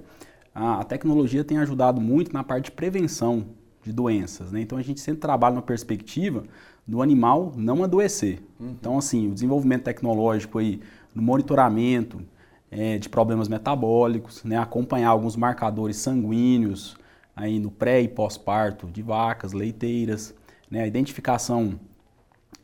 a, 0.54 0.84
tecnologia 0.84 1.44
tem 1.44 1.58
ajudado 1.58 2.02
muito 2.02 2.34
na 2.34 2.44
parte 2.44 2.66
de 2.66 2.72
prevenção 2.72 3.46
de 3.84 3.92
doenças, 3.92 4.52
né? 4.52 4.62
Então 4.62 4.78
a 4.78 4.82
gente 4.82 5.00
sempre 5.00 5.22
trabalha 5.22 5.56
na 5.56 5.62
perspectiva 5.62 6.44
do 6.86 7.02
animal 7.02 7.54
não 7.56 7.84
adoecer. 7.84 8.42
Uhum. 8.60 8.70
Então, 8.70 8.98
assim, 8.98 9.30
o 9.30 9.34
desenvolvimento 9.34 9.84
tecnológico 9.84 10.60
aí 10.60 10.82
no 11.16 11.22
monitoramento 11.22 12.22
é, 12.70 12.98
de 12.98 13.10
problemas 13.10 13.48
metabólicos, 13.48 14.44
né, 14.44 14.58
acompanhar 14.58 15.10
alguns 15.10 15.36
marcadores 15.36 15.98
sanguíneos 15.98 16.98
aí 17.36 17.60
no 17.60 17.70
pré 17.70 18.02
e 18.02 18.08
pós-parto 18.08 18.88
de 18.88 19.02
vacas, 19.02 19.52
leiteiras, 19.52 20.34
né, 20.70 20.84
a 20.84 20.88
identificação 20.88 21.80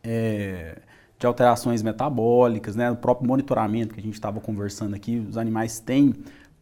é, 0.03 0.77
de 1.19 1.25
alterações 1.25 1.81
metabólicas, 1.81 2.75
né, 2.75 2.89
o 2.89 2.95
próprio 2.95 3.27
monitoramento 3.27 3.93
que 3.93 3.99
a 3.99 4.03
gente 4.03 4.13
estava 4.13 4.39
conversando 4.39 4.95
aqui, 4.95 5.17
os 5.17 5.37
animais 5.37 5.79
têm 5.79 6.13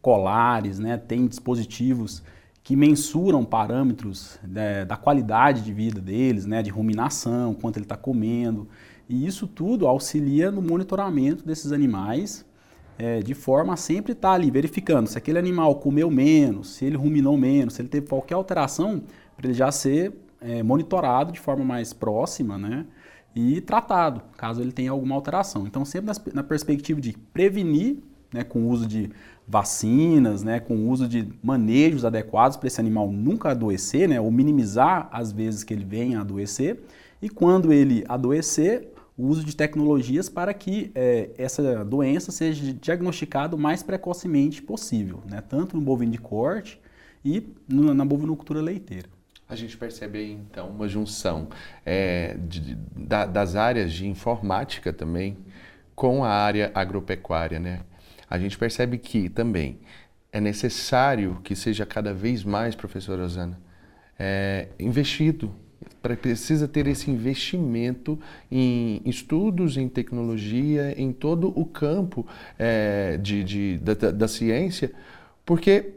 colares, 0.06 0.78
né, 0.78 0.96
têm 0.96 1.26
dispositivos 1.26 2.22
que 2.62 2.76
mensuram 2.76 3.44
parâmetros 3.44 4.38
né, 4.40 4.84
da 4.84 4.96
qualidade 4.96 5.62
de 5.62 5.72
vida 5.72 6.00
deles, 6.00 6.46
né, 6.46 6.62
de 6.62 6.70
ruminação, 6.70 7.52
quanto 7.54 7.78
ele 7.78 7.84
está 7.84 7.96
comendo. 7.96 8.68
E 9.08 9.26
isso 9.26 9.48
tudo 9.48 9.84
auxilia 9.84 10.52
no 10.52 10.62
monitoramento 10.62 11.44
desses 11.44 11.72
animais, 11.72 12.46
é, 12.96 13.18
de 13.18 13.34
forma 13.34 13.72
a 13.72 13.76
sempre 13.76 14.12
estar 14.12 14.28
tá 14.28 14.34
ali 14.36 14.48
verificando 14.48 15.08
se 15.08 15.18
aquele 15.18 15.40
animal 15.40 15.74
comeu 15.74 16.08
menos, 16.08 16.76
se 16.76 16.84
ele 16.84 16.96
ruminou 16.96 17.36
menos, 17.36 17.74
se 17.74 17.82
ele 17.82 17.88
teve 17.88 18.06
qualquer 18.06 18.36
alteração, 18.36 19.02
para 19.36 19.48
ele 19.48 19.54
já 19.54 19.72
ser 19.72 20.12
é, 20.40 20.62
monitorado 20.62 21.32
de 21.32 21.40
forma 21.40 21.64
mais 21.64 21.92
próxima, 21.92 22.56
né? 22.56 22.86
E 23.34 23.60
tratado, 23.60 24.22
caso 24.36 24.62
ele 24.62 24.70
tenha 24.70 24.92
alguma 24.92 25.16
alteração. 25.16 25.66
Então, 25.66 25.84
sempre 25.84 26.12
na 26.32 26.44
perspectiva 26.44 27.00
de 27.00 27.12
prevenir, 27.34 27.98
né, 28.32 28.44
com 28.44 28.60
o 28.60 28.68
uso 28.68 28.86
de 28.86 29.10
vacinas, 29.46 30.42
né, 30.42 30.58
com 30.60 30.74
o 30.76 30.88
uso 30.88 31.08
de 31.08 31.28
manejos 31.42 32.04
adequados 32.04 32.56
para 32.56 32.66
esse 32.66 32.80
animal 32.80 33.10
nunca 33.10 33.50
adoecer, 33.50 34.08
né, 34.08 34.20
ou 34.20 34.30
minimizar 34.30 35.08
as 35.12 35.32
vezes 35.32 35.62
que 35.62 35.72
ele 35.72 35.84
venha 35.84 36.18
a 36.18 36.22
adoecer. 36.22 36.82
E 37.22 37.28
quando 37.28 37.72
ele 37.72 38.04
adoecer, 38.08 38.92
o 39.16 39.26
uso 39.26 39.44
de 39.44 39.56
tecnologias 39.56 40.28
para 40.28 40.52
que 40.52 40.90
é, 40.94 41.30
essa 41.38 41.84
doença 41.84 42.30
seja 42.30 42.74
diagnosticada 42.74 43.56
o 43.56 43.58
mais 43.58 43.82
precocemente 43.82 44.60
possível, 44.60 45.22
né? 45.28 45.40
tanto 45.40 45.76
no 45.76 45.82
bovino 45.82 46.12
de 46.12 46.18
corte 46.18 46.78
e 47.24 47.48
no, 47.66 47.94
na 47.94 48.04
bovinocultura 48.04 48.60
leiteira. 48.60 49.08
A 49.48 49.54
gente 49.54 49.76
percebe 49.76 50.18
aí, 50.18 50.32
então, 50.32 50.68
uma 50.68 50.88
junção 50.88 51.48
é, 51.84 52.36
de, 52.48 52.74
da, 52.96 53.24
das 53.24 53.54
áreas 53.54 53.92
de 53.92 54.06
informática 54.06 54.92
também 54.92 55.38
com 55.94 56.24
a 56.24 56.30
área 56.30 56.70
agropecuária, 56.74 57.58
né? 57.58 57.80
A 58.28 58.38
gente 58.38 58.58
percebe 58.58 58.98
que 58.98 59.28
também 59.28 59.78
é 60.32 60.40
necessário 60.40 61.40
que 61.42 61.54
seja 61.54 61.86
cada 61.86 62.12
vez 62.12 62.44
mais, 62.44 62.74
professora 62.74 63.22
Osana, 63.22 63.58
é, 64.18 64.68
investido 64.78 65.54
precisa 66.14 66.68
ter 66.68 66.86
esse 66.86 67.10
investimento 67.10 68.18
em 68.50 69.02
estudos, 69.04 69.76
em 69.76 69.88
tecnologia, 69.88 70.94
em 70.96 71.12
todo 71.12 71.52
o 71.58 71.64
campo 71.64 72.26
é, 72.58 73.16
de, 73.16 73.42
de 73.42 73.78
da, 73.78 73.94
da, 74.12 74.28
ciência, 74.28 74.92
porque 75.44 75.94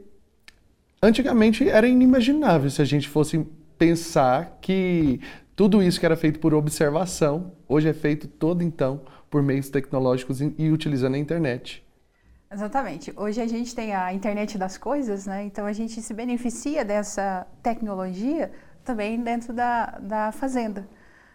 antigamente 1.02 1.68
era 1.68 1.88
inimaginável 1.88 2.70
se 2.70 2.82
a 2.82 2.86
gente 2.86 3.08
fosse 3.08 3.46
pensar 3.78 4.58
que 4.62 5.20
tudo 5.56 5.84
isso 5.84 6.00
que 6.00 6.06
era 6.06 6.16
feito 6.16 6.40
por 6.40 6.54
observação, 6.54 7.52
hoje 7.68 7.88
é 7.88 7.94
feito 7.94 8.28
todo 8.28 8.64
então 8.64 9.02
por 9.30 9.44
meios 9.44 9.70
tecnológicos 9.70 10.42
e 10.42 10.70
utilizando 10.72 11.16
a 11.16 11.20
internet. 11.20 11.84
Exatamente. 12.52 13.14
Hoje 13.16 13.42
a 13.42 13.48
gente 13.48 13.76
tem 13.76 13.94
a 13.94 14.12
internet 14.12 14.58
das 14.58 14.78
coisas, 14.78 15.28
né? 15.28 15.44
Então 15.44 15.66
a 15.66 15.74
gente 15.74 16.02
se 16.02 16.14
beneficia 16.14 16.84
dessa 16.84 17.46
tecnologia 17.62 18.52
também 18.84 19.22
dentro 19.22 19.54
da, 19.54 20.00
da 20.00 20.32
fazenda. 20.32 20.88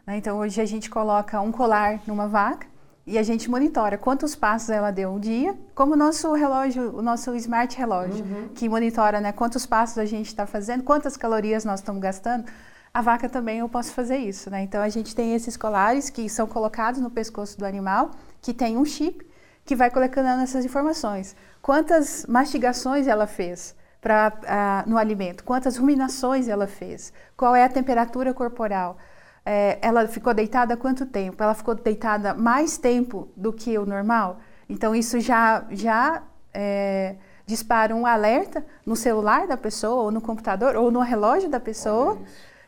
Né? 0.07 0.17
Então, 0.17 0.39
hoje 0.39 0.61
a 0.61 0.65
gente 0.65 0.91
coloca 0.91 1.41
um 1.41 1.53
colar 1.53 2.01
numa 2.07 2.27
vaca 2.27 2.67
e 3.07 3.19
a 3.19 3.23
gente 3.23 3.51
monitora 3.51 3.99
quantos 3.99 4.35
passos 4.35 4.71
ela 4.71 4.91
deu 4.91 5.11
um 5.11 5.21
dia, 5.21 5.57
como 5.75 5.93
o 5.93 5.97
nosso 5.97 6.33
relógio, 6.33 6.97
o 6.97 7.03
nosso 7.03 7.35
smart 7.37 7.77
relógio, 7.77 8.25
uhum. 8.25 8.49
que 8.55 8.69
monitora 8.69 9.21
né, 9.21 9.31
quantos 9.31 9.67
passos 9.67 9.99
a 9.99 10.07
gente 10.07 10.27
está 10.27 10.47
fazendo, 10.47 10.83
quantas 10.83 11.17
calorias 11.17 11.65
nós 11.65 11.81
estamos 11.81 12.01
gastando. 12.01 12.47
A 12.93 13.03
vaca 13.03 13.29
também 13.29 13.59
eu 13.59 13.69
posso 13.69 13.93
fazer 13.93 14.19
isso, 14.19 14.49
né? 14.49 14.63
Então 14.63 14.81
a 14.81 14.89
gente 14.89 15.15
tem 15.15 15.35
esses 15.35 15.57
colares 15.57 16.11
que 16.11 16.29
são 16.29 16.47
colocados 16.47 17.01
no 17.01 17.11
pescoço 17.11 17.59
do 17.59 17.67
animal, 17.67 18.13
que 18.41 18.55
tem 18.55 18.77
um 18.77 18.85
chip 18.85 19.27
que 19.65 19.75
vai 19.75 19.91
coletando 19.91 20.43
essas 20.43 20.65
informações. 20.65 21.35
Quantas 21.63 22.27
mastigações 22.27 23.07
ela 23.07 23.27
fez? 23.27 23.75
pra, 24.05 24.31
uh, 24.37 24.91
no 24.91 24.99
alimento, 24.99 25.43
quantas 25.45 25.79
ruminações 25.79 26.47
ela 26.47 26.67
fez, 26.67 27.11
qual 27.35 27.57
é 27.57 27.65
a 27.65 27.69
temperatura 27.71 28.35
corporal, 28.35 28.99
é, 29.47 29.79
ela 29.81 30.07
ficou 30.07 30.35
deitada 30.35 30.77
quanto 30.77 31.07
tempo, 31.07 31.43
ela 31.43 31.55
ficou 31.55 31.75
deitada 31.75 32.35
mais 32.35 32.77
tempo 32.77 33.29
do 33.35 33.51
que 33.51 33.79
o 33.79 33.87
normal, 33.87 34.41
então 34.69 34.95
isso 34.95 35.19
já, 35.21 35.65
já 35.71 36.23
é, 36.53 37.17
dispara 37.47 37.97
um 37.97 38.05
alerta 38.05 38.63
no 38.85 38.95
celular 38.95 39.47
da 39.47 39.57
pessoa, 39.57 40.03
ou 40.03 40.11
no 40.11 40.21
computador, 40.21 40.77
ou 40.77 40.91
no 40.91 41.01
relógio 41.01 41.49
da 41.49 41.59
pessoa, 41.59 42.19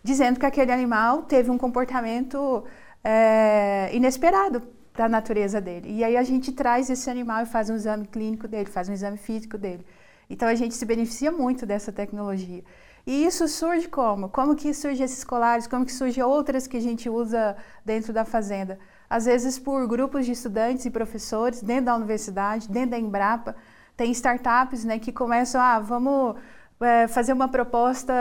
dizendo 0.02 0.40
que 0.40 0.46
aquele 0.46 0.72
animal 0.72 1.24
teve 1.24 1.50
um 1.50 1.58
comportamento 1.58 2.64
é, 3.04 3.90
inesperado 3.92 4.62
para 4.96 5.04
a 5.04 5.08
natureza 5.08 5.60
dele. 5.60 5.92
E 5.92 6.02
aí 6.02 6.16
a 6.16 6.22
gente 6.22 6.50
traz 6.50 6.88
esse 6.88 7.08
animal 7.10 7.42
e 7.42 7.46
faz 7.46 7.68
um 7.68 7.74
exame 7.74 8.06
clínico 8.06 8.48
dele, 8.48 8.68
faz 8.68 8.88
um 8.88 8.94
exame 8.94 9.18
físico 9.18 9.58
dele. 9.58 9.86
Então 10.28 10.48
a 10.48 10.54
gente 10.54 10.74
se 10.74 10.84
beneficia 10.86 11.30
muito 11.30 11.66
dessa 11.66 11.92
tecnologia. 11.92 12.64
E 13.06 13.24
isso 13.24 13.46
surge 13.46 13.86
como? 13.86 14.28
Como 14.28 14.56
que 14.56 14.74
surge 14.74 15.02
esses 15.02 15.22
colares? 15.22 15.66
Como 15.68 15.84
que 15.84 15.92
surge 15.92 16.20
outras 16.20 16.66
que 16.66 16.76
a 16.76 16.80
gente 16.80 17.08
usa 17.08 17.56
dentro 17.84 18.12
da 18.12 18.24
fazenda? 18.24 18.78
Às 19.08 19.26
vezes 19.26 19.58
por 19.58 19.86
grupos 19.86 20.26
de 20.26 20.32
estudantes 20.32 20.86
e 20.86 20.90
professores 20.90 21.62
dentro 21.62 21.84
da 21.84 21.94
universidade, 21.94 22.68
dentro 22.68 22.90
da 22.90 22.98
Embrapa, 22.98 23.54
tem 23.96 24.10
startups 24.10 24.82
né, 24.84 24.98
que 24.98 25.12
começam, 25.12 25.60
ah, 25.60 25.78
vamos 25.78 26.36
é, 26.80 27.06
fazer 27.06 27.32
uma 27.32 27.48
proposta 27.48 28.12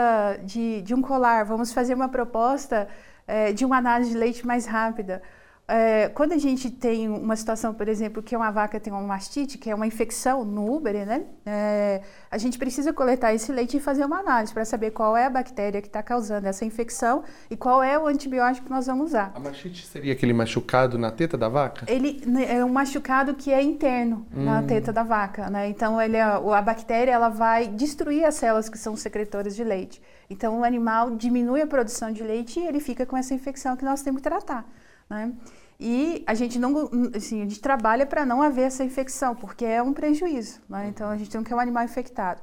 de, 0.44 0.82
de 0.82 0.94
um 0.94 1.02
colar, 1.02 1.44
vamos 1.44 1.72
fazer 1.72 1.94
uma 1.94 2.08
proposta 2.08 2.86
é, 3.26 3.52
de 3.52 3.64
uma 3.64 3.78
análise 3.78 4.10
de 4.10 4.16
leite 4.16 4.46
mais 4.46 4.66
rápida. 4.66 5.22
É, 5.68 6.08
quando 6.10 6.32
a 6.32 6.38
gente 6.38 6.70
tem 6.70 7.08
uma 7.08 7.34
situação, 7.34 7.74
por 7.74 7.88
exemplo, 7.88 8.22
que 8.22 8.36
uma 8.36 8.52
vaca 8.52 8.78
tem 8.78 8.92
uma 8.92 9.02
mastite, 9.02 9.58
que 9.58 9.68
é 9.68 9.74
uma 9.74 9.86
infecção 9.86 10.44
no 10.44 10.64
úbere, 10.64 11.04
né? 11.04 11.24
É, 11.44 12.02
a 12.30 12.38
gente 12.38 12.56
precisa 12.56 12.92
coletar 12.92 13.34
esse 13.34 13.50
leite 13.50 13.76
e 13.76 13.80
fazer 13.80 14.04
uma 14.04 14.20
análise 14.20 14.54
para 14.54 14.64
saber 14.64 14.92
qual 14.92 15.16
é 15.16 15.26
a 15.26 15.30
bactéria 15.30 15.82
que 15.82 15.88
está 15.88 16.04
causando 16.04 16.46
essa 16.46 16.64
infecção 16.64 17.24
e 17.50 17.56
qual 17.56 17.82
é 17.82 17.98
o 17.98 18.06
antibiótico 18.06 18.66
que 18.66 18.72
nós 18.72 18.86
vamos 18.86 19.08
usar. 19.08 19.32
A 19.34 19.40
mastite 19.40 19.84
seria 19.84 20.12
aquele 20.12 20.32
machucado 20.32 20.96
na 20.96 21.10
teta 21.10 21.36
da 21.36 21.48
vaca? 21.48 21.84
Ele 21.88 22.22
né, 22.24 22.58
é 22.58 22.64
um 22.64 22.68
machucado 22.68 23.34
que 23.34 23.52
é 23.52 23.60
interno 23.60 24.24
hum. 24.32 24.44
na 24.44 24.62
teta 24.62 24.92
da 24.92 25.02
vaca, 25.02 25.50
né? 25.50 25.68
Então 25.68 26.00
ele, 26.00 26.20
a 26.20 26.62
bactéria 26.62 27.10
ela 27.10 27.28
vai 27.28 27.66
destruir 27.66 28.24
as 28.24 28.36
células 28.36 28.68
que 28.68 28.78
são 28.78 28.94
secretoras 28.94 29.56
de 29.56 29.64
leite. 29.64 30.00
Então 30.30 30.60
o 30.60 30.64
animal 30.64 31.16
diminui 31.16 31.60
a 31.60 31.66
produção 31.66 32.12
de 32.12 32.22
leite 32.22 32.60
e 32.60 32.66
ele 32.66 32.78
fica 32.78 33.04
com 33.04 33.16
essa 33.16 33.34
infecção 33.34 33.76
que 33.76 33.84
nós 33.84 34.00
temos 34.02 34.22
que 34.22 34.28
tratar. 34.28 34.64
Né? 35.08 35.32
E 35.78 36.24
a 36.26 36.34
gente 36.34 36.58
não, 36.58 36.90
assim, 37.14 37.42
a 37.42 37.44
gente 37.44 37.60
trabalha 37.60 38.06
para 38.06 38.24
não 38.24 38.42
haver 38.42 38.62
essa 38.62 38.82
infecção, 38.82 39.34
porque 39.34 39.64
é 39.64 39.82
um 39.82 39.92
prejuízo. 39.92 40.60
Né? 40.68 40.88
Então 40.88 41.10
a 41.10 41.16
gente 41.16 41.34
não 41.34 41.44
quer 41.44 41.54
um 41.54 41.60
animal 41.60 41.84
infectado. 41.84 42.40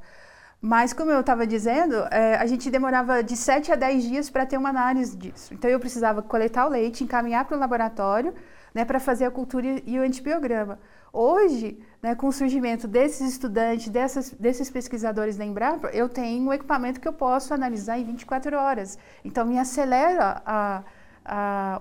Mas, 0.65 0.93
como 0.93 1.12
eu 1.12 1.19
estava 1.19 1.45
dizendo, 1.45 1.95
é, 2.10 2.36
a 2.36 2.45
gente 2.45 2.71
demorava 2.71 3.21
de 3.21 3.36
7 3.36 3.73
a 3.73 3.76
10 3.76 4.04
dias 4.06 4.30
para 4.30 4.45
ter 4.45 4.56
uma 4.56 4.69
análise 4.69 5.17
disso. 5.17 5.54
Então, 5.54 5.69
eu 5.69 5.78
precisava 5.78 6.21
coletar 6.21 6.65
o 6.65 6.69
leite, 6.69 7.04
encaminhar 7.04 7.43
para 7.43 7.58
o 7.58 7.60
laboratório 7.60 8.34
né, 8.73 8.86
para 8.86 8.97
fazer 8.97 9.26
a 9.26 9.32
cultura 9.32 9.82
e 9.86 9.99
o 9.99 10.02
antibiograma. 10.02 10.80
Hoje, 11.12 11.78
né, 12.02 12.15
com 12.15 12.28
o 12.28 12.32
surgimento 12.32 12.88
desses 12.88 13.34
estudantes, 13.34 13.89
dessas, 13.89 14.32
desses 14.32 14.69
pesquisadores 14.69 15.36
da 15.36 15.43
Embrapa, 15.43 15.89
eu 15.89 16.08
tenho 16.08 16.47
um 16.47 16.54
equipamento 16.54 17.02
que 17.02 17.08
eu 17.10 17.13
posso 17.13 17.54
analisar 17.54 17.99
em 17.99 18.06
24 18.06 18.58
horas. 18.58 18.97
Então, 19.23 19.45
me 19.45 19.60
acelera 19.60 20.41
a, 20.45 20.82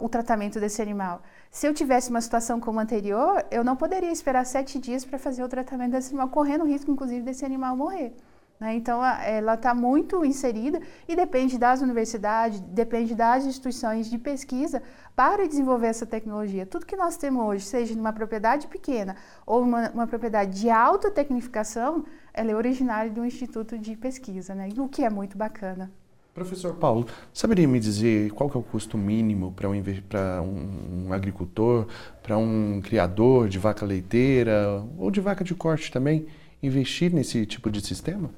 o 0.01 0.09
tratamento 0.09 0.61
desse 0.61 0.81
animal. 0.81 1.23
Se 1.51 1.67
eu 1.67 1.75
tivesse 1.75 2.11
uma 2.11 2.21
situação 2.21 2.61
como 2.61 2.79
a 2.79 2.83
anterior, 2.83 3.45
eu 3.51 3.63
não 3.63 3.77
poderia 3.77 4.11
esperar 4.11 4.47
sete 4.47 4.79
dias 4.79 5.05
para 5.05 5.19
fazer 5.19 5.43
o 5.43 5.49
tratamento 5.49 5.93
desse 5.93 6.11
animal, 6.11 6.29
correndo 6.29 6.63
o 6.63 6.67
risco, 6.67 6.91
inclusive, 6.91 7.23
desse 7.23 7.45
animal 7.45 7.77
morrer. 7.77 8.15
Né? 8.63 8.77
Então, 8.77 9.05
ela 9.05 9.55
está 9.55 9.75
muito 9.75 10.25
inserida 10.25 10.81
e 11.09 11.17
depende 11.17 11.59
das 11.59 11.83
universidades, 11.83 12.61
depende 12.61 13.13
das 13.13 13.45
instituições 13.45 14.09
de 14.09 14.17
pesquisa 14.17 14.81
para 15.17 15.49
desenvolver 15.49 15.89
essa 15.89 16.07
tecnologia. 16.07 16.65
Tudo 16.65 16.87
que 16.87 16.97
nós 16.97 17.17
temos 17.17 17.45
hoje, 17.45 17.65
seja 17.65 17.95
numa 17.97 18.13
propriedade 18.13 18.69
pequena 18.69 19.17
ou 19.45 19.63
uma, 19.63 19.91
uma 19.91 20.07
propriedade 20.07 20.61
de 20.61 20.71
alta 20.71 21.11
tecnificação, 21.11 22.05
ela 22.33 22.53
é 22.53 22.55
originária 22.55 23.11
de 23.11 23.19
um 23.19 23.25
instituto 23.25 23.77
de 23.77 23.97
pesquisa, 23.97 24.55
né? 24.55 24.69
o 24.79 24.89
que 24.89 25.03
é 25.03 25.11
muito 25.11 25.37
bacana. 25.37 25.91
Professor 26.35 26.75
Paulo, 26.77 27.07
saberia 27.31 27.69
me 27.69 27.79
dizer 27.79 28.31
qual 28.31 28.49
que 28.49 28.57
é 28.57 28.61
o 28.61 28.63
custo 28.63 28.97
mínimo 28.97 29.53
para 29.53 29.69
um, 30.41 31.07
um, 31.07 31.13
agricultor, 31.13 31.87
para 32.23 32.39
um 32.39 32.81
criador 32.83 33.51
de 33.51 33.59
vaca 33.59 33.85
leiteira 33.85 34.83
ou 34.97 35.11
de 35.11 35.21
vaca 35.21 35.45
de 35.45 35.55
corte 35.55 35.93
também, 35.93 36.27
investir 36.63 37.13
nesse 37.13 37.45
tipo 37.45 37.71
de 37.71 37.83
sistema? 37.83 38.31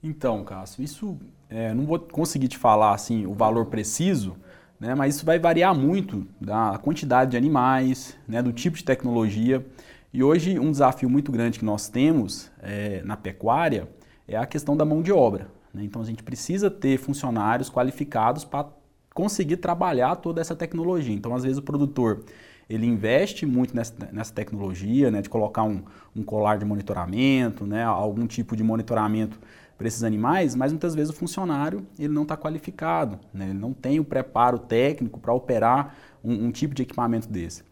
Então, 0.00 0.44
Cássio, 0.44 0.84
isso 0.84 1.18
é, 1.50 1.74
não 1.74 1.84
vou 1.84 1.98
conseguir 1.98 2.46
te 2.46 2.56
falar 2.56 2.94
assim 2.94 3.26
o 3.26 3.34
valor 3.34 3.66
preciso, 3.66 4.36
né, 4.78 4.94
mas 4.94 5.16
isso 5.16 5.26
vai 5.26 5.36
variar 5.36 5.74
muito 5.74 6.28
da 6.40 6.78
quantidade 6.78 7.32
de 7.32 7.36
animais, 7.36 8.16
né, 8.28 8.40
do 8.40 8.52
tipo 8.52 8.76
de 8.76 8.84
tecnologia. 8.84 9.66
E 10.12 10.22
hoje 10.22 10.60
um 10.60 10.70
desafio 10.70 11.10
muito 11.10 11.32
grande 11.32 11.58
que 11.58 11.64
nós 11.64 11.88
temos 11.88 12.52
é, 12.62 13.02
na 13.04 13.16
pecuária 13.16 13.88
é 14.28 14.36
a 14.36 14.46
questão 14.46 14.76
da 14.76 14.84
mão 14.84 15.02
de 15.02 15.10
obra. 15.10 15.57
Né? 15.72 15.84
Então 15.84 16.02
a 16.02 16.04
gente 16.04 16.22
precisa 16.22 16.70
ter 16.70 16.98
funcionários 16.98 17.70
qualificados 17.70 18.44
para 18.44 18.66
conseguir 19.14 19.56
trabalhar 19.58 20.16
toda 20.16 20.40
essa 20.40 20.54
tecnologia. 20.54 21.14
Então 21.14 21.34
às 21.34 21.42
vezes 21.42 21.58
o 21.58 21.62
produtor 21.62 22.24
ele 22.68 22.86
investe 22.86 23.46
muito 23.46 23.74
nessa, 23.74 23.94
nessa 24.12 24.32
tecnologia, 24.32 25.10
né, 25.10 25.22
de 25.22 25.30
colocar 25.30 25.62
um, 25.62 25.82
um 26.14 26.22
colar 26.22 26.58
de 26.58 26.66
monitoramento, 26.66 27.66
né, 27.66 27.82
algum 27.82 28.26
tipo 28.26 28.54
de 28.54 28.62
monitoramento 28.62 29.38
para 29.78 29.86
esses 29.86 30.02
animais, 30.02 30.56
mas 30.56 30.72
muitas 30.72 30.92
vezes 30.92 31.10
o 31.10 31.16
funcionário 31.16 31.86
ele 31.96 32.12
não 32.12 32.22
está 32.22 32.36
qualificado, 32.36 33.18
né? 33.32 33.44
ele 33.50 33.58
não 33.58 33.72
tem 33.72 34.00
o 34.00 34.04
preparo 34.04 34.58
técnico 34.58 35.20
para 35.20 35.32
operar 35.32 35.94
um, 36.22 36.46
um, 36.46 36.50
tipo 36.50 36.74
de 36.74 36.82
equipamento 36.82 37.28
desse. 37.28 37.62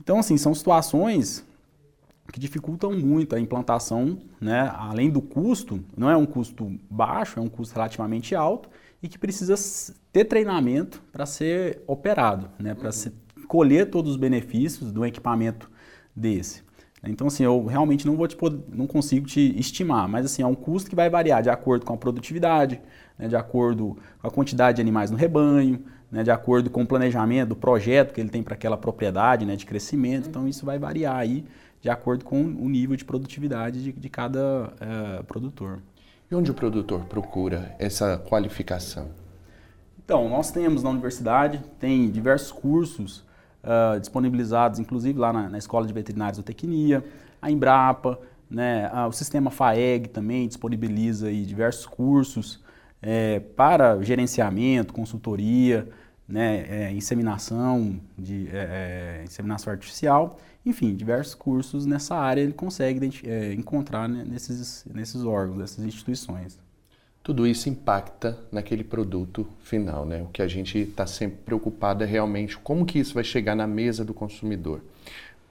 Então, 0.00 0.20
assim, 0.20 0.36
são 0.36 0.54
situações 0.54 1.44
que 2.32 2.40
dificultam 2.40 2.92
muito 2.92 3.36
a 3.36 3.40
implantação, 3.40 4.18
né? 4.40 4.72
além 4.74 5.10
do 5.10 5.20
custo, 5.20 5.84
não 5.94 6.08
é 6.08 6.16
um 6.16 6.24
custo 6.24 6.74
baixo, 6.90 7.38
é 7.38 7.42
um 7.42 7.48
custo 7.48 7.74
relativamente 7.74 8.34
alto 8.34 8.70
e 9.02 9.08
que 9.08 9.18
precisa 9.18 9.54
ter 10.10 10.24
treinamento 10.24 11.02
para 11.12 11.26
ser 11.26 11.82
operado, 11.86 12.48
né? 12.58 12.74
para 12.74 12.88
uhum. 12.88 13.46
colher 13.46 13.90
todos 13.90 14.12
os 14.12 14.16
benefícios 14.16 14.90
do 14.90 15.04
equipamento 15.04 15.70
desse. 16.16 16.62
Então, 17.04 17.26
assim, 17.26 17.42
eu 17.44 17.66
realmente 17.66 18.06
não 18.06 18.16
vou 18.16 18.28
te 18.28 18.36
não 18.68 18.86
consigo 18.86 19.26
te 19.26 19.58
estimar, 19.58 20.08
mas 20.08 20.24
assim, 20.24 20.40
é 20.40 20.46
um 20.46 20.54
custo 20.54 20.88
que 20.88 20.96
vai 20.96 21.10
variar 21.10 21.42
de 21.42 21.50
acordo 21.50 21.84
com 21.84 21.92
a 21.92 21.96
produtividade, 21.96 22.80
né, 23.18 23.26
de 23.26 23.34
acordo 23.36 23.98
com 24.20 24.28
a 24.28 24.30
quantidade 24.30 24.76
de 24.76 24.80
animais 24.80 25.10
no 25.10 25.16
rebanho, 25.16 25.84
né, 26.10 26.22
de 26.22 26.30
acordo 26.30 26.70
com 26.70 26.82
o 26.82 26.86
planejamento 26.86 27.50
do 27.50 27.56
projeto 27.56 28.14
que 28.14 28.20
ele 28.20 28.30
tem 28.30 28.42
para 28.42 28.54
aquela 28.54 28.76
propriedade 28.76 29.44
né, 29.44 29.56
de 29.56 29.66
crescimento. 29.66 30.28
Então, 30.28 30.46
isso 30.46 30.64
vai 30.64 30.78
variar 30.78 31.16
aí 31.16 31.44
de 31.82 31.90
acordo 31.90 32.24
com 32.24 32.40
o 32.40 32.68
nível 32.68 32.96
de 32.96 33.04
produtividade 33.04 33.82
de, 33.82 33.92
de 33.92 34.08
cada 34.08 34.72
uh, 35.20 35.24
produtor. 35.24 35.80
E 36.30 36.34
onde 36.34 36.50
o 36.50 36.54
produtor 36.54 37.04
procura 37.06 37.74
essa 37.78 38.16
qualificação? 38.16 39.10
Então, 40.04 40.28
nós 40.28 40.52
temos 40.52 40.82
na 40.82 40.90
universidade, 40.90 41.60
tem 41.80 42.08
diversos 42.08 42.52
cursos 42.52 43.24
uh, 43.64 43.98
disponibilizados, 43.98 44.78
inclusive 44.78 45.18
lá 45.18 45.32
na, 45.32 45.48
na 45.48 45.58
Escola 45.58 45.84
de 45.84 45.92
Veterinários 45.92 46.38
da 46.38 46.44
Tecnia, 46.44 47.04
a 47.40 47.50
Embrapa, 47.50 48.18
né, 48.48 48.88
uh, 48.92 49.08
o 49.08 49.12
sistema 49.12 49.50
FAEG 49.50 50.08
também 50.08 50.46
disponibiliza 50.46 51.26
aí 51.26 51.44
diversos 51.44 51.86
cursos 51.86 52.62
é, 53.00 53.40
para 53.40 54.00
gerenciamento, 54.02 54.94
consultoria, 54.94 55.88
né, 56.28 56.64
é, 56.68 56.92
inseminação, 56.92 58.00
de, 58.16 58.48
é 58.52 59.22
inseminação 59.24 59.72
artificial, 59.72 60.38
enfim, 60.64 60.94
diversos 60.94 61.34
cursos 61.34 61.86
nessa 61.86 62.14
área 62.14 62.40
ele 62.40 62.52
consegue 62.52 63.10
é, 63.24 63.52
encontrar 63.52 64.08
né, 64.08 64.24
nesses, 64.26 64.84
nesses 64.92 65.24
órgãos, 65.24 65.58
nessas 65.58 65.84
instituições 65.84 66.58
tudo 67.22 67.46
isso 67.46 67.68
impacta 67.68 68.36
naquele 68.50 68.82
produto 68.82 69.46
final, 69.62 70.04
né? 70.04 70.22
O 70.22 70.26
que 70.26 70.42
a 70.42 70.48
gente 70.48 70.78
está 70.78 71.06
sempre 71.06 71.38
preocupado 71.44 72.02
é 72.02 72.06
realmente 72.06 72.58
como 72.58 72.84
que 72.84 72.98
isso 72.98 73.14
vai 73.14 73.22
chegar 73.22 73.54
na 73.54 73.66
mesa 73.66 74.04
do 74.04 74.12
consumidor. 74.12 74.80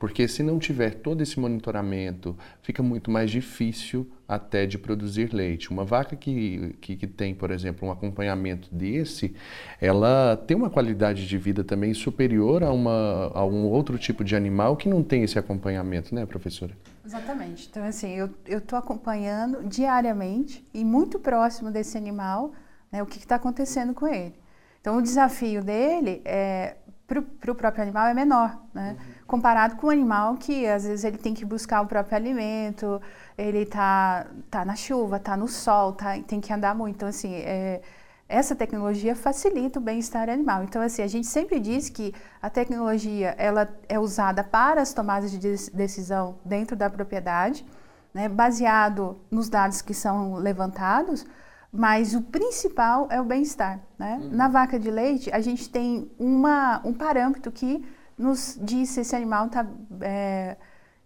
Porque 0.01 0.27
se 0.27 0.41
não 0.41 0.57
tiver 0.57 0.95
todo 0.95 1.21
esse 1.21 1.39
monitoramento, 1.39 2.35
fica 2.63 2.81
muito 2.81 3.11
mais 3.11 3.29
difícil 3.29 4.11
até 4.27 4.65
de 4.65 4.79
produzir 4.79 5.31
leite. 5.31 5.69
Uma 5.69 5.85
vaca 5.85 6.15
que, 6.15 6.75
que, 6.81 6.95
que, 6.95 7.05
tem, 7.05 7.35
por 7.35 7.51
exemplo, 7.51 7.87
um 7.87 7.91
acompanhamento 7.91 8.67
desse, 8.73 9.35
ela 9.79 10.35
tem 10.47 10.57
uma 10.57 10.71
qualidade 10.71 11.27
de 11.27 11.37
vida 11.37 11.63
também 11.63 11.93
superior 11.93 12.63
a, 12.63 12.71
uma, 12.71 13.31
a 13.31 13.45
um 13.45 13.67
outro 13.67 13.95
tipo 13.99 14.23
de 14.23 14.35
animal 14.35 14.75
que 14.75 14.89
não 14.89 15.03
tem 15.03 15.21
esse 15.21 15.37
acompanhamento, 15.37 16.15
né, 16.15 16.25
professora? 16.25 16.75
Exatamente. 17.05 17.67
Então, 17.69 17.83
assim, 17.83 18.15
eu 18.15 18.57
estou 18.57 18.79
acompanhando 18.79 19.63
diariamente 19.69 20.65
e 20.73 20.83
muito 20.83 21.19
próximo 21.19 21.69
desse 21.69 21.95
animal 21.95 22.53
né, 22.91 23.03
o 23.03 23.05
que 23.05 23.19
está 23.19 23.35
acontecendo 23.35 23.93
com 23.93 24.07
ele. 24.07 24.33
Então, 24.79 24.97
o 24.97 25.01
desafio 25.03 25.63
dele 25.63 26.23
é 26.25 26.77
para 27.05 27.51
o 27.51 27.55
próprio 27.55 27.83
animal 27.83 28.07
é 28.07 28.13
menor, 28.15 28.57
né? 28.73 28.95
Uhum. 28.97 29.10
Comparado 29.31 29.77
com 29.77 29.87
o 29.87 29.89
animal 29.89 30.35
que 30.35 30.67
às 30.67 30.83
vezes 30.83 31.05
ele 31.05 31.17
tem 31.17 31.33
que 31.33 31.45
buscar 31.45 31.79
o 31.79 31.87
próprio 31.87 32.17
alimento, 32.17 33.01
ele 33.37 33.65
tá, 33.65 34.27
tá 34.49 34.65
na 34.65 34.75
chuva, 34.75 35.19
tá 35.19 35.37
no 35.37 35.47
sol, 35.47 35.93
tá, 35.93 36.19
tem 36.27 36.41
que 36.41 36.51
andar 36.51 36.75
muito. 36.75 36.95
Então, 36.95 37.07
assim, 37.07 37.33
é, 37.35 37.79
essa 38.27 38.53
tecnologia 38.53 39.15
facilita 39.15 39.79
o 39.79 39.81
bem-estar 39.81 40.29
animal. 40.29 40.65
Então, 40.65 40.81
assim, 40.81 41.01
a 41.01 41.07
gente 41.07 41.27
sempre 41.27 41.61
diz 41.61 41.87
que 41.87 42.13
a 42.41 42.49
tecnologia 42.49 43.33
ela 43.37 43.73
é 43.87 43.97
usada 43.97 44.43
para 44.43 44.81
as 44.81 44.91
tomadas 44.93 45.31
de 45.31 45.39
decisão 45.71 46.35
dentro 46.43 46.75
da 46.75 46.89
propriedade, 46.89 47.65
né, 48.13 48.27
baseado 48.27 49.17
nos 49.31 49.47
dados 49.47 49.81
que 49.81 49.93
são 49.93 50.33
levantados, 50.35 51.25
mas 51.71 52.13
o 52.13 52.21
principal 52.21 53.07
é 53.09 53.21
o 53.21 53.23
bem-estar. 53.23 53.79
Né? 53.97 54.19
Uhum. 54.21 54.29
Na 54.31 54.49
vaca 54.49 54.77
de 54.77 54.91
leite, 54.91 55.31
a 55.31 55.39
gente 55.39 55.69
tem 55.69 56.11
uma, 56.19 56.81
um 56.83 56.93
parâmetro 56.93 57.49
que 57.49 57.81
nos 58.21 58.57
diz 58.61 58.89
se 58.89 59.01
esse 59.01 59.15
animal 59.15 59.49
tá, 59.49 59.65
é, 60.01 60.55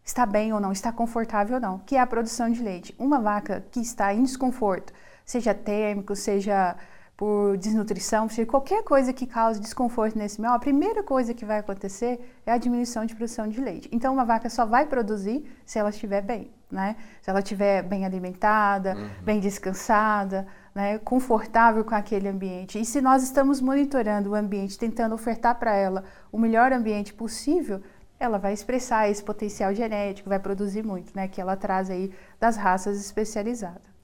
está 0.04 0.26
bem 0.26 0.54
ou 0.54 0.60
não, 0.60 0.72
está 0.72 0.92
confortável 0.92 1.56
ou 1.56 1.62
não, 1.62 1.80
que 1.80 1.96
é 1.96 2.00
a 2.00 2.08
produção 2.08 2.50
de 2.50 2.62
leite. 2.62 2.96
Uma 3.00 3.20
vaca 3.20 3.66
que 3.72 3.80
está 3.80 4.14
em 4.14 4.24
desconforto, 4.24 4.94
seja 5.26 5.54
térmico, 5.54 6.16
seja 6.16 6.76
por 7.18 7.58
desnutrição, 7.58 8.28
seja 8.28 8.46
qualquer 8.46 8.84
coisa 8.84 9.14
que 9.14 9.26
cause 9.26 9.60
desconforto 9.60 10.18
nesse 10.18 10.42
mel, 10.42 10.52
a 10.52 10.60
primeira 10.60 11.02
coisa 11.02 11.34
que 11.34 11.46
vai 11.46 11.60
acontecer 11.60 12.20
é 12.46 12.52
a 12.52 12.58
diminuição 12.58 13.06
de 13.06 13.16
produção 13.16 13.48
de 13.48 13.62
leite. 13.62 13.90
Então, 13.92 14.14
uma 14.14 14.26
vaca 14.26 14.50
só 14.50 14.66
vai 14.66 14.86
produzir 14.86 15.50
se 15.66 15.80
ela 15.80 15.90
estiver 15.90 16.22
bem 16.22 16.52
né? 16.76 16.96
Se 17.22 17.30
ela 17.30 17.40
estiver 17.40 17.84
bem 17.84 18.06
alimentada, 18.06 18.96
uhum. 18.96 19.10
bem 19.24 19.40
descansada, 19.40 20.48
né? 20.76 21.00
confortável 21.00 21.86
com 21.86 21.96
aquele 21.96 22.28
ambiente. 22.28 22.78
E 22.80 22.86
se 22.86 23.00
nós 23.00 23.24
estamos 23.24 23.62
monitorando 23.62 24.32
o 24.32 24.36
ambiente, 24.36 24.78
tentando 24.78 25.16
ofertar 25.16 25.56
para 25.58 25.74
ela 25.74 26.04
o 26.32 26.38
melhor 26.38 26.74
ambiente 26.74 27.14
possível, 27.14 27.82
ela 28.20 28.38
vai 28.38 28.54
expressar 28.54 29.10
esse 29.10 29.24
potencial 29.24 29.74
genético, 29.74 30.30
vai 30.30 30.40
produzir 30.40 30.84
muito, 30.84 31.16
né? 31.16 31.28
Que 31.28 31.40
ela 31.40 31.56
traz 31.56 31.90
aí 31.90 32.14
das 32.40 32.58
raças 32.58 33.00
especializadas. 33.00 33.95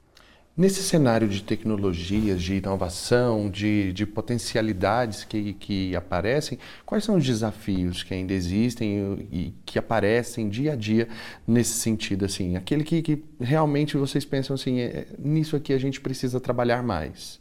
Nesse 0.54 0.82
cenário 0.82 1.26
de 1.26 1.42
tecnologias, 1.42 2.42
de 2.42 2.56
inovação, 2.56 3.48
de, 3.48 3.90
de 3.94 4.04
potencialidades 4.04 5.24
que, 5.24 5.54
que 5.54 5.96
aparecem, 5.96 6.58
quais 6.84 7.04
são 7.04 7.16
os 7.16 7.24
desafios 7.24 8.02
que 8.02 8.12
ainda 8.12 8.34
existem 8.34 9.26
e 9.32 9.54
que 9.64 9.78
aparecem 9.78 10.50
dia 10.50 10.74
a 10.74 10.76
dia 10.76 11.08
nesse 11.46 11.78
sentido? 11.78 12.26
assim 12.26 12.54
Aquele 12.54 12.84
que, 12.84 13.00
que 13.00 13.24
realmente 13.40 13.96
vocês 13.96 14.26
pensam 14.26 14.52
assim, 14.52 14.80
é, 14.80 15.06
nisso 15.18 15.56
aqui 15.56 15.72
a 15.72 15.78
gente 15.78 16.02
precisa 16.02 16.38
trabalhar 16.38 16.82
mais. 16.82 17.40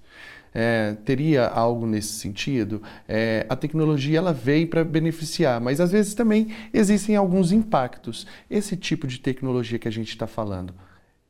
É, 0.53 0.95
teria 1.03 1.47
algo 1.47 1.85
nesse 1.85 2.13
sentido? 2.13 2.81
É, 3.09 3.45
a 3.49 3.57
tecnologia 3.57 4.19
ela 4.19 4.31
veio 4.31 4.67
para 4.67 4.85
beneficiar, 4.85 5.59
mas 5.59 5.81
às 5.81 5.91
vezes 5.91 6.13
também 6.13 6.47
existem 6.73 7.17
alguns 7.17 7.51
impactos. 7.51 8.25
Esse 8.49 8.77
tipo 8.77 9.05
de 9.05 9.19
tecnologia 9.19 9.77
que 9.77 9.87
a 9.89 9.91
gente 9.91 10.09
está 10.09 10.27
falando, 10.27 10.73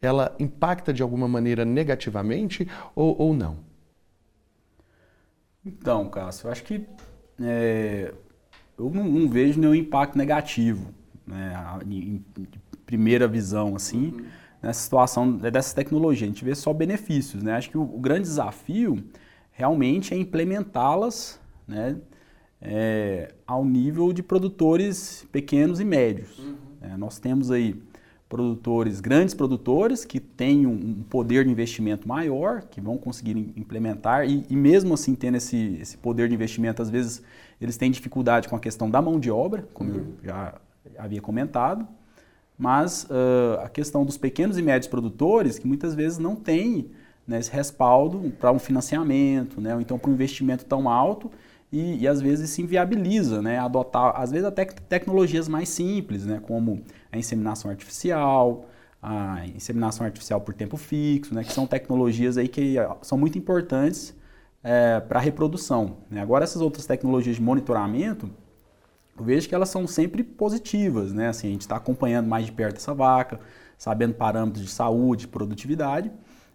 ela 0.02 0.36
impacta 0.40 0.92
de 0.92 1.04
alguma 1.04 1.28
maneira 1.28 1.64
negativamente 1.64 2.68
ou, 2.96 3.16
ou 3.22 3.34
não? 3.34 3.58
Então, 5.64 6.10
Cássio, 6.10 6.48
eu 6.48 6.52
acho 6.52 6.64
que 6.64 6.86
é, 7.40 8.12
eu 8.78 8.90
não, 8.90 9.04
não, 9.04 9.30
vejo 9.30 9.60
nenhum 9.60 9.76
impacto 9.76 10.18
negativo 10.18 10.92
né, 11.26 11.54
em, 11.88 12.24
em 12.38 12.48
primeira 12.86 13.28
visão, 13.28 13.76
assim, 13.76 14.08
uhum. 14.08 14.26
nessa 14.62 14.82
situação 14.82 15.32
dessa 15.38 15.76
tecnologia. 15.76 16.26
A 16.26 16.30
gente 16.30 16.44
vê 16.44 16.56
só 16.56 16.74
benefícios, 16.74 17.44
né? 17.44 17.54
Acho 17.54 17.70
que 17.70 17.78
o, 17.78 17.84
o 17.84 18.00
grande 18.00 18.24
desafio 18.24 19.04
realmente 19.52 20.14
é 20.14 20.18
implementá-las, 20.18 21.40
né, 21.68 21.98
é, 22.60 23.34
ao 23.46 23.64
nível 23.64 24.12
de 24.12 24.24
produtores 24.24 25.28
pequenos 25.32 25.80
e 25.80 25.86
médios. 25.86 26.40
Uhum. 26.40 26.56
É, 26.82 26.98
nós 26.98 27.20
temos 27.20 27.52
aí 27.52 27.80
produtores, 28.32 29.02
grandes 29.02 29.36
produtores, 29.36 30.06
que 30.06 30.18
têm 30.18 30.66
um, 30.66 31.04
poder 31.10 31.44
de 31.44 31.52
investimento 31.52 32.08
maior, 32.08 32.62
que 32.62 32.80
vão 32.80 32.98
conseguir 32.98 33.38
implementar, 33.58 34.26
e, 34.26 34.46
e 34.50 34.56
mesmo 34.56 34.94
assim 34.94 35.14
tendo 35.14 35.36
esse, 35.36 35.78
esse, 35.82 35.98
poder 35.98 36.30
de 36.30 36.34
investimento, 36.34 36.82
às 36.82 36.90
vezes 36.90 37.22
eles 37.60 37.76
têm 37.76 37.92
dificuldade 37.92 38.48
com 38.48 38.56
a 38.56 38.60
questão 38.60 38.90
da 38.90 39.02
mão 39.02 39.20
de 39.20 39.30
obra, 39.30 39.68
como 39.74 39.92
uhum. 39.92 39.98
eu 39.98 40.06
já 40.24 40.54
havia 40.98 41.20
comentado, 41.20 41.86
mas 42.58 43.04
uh, 43.10 43.60
a 43.66 43.68
questão 43.68 44.06
dos 44.06 44.18
pequenos 44.18 44.58
e 44.58 44.62
médios 44.62 44.88
produtores, 44.88 45.60
que 45.60 45.68
muitas 45.68 45.94
vezes 45.94 46.18
não 46.18 46.34
têm 46.34 46.90
né, 47.28 47.38
esse 47.38 47.52
respaldo 47.52 48.32
para 48.40 48.52
um 48.54 48.60
financiamento, 48.60 49.60
né, 49.60 49.76
ou 49.76 49.82
então 49.82 50.00
para 50.00 50.10
um 50.10 50.14
investimento 50.14 50.64
tão 50.64 50.88
alto, 50.88 51.30
e, 51.70 52.04
e, 52.04 52.08
às 52.08 52.22
vezes 52.22 52.50
se 52.50 52.62
inviabiliza, 52.62 53.42
né, 53.42 53.58
adotar, 53.58 54.14
às 54.16 54.32
vezes 54.32 54.46
até 54.46 54.66
tecnologias 54.66 55.48
mais 55.50 55.68
simples, 55.68 56.26
né, 56.26 56.42
como 56.42 56.82
a 57.12 57.18
inseminação 57.18 57.70
artificial, 57.70 58.66
a 59.02 59.46
inseminação 59.48 60.06
artificial 60.06 60.40
por 60.42 60.54
tempo 60.54 60.78
fixo, 60.78 61.34
né, 61.34 61.44
que 61.44 61.52
são 61.52 61.66
tecnologias 61.66 62.38
aí 62.38 62.48
que 62.48 62.76
são 63.02 63.18
muito 63.18 63.38
importantes 63.38 64.16
é, 64.64 65.00
para 65.00 65.20
a 65.20 65.22
reprodução. 65.22 65.98
Né. 66.10 66.22
Agora 66.22 66.44
essas 66.44 66.62
outras 66.62 66.86
tecnologias 66.86 67.36
de 67.36 67.42
monitoramento, 67.42 68.30
eu 69.18 69.24
vejo 69.24 69.50
que 69.50 69.56
elas 69.56 69.70
são 69.70 69.88
sempre 69.88 70.24
positivas, 70.24 71.12
né, 71.12 71.30
assim, 71.30 71.48
a 71.48 71.52
gente 71.52 71.62
está 71.62 71.76
acompanhando 71.76 72.28
mais 72.28 72.46
de 72.46 72.52
perto 72.52 72.78
essa 72.78 72.94
vaca, 72.94 73.40
sabendo 73.78 74.14
parâmetros 74.14 74.64
de 74.64 74.72
saúde, 74.72 75.28
produtividade, 75.28 76.12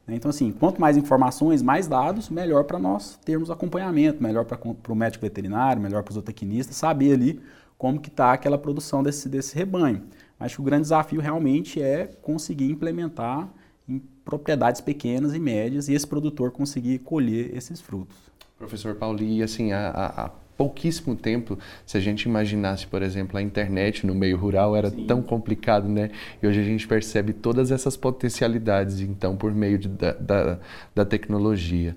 né? 0.07 0.15
Então, 0.15 0.29
assim, 0.29 0.53
quanto 0.53 0.81
mais 0.81 0.97
informações, 0.97 1.63
mais 1.63 1.89
dados, 1.89 2.31
melhor 2.31 2.65
para 2.65 2.79
nós 2.79 3.19
termos 3.25 3.51
acompanhamento, 3.51 4.23
melhor 4.23 4.45
para 4.45 4.59
o 4.63 4.95
médico 4.95 5.23
veterinário, 5.23 5.83
melhor 5.83 6.03
para 6.05 6.13
os 6.13 6.15
zootecnistas, 6.15 6.77
saber 6.77 7.15
ali 7.15 7.41
como 7.77 8.01
que 8.01 8.09
está 8.09 8.33
aquela 8.33 8.57
produção 8.57 9.03
desse, 9.03 9.29
desse 9.29 9.55
rebanho. 9.57 10.05
Acho 10.39 10.57
que 10.57 10.61
o 10.61 10.65
grande 10.65 10.83
desafio 10.83 11.21
realmente 11.21 11.81
é 11.81 12.07
conseguir 12.07 12.71
implementar 12.71 13.49
em 13.89 13.99
propriedades 14.25 14.81
pequenas 14.81 15.35
e 15.35 15.39
médias 15.39 15.89
e 15.89 15.95
esse 15.95 16.07
produtor 16.07 16.51
conseguir 16.51 16.99
colher 16.99 17.57
esses 17.57 17.81
frutos. 17.81 18.17
Professor 18.59 18.95
Pauli, 18.97 19.43
assim, 19.43 19.73
a, 19.73 19.91
a 19.91 20.31
pouquíssimo 20.57 21.15
tempo, 21.15 21.59
se 21.85 21.97
a 21.97 22.01
gente 22.01 22.23
imaginasse, 22.23 22.87
por 22.87 23.03
exemplo, 23.03 23.37
a 23.39 23.43
internet 23.43 24.07
no 24.07 24.15
meio 24.15 24.37
rural 24.37 24.75
era 24.75 24.91
Sim. 24.91 25.07
tão 25.07 25.23
complicado, 25.23 25.89
né? 25.89 26.11
E 26.43 26.47
hoje 26.47 26.61
a 26.61 26.65
gente 26.65 26.87
percebe 26.89 27.33
todas 27.33 27.71
essas 27.71 27.97
potencialidades, 27.97 29.01
então, 29.01 29.37
por 29.37 29.53
meio 29.53 29.79
de, 29.79 29.89
da, 29.89 30.13
da, 30.13 30.59
da 30.95 31.05
tecnologia. 31.05 31.95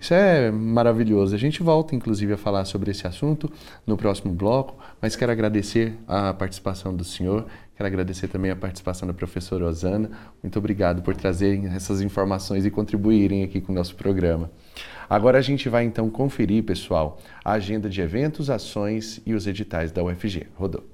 Isso 0.00 0.12
é 0.12 0.50
maravilhoso. 0.50 1.34
A 1.34 1.38
gente 1.38 1.62
volta, 1.62 1.94
inclusive, 1.94 2.34
a 2.34 2.36
falar 2.36 2.66
sobre 2.66 2.90
esse 2.90 3.06
assunto 3.06 3.50
no 3.86 3.96
próximo 3.96 4.34
bloco, 4.34 4.76
mas 5.00 5.16
quero 5.16 5.32
agradecer 5.32 5.94
a 6.06 6.34
participação 6.34 6.94
do 6.94 7.02
senhor, 7.02 7.46
quero 7.74 7.86
agradecer 7.86 8.28
também 8.28 8.50
a 8.50 8.56
participação 8.56 9.08
da 9.08 9.14
professora 9.14 9.64
Osana. 9.64 10.10
Muito 10.42 10.58
obrigado 10.58 11.00
por 11.00 11.16
trazerem 11.16 11.68
essas 11.68 12.02
informações 12.02 12.66
e 12.66 12.70
contribuírem 12.70 13.44
aqui 13.44 13.62
com 13.62 13.72
o 13.72 13.74
nosso 13.74 13.94
programa. 13.94 14.50
Agora 15.08 15.38
a 15.38 15.42
gente 15.42 15.68
vai 15.68 15.84
então 15.84 16.08
conferir, 16.08 16.64
pessoal, 16.64 17.18
a 17.44 17.52
agenda 17.52 17.88
de 17.88 18.00
eventos, 18.00 18.50
ações 18.50 19.20
e 19.26 19.34
os 19.34 19.46
editais 19.46 19.92
da 19.92 20.02
UFG. 20.02 20.46
Rodou. 20.54 20.84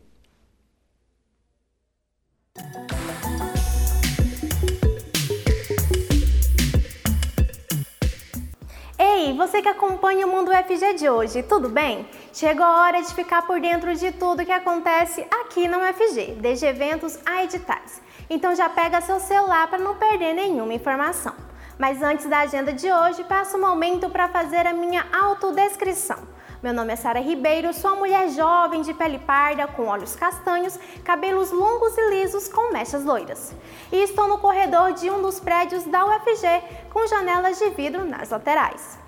Ei, 8.99 9.33
você 9.35 9.63
que 9.63 9.69
acompanha 9.69 10.27
o 10.27 10.31
Mundo 10.31 10.51
UFG 10.51 10.95
de 10.95 11.09
hoje, 11.09 11.43
tudo 11.43 11.69
bem? 11.69 12.07
Chegou 12.33 12.65
a 12.65 12.83
hora 12.83 13.01
de 13.01 13.15
ficar 13.15 13.43
por 13.47 13.61
dentro 13.61 13.95
de 13.95 14.13
tudo 14.13 14.45
que 14.45 14.53
acontece 14.53 15.27
aqui 15.43 15.69
na 15.69 15.79
UFG, 15.79 16.37
desde 16.41 16.67
eventos 16.67 17.19
a 17.25 17.45
editais. 17.45 18.03
Então 18.29 18.55
já 18.55 18.69
pega 18.69 19.01
seu 19.01 19.21
celular 19.21 19.69
para 19.69 19.79
não 19.79 19.97
perder 19.97 20.35
nenhuma 20.35 20.75
informação. 20.75 21.50
Mas 21.81 22.03
antes 22.03 22.27
da 22.27 22.41
agenda 22.41 22.75
de 22.75 22.93
hoje, 22.93 23.25
passo 23.25 23.57
um 23.57 23.61
momento 23.63 24.11
para 24.11 24.29
fazer 24.29 24.67
a 24.67 24.73
minha 24.75 25.03
autodescrição. 25.19 26.19
Meu 26.63 26.75
nome 26.75 26.93
é 26.93 26.97
Sara 26.97 27.21
Ribeiro, 27.21 27.73
sou 27.73 27.93
uma 27.93 28.01
mulher 28.01 28.29
jovem 28.29 28.83
de 28.83 28.93
pele 28.93 29.19
parda, 29.19 29.67
com 29.67 29.87
olhos 29.87 30.15
castanhos, 30.15 30.79
cabelos 31.03 31.51
longos 31.51 31.97
e 31.97 32.11
lisos 32.11 32.49
com 32.49 32.71
mechas 32.71 33.03
loiras. 33.03 33.55
E 33.91 33.97
estou 33.97 34.29
no 34.29 34.37
corredor 34.37 34.93
de 34.93 35.09
um 35.09 35.23
dos 35.23 35.41
prédios 35.41 35.85
da 35.85 36.05
UFG, 36.05 36.63
com 36.93 37.07
janelas 37.07 37.59
de 37.59 37.71
vidro 37.71 38.05
nas 38.05 38.29
laterais. 38.29 38.99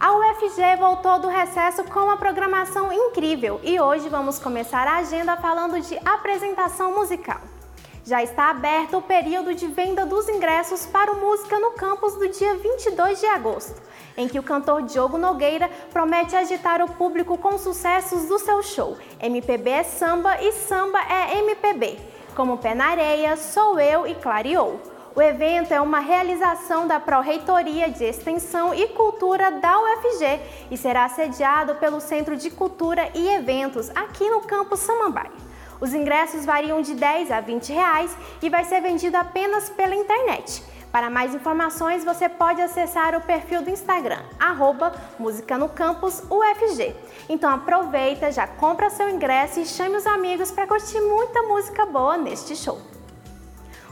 A 0.00 0.12
UFG 0.12 0.74
voltou 0.76 1.20
do 1.20 1.28
recesso 1.28 1.84
com 1.84 2.00
uma 2.00 2.16
programação 2.16 2.92
incrível 2.92 3.60
e 3.62 3.78
hoje 3.78 4.08
vamos 4.08 4.40
começar 4.40 4.88
a 4.88 4.96
agenda 4.96 5.36
falando 5.36 5.80
de 5.80 5.96
apresentação 6.04 6.96
musical. 6.96 7.40
Já 8.08 8.22
está 8.22 8.48
aberto 8.48 8.96
o 8.96 9.02
período 9.02 9.54
de 9.54 9.66
venda 9.66 10.06
dos 10.06 10.30
ingressos 10.30 10.86
para 10.86 11.12
o 11.12 11.20
Música 11.20 11.58
no 11.58 11.72
Campus 11.72 12.14
do 12.14 12.26
dia 12.26 12.54
22 12.54 13.20
de 13.20 13.26
agosto, 13.26 13.82
em 14.16 14.26
que 14.26 14.38
o 14.38 14.42
cantor 14.42 14.80
Diogo 14.80 15.18
Nogueira 15.18 15.70
promete 15.92 16.34
agitar 16.34 16.80
o 16.80 16.88
público 16.88 17.36
com 17.36 17.58
sucessos 17.58 18.26
do 18.26 18.38
seu 18.38 18.62
show 18.62 18.96
MPB 19.20 19.68
é 19.68 19.82
samba 19.82 20.40
e 20.40 20.52
samba 20.52 20.98
é 21.00 21.36
MPB, 21.40 21.98
como 22.34 22.56
Pé 22.56 22.74
na 22.74 22.86
Areia, 22.86 23.36
Sou 23.36 23.78
Eu 23.78 24.06
e 24.06 24.14
Clareou. 24.14 24.80
O 25.14 25.20
evento 25.20 25.74
é 25.74 25.80
uma 25.80 26.00
realização 26.00 26.86
da 26.86 26.98
Pró-Reitoria 26.98 27.90
de 27.90 28.04
Extensão 28.04 28.72
e 28.72 28.88
Cultura 28.88 29.50
da 29.50 29.78
UFG 29.78 30.40
e 30.70 30.78
será 30.78 31.06
sediado 31.10 31.74
pelo 31.74 32.00
Centro 32.00 32.38
de 32.38 32.50
Cultura 32.50 33.10
e 33.14 33.28
Eventos 33.28 33.90
aqui 33.90 34.30
no 34.30 34.40
campus 34.40 34.80
Samambaia. 34.80 35.47
Os 35.80 35.94
ingressos 35.94 36.44
variam 36.44 36.82
de 36.82 36.94
10 36.94 37.30
a 37.30 37.40
20 37.40 37.72
reais 37.72 38.16
e 38.42 38.48
vai 38.48 38.64
ser 38.64 38.80
vendido 38.80 39.16
apenas 39.16 39.68
pela 39.70 39.94
internet. 39.94 40.62
Para 40.90 41.10
mais 41.10 41.34
informações, 41.34 42.04
você 42.04 42.28
pode 42.28 42.62
acessar 42.62 43.14
o 43.14 43.20
perfil 43.20 43.62
do 43.62 43.70
Instagram, 43.70 44.22
arroba 44.40 44.94
Música 45.18 45.58
no 45.58 45.68
Campus 45.68 46.22
UFG. 46.30 46.94
Então 47.28 47.50
aproveita, 47.50 48.32
já 48.32 48.46
compra 48.46 48.88
seu 48.88 49.08
ingresso 49.10 49.60
e 49.60 49.66
chame 49.66 49.96
os 49.96 50.06
amigos 50.06 50.50
para 50.50 50.66
curtir 50.66 51.00
muita 51.00 51.42
música 51.42 51.84
boa 51.84 52.16
neste 52.16 52.56
show. 52.56 52.97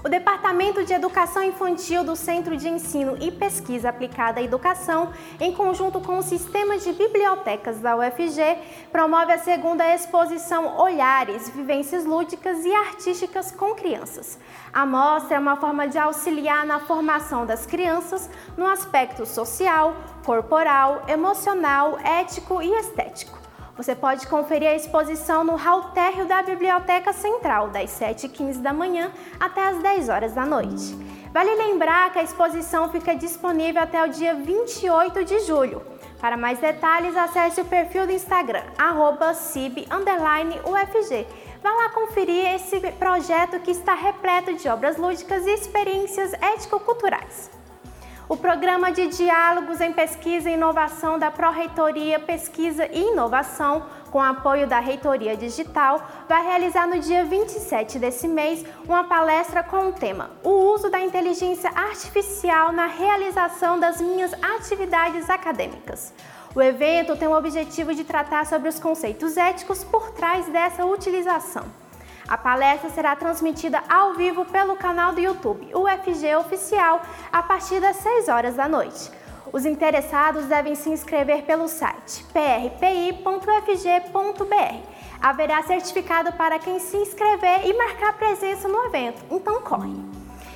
O 0.06 0.08
Departamento 0.08 0.84
de 0.84 0.92
Educação 0.92 1.42
Infantil 1.42 2.04
do 2.04 2.14
Centro 2.14 2.56
de 2.56 2.68
Ensino 2.68 3.16
e 3.20 3.32
Pesquisa 3.32 3.88
Aplicada 3.88 4.38
à 4.38 4.42
Educação, 4.44 5.12
em 5.40 5.52
conjunto 5.52 6.00
com 6.00 6.18
o 6.18 6.22
Sistema 6.22 6.78
de 6.78 6.92
Bibliotecas 6.92 7.80
da 7.80 7.96
UFG, 7.96 8.56
promove 8.92 9.32
a 9.32 9.38
segunda 9.38 9.92
exposição 9.92 10.78
Olhares, 10.78 11.48
Vivências 11.48 12.04
Lúdicas 12.04 12.64
e 12.64 12.72
Artísticas 12.72 13.50
com 13.50 13.74
Crianças. 13.74 14.38
A 14.72 14.86
mostra 14.86 15.38
é 15.38 15.40
uma 15.40 15.56
forma 15.56 15.88
de 15.88 15.98
auxiliar 15.98 16.64
na 16.64 16.78
formação 16.78 17.44
das 17.44 17.66
crianças 17.66 18.30
no 18.56 18.64
aspecto 18.64 19.26
social, 19.26 19.96
corporal, 20.24 21.02
emocional, 21.08 21.98
ético 21.98 22.62
e 22.62 22.72
estético. 22.78 23.45
Você 23.76 23.94
pode 23.94 24.26
conferir 24.26 24.70
a 24.70 24.74
exposição 24.74 25.44
no 25.44 25.54
hall 25.54 25.90
térreo 25.90 26.24
da 26.24 26.42
Biblioteca 26.42 27.12
Central, 27.12 27.68
das 27.68 27.90
7h15 27.90 28.62
da 28.62 28.72
manhã 28.72 29.12
até 29.38 29.68
as 29.68 29.76
10 29.82 30.08
horas 30.08 30.32
da 30.32 30.46
noite. 30.46 30.96
Vale 31.30 31.54
lembrar 31.54 32.10
que 32.10 32.18
a 32.18 32.22
exposição 32.22 32.88
fica 32.90 33.14
disponível 33.14 33.82
até 33.82 34.02
o 34.02 34.08
dia 34.08 34.34
28 34.34 35.24
de 35.26 35.40
julho. 35.40 35.82
Para 36.18 36.38
mais 36.38 36.58
detalhes, 36.58 37.14
acesse 37.14 37.60
o 37.60 37.66
perfil 37.66 38.06
do 38.06 38.12
Instagram, 38.12 38.62
cib_ufg. 39.34 41.26
Vá 41.62 41.70
lá 41.70 41.90
conferir 41.90 42.54
esse 42.54 42.80
projeto 42.92 43.60
que 43.60 43.72
está 43.72 43.92
repleto 43.92 44.54
de 44.54 44.66
obras 44.70 44.96
lúdicas 44.96 45.46
e 45.46 45.50
experiências 45.50 46.32
ético-culturais. 46.32 47.55
O 48.28 48.36
Programa 48.36 48.90
de 48.90 49.06
Diálogos 49.06 49.80
em 49.80 49.92
Pesquisa 49.92 50.50
e 50.50 50.54
Inovação 50.54 51.16
da 51.16 51.30
Pró-Reitoria 51.30 52.18
Pesquisa 52.18 52.84
e 52.92 53.12
Inovação, 53.12 53.86
com 54.10 54.20
apoio 54.20 54.66
da 54.66 54.80
Reitoria 54.80 55.36
Digital, 55.36 56.04
vai 56.28 56.44
realizar 56.44 56.88
no 56.88 56.98
dia 56.98 57.24
27 57.24 58.00
desse 58.00 58.26
mês 58.26 58.64
uma 58.84 59.04
palestra 59.04 59.62
com 59.62 59.90
o 59.90 59.92
tema 59.92 60.32
O 60.42 60.74
uso 60.74 60.90
da 60.90 61.00
inteligência 61.00 61.70
artificial 61.70 62.72
na 62.72 62.86
realização 62.86 63.78
das 63.78 64.00
minhas 64.00 64.32
atividades 64.42 65.30
acadêmicas. 65.30 66.12
O 66.52 66.60
evento 66.60 67.14
tem 67.14 67.28
o 67.28 67.36
objetivo 67.36 67.94
de 67.94 68.02
tratar 68.02 68.44
sobre 68.44 68.68
os 68.68 68.80
conceitos 68.80 69.36
éticos 69.36 69.84
por 69.84 70.10
trás 70.10 70.48
dessa 70.48 70.84
utilização. 70.84 71.85
A 72.28 72.36
palestra 72.36 72.90
será 72.90 73.14
transmitida 73.14 73.82
ao 73.88 74.14
vivo 74.14 74.44
pelo 74.44 74.74
canal 74.76 75.12
do 75.12 75.20
YouTube 75.20 75.70
UFG 75.72 76.34
Oficial 76.36 77.00
a 77.32 77.42
partir 77.42 77.80
das 77.80 77.96
6 77.96 78.28
horas 78.28 78.56
da 78.56 78.68
noite. 78.68 79.12
Os 79.52 79.64
interessados 79.64 80.46
devem 80.46 80.74
se 80.74 80.90
inscrever 80.90 81.44
pelo 81.44 81.68
site 81.68 82.24
prpi.fg.br. 82.32 83.36
Haverá 85.22 85.62
certificado 85.62 86.32
para 86.32 86.58
quem 86.58 86.80
se 86.80 86.96
inscrever 86.96 87.64
e 87.64 87.72
marcar 87.72 88.12
presença 88.18 88.66
no 88.66 88.84
evento, 88.86 89.24
então 89.30 89.62
corre! 89.62 89.94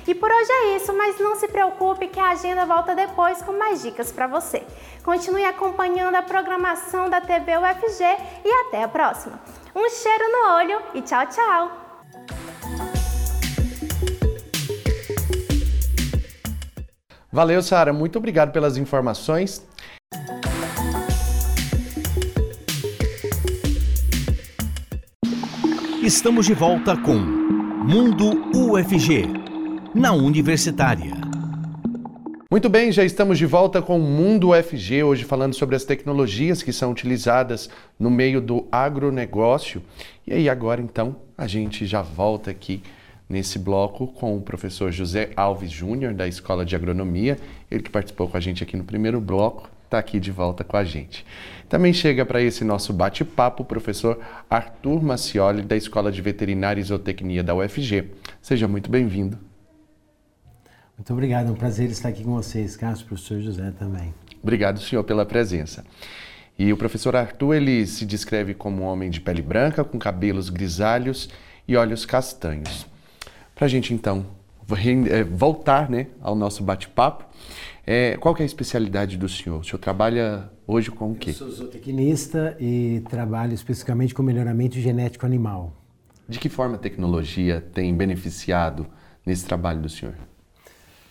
E 0.05 0.13
por 0.13 0.29
hoje 0.29 0.51
é 0.51 0.75
isso, 0.75 0.91
mas 0.93 1.19
não 1.19 1.35
se 1.35 1.47
preocupe 1.47 2.07
que 2.07 2.19
a 2.19 2.31
agenda 2.31 2.65
volta 2.65 2.93
depois 2.93 3.41
com 3.41 3.53
mais 3.53 3.81
dicas 3.81 4.11
para 4.11 4.27
você. 4.27 4.65
Continue 5.03 5.45
acompanhando 5.45 6.15
a 6.15 6.21
programação 6.21 7.09
da 7.09 7.21
TV 7.21 7.57
UFG 7.57 8.03
e 8.43 8.51
até 8.65 8.83
a 8.83 8.87
próxima. 8.87 9.39
Um 9.75 9.89
cheiro 9.89 10.25
no 10.31 10.53
olho 10.55 10.81
e 10.93 11.01
tchau, 11.01 11.25
tchau! 11.27 11.81
Valeu, 17.31 17.61
Sara. 17.61 17.93
Muito 17.93 18.17
obrigado 18.17 18.51
pelas 18.51 18.75
informações. 18.75 19.65
Estamos 26.03 26.45
de 26.45 26.53
volta 26.53 26.97
com 26.97 27.15
Mundo 27.15 28.51
UFG, 28.53 29.25
na 29.95 30.11
Universitária. 30.11 31.30
Muito 32.51 32.67
bem, 32.67 32.91
já 32.91 33.05
estamos 33.05 33.37
de 33.37 33.45
volta 33.45 33.81
com 33.81 33.97
o 33.97 34.03
Mundo 34.03 34.49
UFG, 34.49 35.03
hoje 35.03 35.23
falando 35.23 35.53
sobre 35.53 35.73
as 35.73 35.85
tecnologias 35.85 36.61
que 36.61 36.73
são 36.73 36.91
utilizadas 36.91 37.69
no 37.97 38.11
meio 38.11 38.41
do 38.41 38.67
agronegócio. 38.69 39.81
E 40.27 40.33
aí, 40.33 40.49
agora 40.49 40.81
então, 40.81 41.15
a 41.37 41.47
gente 41.47 41.85
já 41.85 42.01
volta 42.01 42.51
aqui 42.51 42.83
nesse 43.29 43.57
bloco 43.57 44.05
com 44.05 44.35
o 44.35 44.41
professor 44.41 44.91
José 44.91 45.29
Alves 45.33 45.71
Júnior, 45.71 46.13
da 46.13 46.27
Escola 46.27 46.65
de 46.65 46.75
Agronomia, 46.75 47.37
ele 47.71 47.83
que 47.83 47.89
participou 47.89 48.27
com 48.27 48.35
a 48.35 48.41
gente 48.41 48.61
aqui 48.61 48.75
no 48.75 48.83
primeiro 48.83 49.21
bloco, 49.21 49.69
está 49.85 49.97
aqui 49.97 50.19
de 50.19 50.29
volta 50.29 50.61
com 50.61 50.75
a 50.75 50.83
gente. 50.83 51.25
Também 51.69 51.93
chega 51.93 52.25
para 52.25 52.41
esse 52.41 52.65
nosso 52.65 52.91
bate-papo 52.91 53.63
o 53.63 53.65
professor 53.65 54.19
Arthur 54.49 55.01
Macioli, 55.01 55.61
da 55.61 55.77
Escola 55.77 56.11
de 56.11 56.21
Veterinária 56.21 56.81
e 56.81 56.83
Zootecnia 56.83 57.45
da 57.45 57.55
UFG. 57.55 58.09
Seja 58.41 58.67
muito 58.67 58.91
bem-vindo. 58.91 59.50
Muito 61.01 61.13
obrigado, 61.13 61.47
é 61.47 61.51
um 61.51 61.55
prazer 61.55 61.89
estar 61.89 62.09
aqui 62.09 62.23
com 62.23 62.35
vocês, 62.35 62.77
Cássio, 62.77 63.07
professor 63.07 63.41
José 63.41 63.71
também. 63.71 64.13
Obrigado, 64.39 64.79
senhor, 64.79 65.03
pela 65.03 65.25
presença. 65.25 65.83
E 66.59 66.71
o 66.71 66.77
professor 66.77 67.15
Arthur, 67.15 67.55
ele 67.55 67.87
se 67.87 68.05
descreve 68.05 68.53
como 68.53 68.83
um 68.83 68.85
homem 68.85 69.09
de 69.09 69.19
pele 69.19 69.41
branca, 69.41 69.83
com 69.83 69.97
cabelos 69.97 70.49
grisalhos 70.49 71.27
e 71.67 71.75
olhos 71.75 72.05
castanhos. 72.05 72.85
Para 73.55 73.65
a 73.65 73.67
gente, 73.67 73.95
então, 73.95 74.27
é, 75.09 75.23
voltar 75.23 75.89
né, 75.89 76.05
ao 76.21 76.35
nosso 76.35 76.63
bate-papo, 76.63 77.25
é, 77.83 78.15
qual 78.17 78.37
é 78.37 78.43
a 78.43 78.45
especialidade 78.45 79.17
do 79.17 79.27
senhor? 79.27 79.61
O 79.61 79.63
senhor 79.63 79.79
trabalha 79.79 80.51
hoje 80.67 80.91
com 80.91 81.13
o 81.13 81.15
quê? 81.15 81.31
Eu 81.31 81.33
sou 81.33 81.49
zootecnista 81.49 82.55
e 82.59 83.01
trabalho 83.09 83.55
especificamente 83.55 84.13
com 84.13 84.21
melhoramento 84.21 84.79
genético 84.79 85.25
animal. 85.25 85.73
De 86.29 86.37
que 86.37 86.47
forma 86.47 86.75
a 86.75 86.79
tecnologia 86.79 87.59
tem 87.73 87.91
beneficiado 87.91 88.85
nesse 89.25 89.45
trabalho 89.45 89.81
do 89.81 89.89
senhor? 89.89 90.13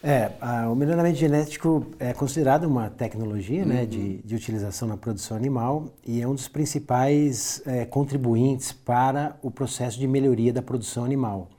É, 0.03 0.31
o 0.67 0.75
melhoramento 0.75 1.19
genético 1.19 1.87
é 1.99 2.15
considerado 2.15 2.65
uma 2.65 2.89
tecnologia 2.89 3.63
uhum. 3.63 3.69
né, 3.69 3.85
de, 3.85 4.19
de, 4.19 4.35
utilização 4.35 4.89
na 4.89 4.97
produção 4.97 5.37
animal 5.37 5.93
e 6.07 6.23
é 6.23 6.27
um 6.27 6.35
dos 6.35 6.49
principais 6.49 7.63
é, 7.67 7.85
contribuintes 7.85 8.73
para 8.73 9.37
o 9.43 9.51
processo 9.51 9.99
de 9.99 10.07
melhoria 10.07 10.55
da 10.55 10.63
produção 10.63 11.05
animal. 11.05 11.51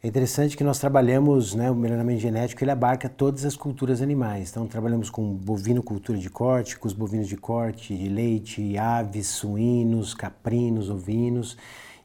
É 0.00 0.06
interessante 0.06 0.56
que 0.56 0.62
nós 0.62 0.78
trabalhamos, 0.78 1.54
né, 1.54 1.70
o 1.70 1.74
melhoramento 1.74 2.20
genético, 2.20 2.62
ele 2.62 2.70
abarca 2.70 3.08
todas 3.08 3.44
as 3.44 3.56
culturas 3.56 4.00
animais. 4.00 4.50
Então, 4.50 4.64
trabalhamos 4.64 5.10
com 5.10 5.32
bovino 5.32 5.82
cultura 5.82 6.16
de 6.16 6.30
corte, 6.30 6.78
com 6.78 6.86
os 6.86 6.94
bovinos 6.94 7.26
de 7.26 7.36
corte, 7.36 7.96
de 7.96 8.08
leite, 8.08 8.78
aves, 8.78 9.26
suínos, 9.26 10.14
caprinos, 10.14 10.88
ovinos. 10.88 11.56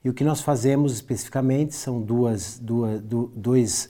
E 0.03 0.09
o 0.09 0.13
que 0.13 0.23
nós 0.23 0.41
fazemos 0.41 0.91
especificamente 0.93 1.75
são 1.75 2.01
duas, 2.01 2.57
duas, 2.57 2.99
dois, 3.01 3.89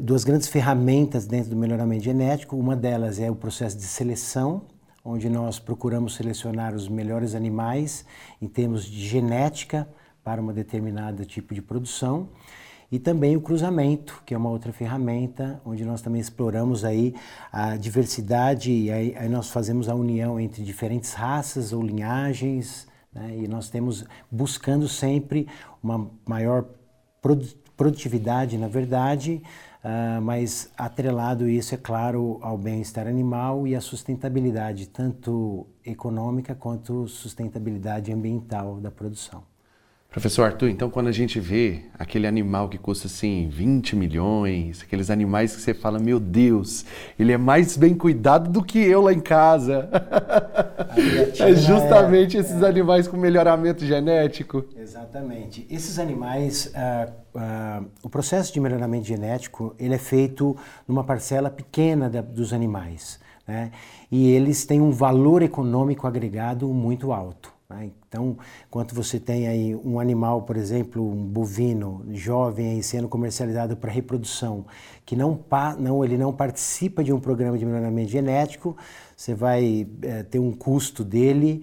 duas 0.00 0.24
grandes 0.24 0.48
ferramentas 0.48 1.26
dentro 1.26 1.50
do 1.50 1.56
melhoramento 1.56 2.04
genético. 2.04 2.56
Uma 2.56 2.74
delas 2.74 3.20
é 3.20 3.30
o 3.30 3.34
processo 3.34 3.76
de 3.76 3.84
seleção, 3.84 4.62
onde 5.04 5.28
nós 5.28 5.58
procuramos 5.58 6.14
selecionar 6.14 6.74
os 6.74 6.88
melhores 6.88 7.34
animais 7.34 8.06
em 8.40 8.48
termos 8.48 8.84
de 8.84 9.06
genética 9.06 9.86
para 10.24 10.40
uma 10.40 10.52
determinada 10.52 11.24
tipo 11.24 11.54
de 11.54 11.60
produção 11.60 12.28
e 12.90 12.98
também 12.98 13.36
o 13.36 13.40
cruzamento, 13.40 14.22
que 14.24 14.32
é 14.32 14.38
uma 14.38 14.48
outra 14.48 14.72
ferramenta 14.72 15.60
onde 15.64 15.84
nós 15.84 16.00
também 16.00 16.20
exploramos 16.20 16.84
aí 16.84 17.14
a 17.52 17.76
diversidade 17.76 18.72
e 18.72 18.90
aí, 18.90 19.14
aí 19.16 19.28
nós 19.28 19.50
fazemos 19.50 19.88
a 19.88 19.94
união 19.94 20.40
entre 20.40 20.62
diferentes 20.62 21.12
raças 21.12 21.72
ou 21.72 21.82
linhagens 21.82 22.86
né? 23.12 23.36
e 23.36 23.48
nós 23.48 23.68
temos 23.68 24.06
buscando 24.30 24.88
sempre 24.88 25.46
uma 25.82 26.10
maior 26.26 26.64
produtividade, 27.78 28.58
na 28.58 28.66
verdade, 28.66 29.40
uh, 29.84 30.20
mas 30.20 30.70
atrelado 30.76 31.48
isso, 31.48 31.74
é 31.74 31.78
claro, 31.78 32.38
ao 32.42 32.58
bem-estar 32.58 33.06
animal 33.06 33.66
e 33.68 33.76
à 33.76 33.80
sustentabilidade, 33.80 34.88
tanto 34.88 35.64
econômica 35.86 36.56
quanto 36.56 37.06
sustentabilidade 37.06 38.12
ambiental 38.12 38.80
da 38.80 38.90
produção. 38.90 39.44
Professor 40.10 40.44
Arthur, 40.44 40.70
então 40.70 40.88
quando 40.88 41.08
a 41.08 41.12
gente 41.12 41.38
vê 41.38 41.82
aquele 41.98 42.26
animal 42.26 42.66
que 42.70 42.78
custa 42.78 43.06
assim 43.06 43.46
20 43.50 43.94
milhões, 43.94 44.80
aqueles 44.82 45.10
animais 45.10 45.54
que 45.54 45.60
você 45.60 45.74
fala, 45.74 45.98
meu 45.98 46.18
Deus, 46.18 46.86
ele 47.18 47.30
é 47.30 47.36
mais 47.36 47.76
bem 47.76 47.94
cuidado 47.94 48.50
do 48.50 48.64
que 48.64 48.78
eu 48.78 49.02
lá 49.02 49.12
em 49.12 49.20
casa. 49.20 49.86
é 51.38 51.54
justamente 51.54 52.38
é, 52.38 52.40
esses 52.40 52.62
é. 52.62 52.66
animais 52.66 53.06
com 53.06 53.18
melhoramento 53.18 53.84
genético. 53.84 54.64
Exatamente. 54.74 55.66
Esses 55.68 55.98
animais, 55.98 56.72
uh, 56.74 57.12
uh, 57.38 57.86
o 58.02 58.08
processo 58.08 58.50
de 58.50 58.60
melhoramento 58.60 59.06
genético, 59.06 59.74
ele 59.78 59.94
é 59.94 59.98
feito 59.98 60.56
numa 60.88 61.04
parcela 61.04 61.50
pequena 61.50 62.08
da, 62.08 62.22
dos 62.22 62.54
animais, 62.54 63.20
né? 63.46 63.72
E 64.10 64.30
eles 64.30 64.64
têm 64.64 64.80
um 64.80 64.90
valor 64.90 65.42
econômico 65.42 66.06
agregado 66.06 66.66
muito 66.68 67.12
alto. 67.12 67.52
Né? 67.68 67.90
Então, 68.08 68.38
quando 68.70 68.94
você 68.94 69.20
tem 69.20 69.46
aí 69.46 69.76
um 69.76 70.00
animal, 70.00 70.42
por 70.42 70.56
exemplo, 70.56 71.06
um 71.06 71.26
bovino 71.26 72.06
jovem 72.10 72.70
aí 72.70 72.82
sendo 72.82 73.06
comercializado 73.06 73.76
para 73.76 73.92
reprodução, 73.92 74.64
que 75.04 75.14
não, 75.14 75.38
não, 75.78 76.02
ele 76.02 76.16
não 76.16 76.32
participa 76.32 77.04
de 77.04 77.12
um 77.12 77.20
programa 77.20 77.58
de 77.58 77.66
melhoramento 77.66 78.10
genético, 78.10 78.74
você 79.14 79.34
vai 79.34 79.86
é, 80.00 80.22
ter 80.22 80.38
um 80.38 80.52
custo 80.52 81.04
dele 81.04 81.62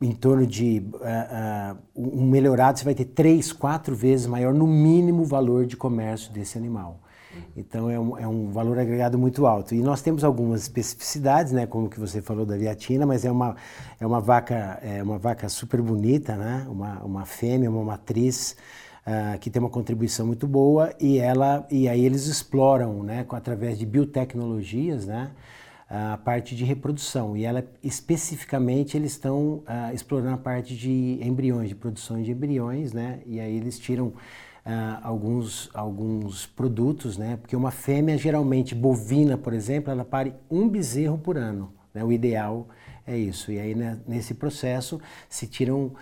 em 0.00 0.12
torno 0.12 0.46
de 0.46 0.86
uh, 0.94 1.74
uh, 1.74 2.18
um 2.18 2.30
melhorado, 2.30 2.78
você 2.78 2.84
vai 2.84 2.94
ter 2.94 3.06
três, 3.06 3.52
quatro 3.52 3.96
vezes 3.96 4.26
maior 4.26 4.54
no 4.54 4.66
mínimo 4.66 5.24
valor 5.24 5.66
de 5.66 5.76
comércio 5.76 6.32
desse 6.32 6.56
animal. 6.56 7.00
Então 7.56 7.90
é 7.90 7.98
um, 7.98 8.18
é 8.18 8.28
um 8.28 8.50
valor 8.50 8.78
agregado 8.78 9.18
muito 9.18 9.46
alto. 9.46 9.74
E 9.74 9.80
nós 9.80 10.02
temos 10.02 10.24
algumas 10.24 10.62
especificidades, 10.62 11.52
né, 11.52 11.66
como 11.66 11.88
que 11.88 11.98
você 11.98 12.20
falou 12.20 12.44
da 12.44 12.56
viatina, 12.56 13.06
mas 13.06 13.24
é 13.24 13.30
uma, 13.30 13.56
é 14.00 14.06
uma, 14.06 14.20
vaca, 14.20 14.78
é 14.82 15.02
uma 15.02 15.18
vaca 15.18 15.48
super 15.48 15.80
bonita, 15.80 16.36
né, 16.36 16.66
uma, 16.68 17.02
uma 17.02 17.24
fêmea, 17.24 17.70
uma 17.70 17.82
matriz, 17.82 18.56
uh, 19.06 19.38
que 19.38 19.48
tem 19.48 19.60
uma 19.60 19.70
contribuição 19.70 20.26
muito 20.26 20.46
boa 20.46 20.92
e, 21.00 21.18
ela, 21.18 21.66
e 21.70 21.88
aí 21.88 22.04
eles 22.04 22.26
exploram, 22.26 23.02
né, 23.02 23.24
através 23.30 23.78
de 23.78 23.86
biotecnologias, 23.86 25.06
né, 25.06 25.30
a 25.88 26.18
parte 26.18 26.56
de 26.56 26.64
reprodução. 26.64 27.36
E 27.36 27.44
ela, 27.44 27.64
especificamente, 27.82 28.96
eles 28.96 29.12
estão 29.12 29.62
uh, 29.64 29.94
explorando 29.94 30.34
a 30.34 30.38
parte 30.38 30.76
de 30.76 31.18
embriões, 31.22 31.68
de 31.68 31.74
produção 31.74 32.20
de 32.20 32.32
embriões, 32.32 32.92
né, 32.92 33.20
e 33.24 33.40
aí 33.40 33.56
eles 33.56 33.78
tiram 33.78 34.12
Uh, 34.66 34.98
alguns, 35.00 35.70
alguns 35.72 36.44
produtos, 36.44 37.16
né? 37.16 37.36
Porque 37.36 37.54
uma 37.54 37.70
fêmea, 37.70 38.18
geralmente 38.18 38.74
bovina, 38.74 39.38
por 39.38 39.52
exemplo, 39.52 39.92
ela 39.92 40.04
pare 40.04 40.34
um 40.50 40.68
bezerro 40.68 41.16
por 41.16 41.38
ano. 41.38 41.72
Né? 41.94 42.02
O 42.02 42.10
ideal 42.10 42.66
é 43.06 43.16
isso. 43.16 43.52
E 43.52 43.60
aí, 43.60 43.76
né, 43.76 43.96
nesse 44.08 44.34
processo, 44.34 45.00
se 45.28 45.46
tiram 45.46 45.92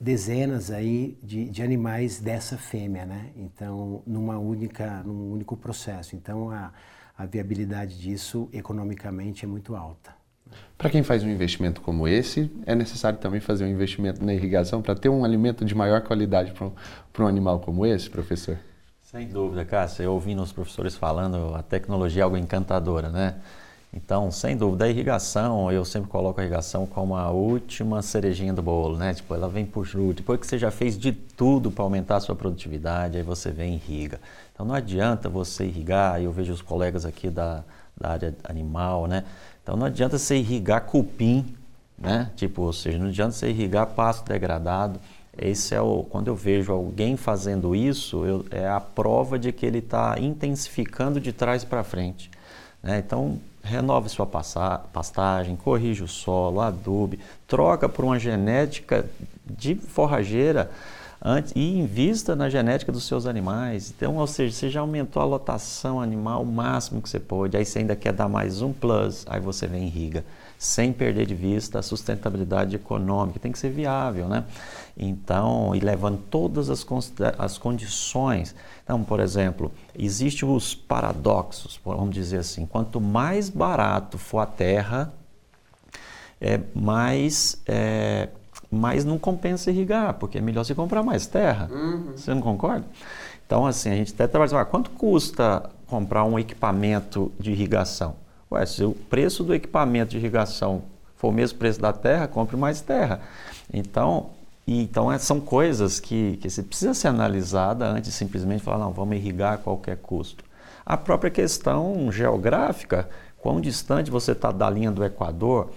dezenas 0.00 0.70
aí 0.70 1.18
de, 1.22 1.50
de 1.50 1.62
animais 1.62 2.18
dessa 2.18 2.56
fêmea, 2.56 3.04
né? 3.04 3.32
Então, 3.36 4.02
numa 4.06 4.38
única, 4.38 5.02
num 5.02 5.32
único 5.32 5.54
processo. 5.54 6.16
Então, 6.16 6.50
a, 6.50 6.72
a 7.18 7.26
viabilidade 7.26 7.98
disso, 8.00 8.48
economicamente, 8.50 9.44
é 9.44 9.48
muito 9.48 9.76
alta. 9.76 10.15
Para 10.78 10.90
quem 10.90 11.02
faz 11.02 11.22
um 11.22 11.28
investimento 11.28 11.80
como 11.80 12.06
esse, 12.06 12.50
é 12.66 12.74
necessário 12.74 13.18
também 13.18 13.40
fazer 13.40 13.64
um 13.64 13.68
investimento 13.68 14.22
na 14.22 14.34
irrigação 14.34 14.82
para 14.82 14.94
ter 14.94 15.08
um 15.08 15.24
alimento 15.24 15.64
de 15.64 15.74
maior 15.74 16.02
qualidade 16.02 16.52
para 16.52 17.24
um, 17.24 17.26
animal 17.26 17.60
como 17.60 17.86
esse, 17.86 18.10
professor? 18.10 18.58
Sem 19.02 19.26
dúvida, 19.26 19.64
Cássio. 19.64 20.02
Eu 20.02 20.12
ouvindo 20.12 20.42
os 20.42 20.52
professores 20.52 20.94
falando, 20.94 21.54
a 21.54 21.62
tecnologia 21.62 22.22
é 22.22 22.24
algo 22.24 22.36
encantadora, 22.36 23.08
né? 23.08 23.36
Então, 23.90 24.30
sem 24.30 24.54
dúvida, 24.54 24.84
a 24.84 24.88
irrigação, 24.88 25.72
eu 25.72 25.82
sempre 25.82 26.10
coloco 26.10 26.38
a 26.38 26.44
irrigação 26.44 26.84
como 26.84 27.16
a 27.16 27.30
última 27.30 28.02
cerejinha 28.02 28.52
do 28.52 28.60
bolo, 28.60 28.98
né? 28.98 29.14
Tipo, 29.14 29.34
ela 29.34 29.48
vem 29.48 29.64
por 29.64 29.86
junto. 29.86 30.16
Depois 30.16 30.38
que 30.38 30.46
você 30.46 30.58
já 30.58 30.70
fez 30.70 30.98
de 30.98 31.12
tudo 31.12 31.70
para 31.70 31.82
aumentar 31.82 32.16
a 32.16 32.20
sua 32.20 32.36
produtividade, 32.36 33.16
aí 33.16 33.22
você 33.22 33.50
vem 33.50 33.72
e 33.72 33.76
irriga. 33.76 34.20
Então, 34.52 34.66
não 34.66 34.74
adianta 34.74 35.30
você 35.30 35.64
irrigar, 35.64 36.20
eu 36.20 36.30
vejo 36.30 36.52
os 36.52 36.60
colegas 36.60 37.06
aqui 37.06 37.30
da, 37.30 37.64
da 37.98 38.10
área 38.10 38.34
animal, 38.44 39.06
né? 39.06 39.24
Então 39.66 39.76
não 39.76 39.86
adianta 39.88 40.16
você 40.16 40.36
irrigar 40.36 40.82
cupim, 40.82 41.44
né? 41.98 42.30
Tipo, 42.36 42.62
ou 42.62 42.72
seja, 42.72 42.98
não 42.98 43.08
adianta 43.08 43.32
você 43.32 43.48
irrigar 43.50 43.84
pasto 43.88 44.24
degradado. 44.24 45.00
Esse 45.36 45.74
é 45.74 45.80
o 45.80 46.04
quando 46.04 46.28
eu 46.28 46.36
vejo 46.36 46.72
alguém 46.72 47.16
fazendo 47.16 47.74
isso, 47.74 48.24
eu, 48.24 48.46
é 48.52 48.68
a 48.68 48.78
prova 48.78 49.36
de 49.36 49.50
que 49.50 49.66
ele 49.66 49.78
está 49.78 50.20
intensificando 50.20 51.20
de 51.20 51.32
trás 51.32 51.64
para 51.64 51.82
frente. 51.82 52.30
Né? 52.80 53.02
Então 53.04 53.40
renove 53.60 54.08
sua 54.08 54.24
pastagem, 54.24 55.56
corrija 55.56 56.04
o 56.04 56.08
solo, 56.08 56.60
adube, 56.60 57.18
troca 57.48 57.88
por 57.88 58.04
uma 58.04 58.20
genética 58.20 59.04
de 59.44 59.74
forrageira 59.74 60.70
antes, 61.28 61.52
e 61.56 61.76
invista 61.80 62.36
na 62.36 62.48
genética 62.48 62.92
dos 62.92 63.04
seus 63.04 63.26
animais. 63.26 63.92
Então, 63.94 64.16
ou 64.16 64.28
seja, 64.28 64.54
você 64.54 64.70
já 64.70 64.78
aumentou 64.78 65.20
a 65.20 65.24
lotação 65.24 66.00
animal 66.00 66.42
o 66.42 66.46
máximo 66.46 67.02
que 67.02 67.08
você 67.08 67.18
pode, 67.18 67.56
aí 67.56 67.64
você 67.64 67.80
ainda 67.80 67.96
quer 67.96 68.12
dar 68.12 68.28
mais 68.28 68.62
um 68.62 68.72
plus, 68.72 69.26
aí 69.28 69.40
você 69.40 69.66
vem 69.66 69.88
irriga, 69.88 70.24
sem 70.56 70.92
perder 70.92 71.26
de 71.26 71.34
vista 71.34 71.80
a 71.80 71.82
sustentabilidade 71.82 72.76
econômica, 72.76 73.40
tem 73.40 73.50
que 73.50 73.58
ser 73.58 73.70
viável, 73.70 74.28
né? 74.28 74.44
Então, 74.96 75.74
e 75.74 75.80
levando 75.80 76.18
todas 76.30 76.70
as, 76.70 76.86
as 77.36 77.58
condições. 77.58 78.54
Então, 78.84 79.02
por 79.02 79.18
exemplo, 79.18 79.72
existem 79.98 80.48
os 80.48 80.76
paradoxos, 80.76 81.78
vamos 81.84 82.14
dizer 82.14 82.38
assim, 82.38 82.66
quanto 82.66 83.00
mais 83.00 83.50
barato 83.50 84.16
for 84.16 84.38
a 84.38 84.46
terra, 84.46 85.12
é, 86.40 86.60
mais, 86.72 87.60
é, 87.66 88.28
mais 88.70 89.04
não 89.04 89.18
compensa 89.18 89.70
irrigar, 89.70 90.14
porque 90.14 90.38
é 90.38 90.40
melhor 90.40 90.64
você 90.64 90.74
comprar 90.74 91.02
mais 91.02 91.26
terra. 91.26 91.68
Uhum. 91.72 92.12
Você 92.16 92.32
não 92.34 92.40
concorda? 92.40 92.84
Então, 93.46 93.66
assim, 93.66 93.90
a 93.90 93.94
gente 93.94 94.12
até 94.12 94.26
trabalha, 94.26 94.60
ah, 94.60 94.64
quanto 94.64 94.90
custa 94.90 95.70
comprar 95.86 96.24
um 96.24 96.38
equipamento 96.38 97.30
de 97.38 97.52
irrigação? 97.52 98.16
Ué, 98.50 98.66
se 98.66 98.84
o 98.84 98.92
preço 98.92 99.44
do 99.44 99.54
equipamento 99.54 100.10
de 100.10 100.16
irrigação 100.18 100.82
for 101.16 101.28
o 101.28 101.32
mesmo 101.32 101.58
preço 101.58 101.80
da 101.80 101.92
terra, 101.92 102.26
compre 102.26 102.56
mais 102.56 102.80
terra. 102.80 103.20
Então, 103.72 104.30
e, 104.66 104.82
então 104.82 105.10
é, 105.10 105.18
são 105.18 105.40
coisas 105.40 106.00
que, 106.00 106.36
que 106.38 106.50
você 106.50 106.62
precisa 106.62 106.92
ser 106.92 107.08
analisada 107.08 107.86
antes 107.86 108.10
de 108.10 108.16
simplesmente 108.16 108.62
falar, 108.62 108.78
não, 108.78 108.92
vamos 108.92 109.16
irrigar 109.16 109.54
a 109.54 109.58
qualquer 109.58 109.96
custo. 109.98 110.44
A 110.84 110.96
própria 110.96 111.30
questão 111.30 112.10
geográfica, 112.10 113.08
quão 113.38 113.60
distante 113.60 114.10
você 114.10 114.32
está 114.32 114.50
da 114.50 114.68
linha 114.68 114.90
do 114.90 115.04
Equador, 115.04 115.70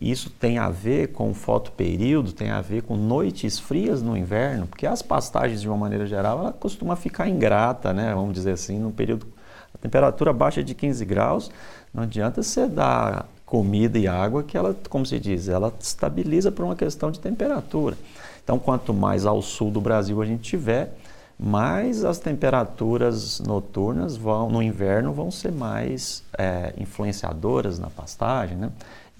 isso 0.00 0.30
tem 0.30 0.56
a 0.56 0.70
ver 0.70 1.08
com 1.08 1.34
fotoperíodo, 1.34 2.32
tem 2.32 2.50
a 2.50 2.62
ver 2.62 2.82
com 2.82 2.96
noites 2.96 3.58
frias 3.58 4.00
no 4.00 4.16
inverno, 4.16 4.66
porque 4.66 4.86
as 4.86 5.02
pastagens, 5.02 5.60
de 5.60 5.68
uma 5.68 5.76
maneira 5.76 6.06
geral, 6.06 6.38
ela 6.38 6.52
costuma 6.52 6.96
ficar 6.96 7.28
ingrata, 7.28 7.92
né? 7.92 8.14
vamos 8.14 8.32
dizer 8.32 8.52
assim, 8.52 8.78
no 8.78 8.90
período. 8.90 9.26
A 9.74 9.78
temperatura 9.78 10.32
baixa 10.32 10.64
de 10.64 10.74
15 10.74 11.04
graus, 11.04 11.50
não 11.92 12.04
adianta 12.04 12.42
você 12.42 12.66
dar 12.66 13.28
comida 13.44 13.98
e 13.98 14.08
água 14.08 14.42
que 14.42 14.56
ela, 14.56 14.74
como 14.88 15.04
se 15.04 15.18
diz, 15.18 15.48
ela 15.48 15.72
estabiliza 15.78 16.50
por 16.50 16.64
uma 16.64 16.76
questão 16.76 17.10
de 17.10 17.20
temperatura. 17.20 17.96
Então, 18.42 18.58
quanto 18.58 18.94
mais 18.94 19.26
ao 19.26 19.42
sul 19.42 19.70
do 19.70 19.80
Brasil 19.80 20.20
a 20.22 20.24
gente 20.24 20.42
tiver, 20.42 20.96
mais 21.38 22.04
as 22.04 22.18
temperaturas 22.18 23.40
noturnas 23.40 24.16
vão, 24.16 24.48
no 24.50 24.62
inverno 24.62 25.12
vão 25.12 25.30
ser 25.30 25.50
mais 25.50 26.22
é, 26.38 26.72
influenciadoras 26.78 27.78
na 27.78 27.88
pastagem, 27.88 28.56
né? 28.56 28.70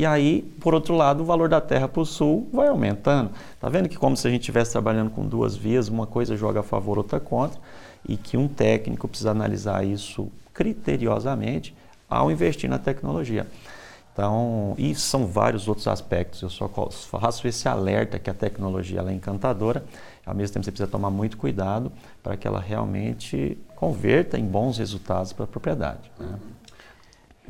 E 0.01 0.07
aí, 0.07 0.41
por 0.59 0.73
outro 0.73 0.97
lado, 0.97 1.23
o 1.23 1.27
valor 1.27 1.51
da 1.51 1.61
terra 1.61 1.87
para 1.87 2.01
o 2.01 2.07
sul 2.07 2.49
vai 2.51 2.69
aumentando. 2.69 3.33
Tá 3.61 3.69
vendo 3.69 3.87
que 3.87 3.99
como 3.99 4.17
se 4.17 4.27
a 4.27 4.31
gente 4.31 4.41
estivesse 4.41 4.73
trabalhando 4.73 5.11
com 5.11 5.27
duas 5.27 5.55
vias, 5.55 5.89
uma 5.89 6.07
coisa 6.07 6.39
joga 6.39 6.61
a 6.61 6.63
favor, 6.63 6.97
outra 6.97 7.21
contra, 7.21 7.61
e 8.09 8.17
que 8.17 8.35
um 8.35 8.49
técnico 8.49 9.07
precisa 9.07 9.33
analisar 9.33 9.85
isso 9.85 10.33
criteriosamente 10.55 11.77
ao 12.09 12.31
investir 12.31 12.71
na 12.71 12.79
tecnologia. 12.79 13.47
Então, 14.11 14.75
e 14.79 14.95
são 14.95 15.27
vários 15.27 15.69
outros 15.69 15.87
aspectos. 15.87 16.41
Eu 16.41 16.49
só 16.49 16.67
faço 16.67 17.47
esse 17.47 17.69
alerta 17.69 18.19
que 18.19 18.31
a 18.31 18.35
tecnologia 18.35 19.03
é 19.07 19.13
encantadora, 19.13 19.85
ao 20.25 20.35
mesmo 20.35 20.55
tempo 20.55 20.65
você 20.65 20.71
precisa 20.71 20.91
tomar 20.91 21.11
muito 21.11 21.37
cuidado 21.37 21.93
para 22.23 22.39
que 22.39 22.49
ela 22.49 22.59
realmente 22.59 23.59
converta 23.77 24.39
em 24.39 24.47
bons 24.47 24.79
resultados 24.79 25.35
para 25.35 25.45
a 25.45 25.49
propriedade. 25.49 26.11
Né? 26.19 26.39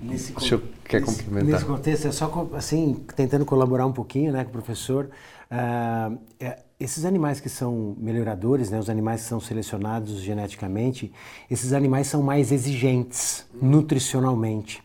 Nesse, 0.02 0.32
o 0.32 0.40
senhor 0.40 0.62
quer 0.84 1.00
nesse, 1.00 1.22
complementar? 1.22 1.52
Nesse 1.52 1.64
contexto, 1.64 2.08
é 2.08 2.12
só 2.12 2.48
assim, 2.54 3.04
tentando 3.14 3.44
colaborar 3.44 3.86
um 3.86 3.92
pouquinho 3.92 4.32
né, 4.32 4.44
com 4.44 4.50
o 4.50 4.52
professor, 4.52 5.10
uh, 5.50 6.18
é, 6.38 6.58
esses 6.78 7.04
animais 7.04 7.40
que 7.40 7.48
são 7.48 7.94
melhoradores, 7.98 8.70
né, 8.70 8.78
os 8.78 8.88
animais 8.88 9.22
que 9.22 9.28
são 9.28 9.38
selecionados 9.38 10.20
geneticamente, 10.20 11.12
esses 11.50 11.74
animais 11.74 12.06
são 12.06 12.22
mais 12.22 12.50
exigentes 12.50 13.44
nutricionalmente. 13.60 14.82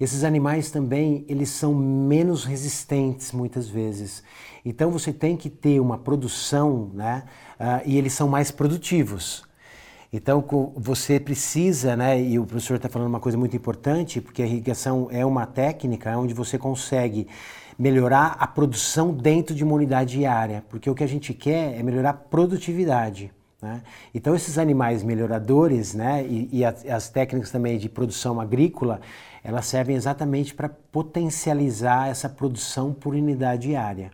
Esses 0.00 0.22
animais 0.22 0.70
também, 0.70 1.24
eles 1.28 1.48
são 1.50 1.74
menos 1.74 2.44
resistentes 2.44 3.32
muitas 3.32 3.68
vezes. 3.68 4.22
Então 4.64 4.90
você 4.90 5.12
tem 5.12 5.36
que 5.36 5.50
ter 5.50 5.80
uma 5.80 5.98
produção, 5.98 6.90
né? 6.94 7.24
Uh, 7.58 7.82
e 7.84 7.98
eles 7.98 8.12
são 8.12 8.28
mais 8.28 8.50
produtivos. 8.50 9.47
Então 10.12 10.42
você 10.74 11.20
precisa, 11.20 11.94
né? 11.94 12.20
E 12.20 12.38
o 12.38 12.46
professor 12.46 12.76
está 12.76 12.88
falando 12.88 13.08
uma 13.08 13.20
coisa 13.20 13.36
muito 13.36 13.54
importante, 13.54 14.20
porque 14.20 14.42
a 14.42 14.46
irrigação 14.46 15.08
é 15.10 15.24
uma 15.24 15.46
técnica 15.46 16.16
onde 16.16 16.32
você 16.32 16.56
consegue 16.56 17.26
melhorar 17.78 18.36
a 18.40 18.46
produção 18.46 19.12
dentro 19.12 19.54
de 19.54 19.62
uma 19.62 19.74
unidade 19.74 20.18
diária, 20.18 20.64
porque 20.68 20.90
o 20.90 20.94
que 20.94 21.04
a 21.04 21.08
gente 21.08 21.32
quer 21.32 21.78
é 21.78 21.82
melhorar 21.82 22.10
a 22.10 22.14
produtividade. 22.14 23.30
Né? 23.60 23.82
Então, 24.14 24.34
esses 24.34 24.56
animais 24.56 25.02
melhoradores 25.02 25.94
né, 25.94 26.24
e, 26.26 26.48
e 26.52 26.64
as, 26.64 26.84
as, 26.86 27.08
técnicas 27.08 27.50
também 27.50 27.76
de 27.76 27.88
produção 27.88 28.40
agrícola, 28.40 29.00
elas 29.44 29.66
servem 29.66 29.94
exatamente 29.96 30.54
para 30.54 30.68
potencializar 30.68 32.08
essa 32.08 32.28
produção 32.28 32.92
por 32.92 33.14
unidade 33.14 33.68
diária. 33.68 34.10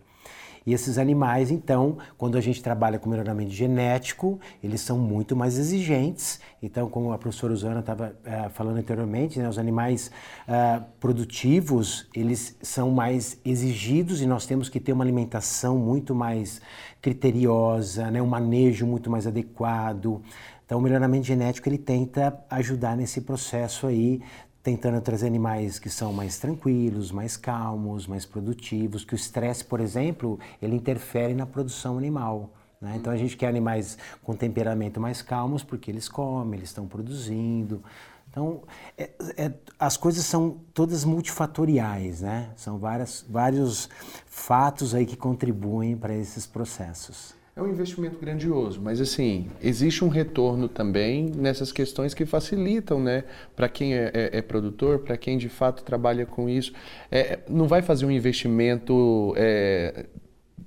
E 0.65 0.73
esses 0.73 0.97
animais, 0.97 1.51
então, 1.51 1.97
quando 2.17 2.37
a 2.37 2.41
gente 2.41 2.63
trabalha 2.63 2.97
com 2.97 3.07
melhoramento 3.07 3.51
genético, 3.51 4.39
eles 4.63 4.81
são 4.81 4.97
muito 4.97 5.35
mais 5.35 5.59
exigentes. 5.59 6.39
Então, 6.61 6.89
como 6.89 7.13
a 7.13 7.17
professora 7.19 7.53
Usana 7.53 7.81
estava 7.81 8.15
uh, 8.25 8.49
falando 8.49 8.77
anteriormente, 8.77 9.37
né, 9.37 9.47
os 9.47 9.59
animais 9.59 10.09
uh, 10.47 10.83
produtivos, 10.99 12.07
eles 12.15 12.57
são 12.63 12.89
mais 12.89 13.39
exigidos 13.45 14.21
e 14.21 14.25
nós 14.25 14.47
temos 14.47 14.67
que 14.67 14.79
ter 14.79 14.91
uma 14.91 15.03
alimentação 15.03 15.77
muito 15.77 16.15
mais 16.15 16.59
criteriosa, 16.99 18.09
né, 18.09 18.19
um 18.19 18.27
manejo 18.27 18.87
muito 18.87 19.11
mais 19.11 19.27
adequado. 19.27 20.23
Então, 20.65 20.79
o 20.79 20.81
melhoramento 20.81 21.27
genético 21.27 21.69
ele 21.69 21.77
tenta 21.77 22.43
ajudar 22.49 22.97
nesse 22.97 23.21
processo 23.21 23.85
aí 23.85 24.19
tentando 24.65 24.99
trazer 24.99 25.27
animais 25.27 25.77
que 25.77 25.91
são 25.91 26.11
mais 26.11 26.39
tranquilos, 26.39 27.11
mais 27.11 27.37
calmos, 27.37 28.07
mais 28.07 28.25
produtivos, 28.25 29.05
que 29.05 29.13
o 29.13 29.15
estresse, 29.15 29.63
por 29.63 29.79
exemplo, 29.79 30.39
ele 30.59 30.75
interfere 30.75 31.35
na 31.35 31.45
produção 31.45 31.99
animal. 31.99 32.49
Né? 32.81 32.95
Então 32.95 33.13
a 33.13 33.15
gente 33.15 33.37
quer 33.37 33.47
animais 33.47 33.95
com 34.23 34.35
temperamento 34.35 34.99
mais 34.99 35.21
calmos 35.21 35.63
porque 35.63 35.91
eles 35.91 36.09
comem, 36.09 36.57
eles 36.57 36.69
estão 36.69 36.87
produzindo. 36.87 37.83
Então 38.27 38.63
é, 38.97 39.11
é, 39.37 39.53
as 39.77 39.97
coisas 39.97 40.25
são 40.25 40.57
todas 40.73 41.05
multifatoriais, 41.05 42.21
né? 42.21 42.49
São 42.55 42.79
várias, 42.79 43.23
vários 43.29 43.87
fatos 44.25 44.95
aí 44.95 45.05
que 45.05 45.15
contribuem 45.15 45.95
para 45.95 46.15
esses 46.15 46.47
processos. 46.47 47.35
É 47.57 47.61
um 47.61 47.69
investimento 47.69 48.19
grandioso, 48.19 48.81
mas 48.81 48.99
assim, 48.99 49.47
existe 49.63 50.03
um 50.03 50.09
retorno 50.09 50.67
também 50.67 51.31
nessas 51.33 51.71
questões 51.71 52.13
que 52.13 52.25
facilitam, 52.25 52.99
né? 52.99 53.23
Para 53.55 53.69
quem 53.69 53.93
é, 53.95 54.11
é, 54.13 54.37
é 54.39 54.41
produtor, 54.41 54.99
para 54.99 55.15
quem 55.15 55.37
de 55.37 55.47
fato 55.47 55.81
trabalha 55.81 56.25
com 56.25 56.49
isso. 56.49 56.73
É, 57.09 57.39
não 57.47 57.65
vai 57.65 57.81
fazer 57.81 58.05
um 58.05 58.11
investimento 58.11 59.33
é, 59.37 60.05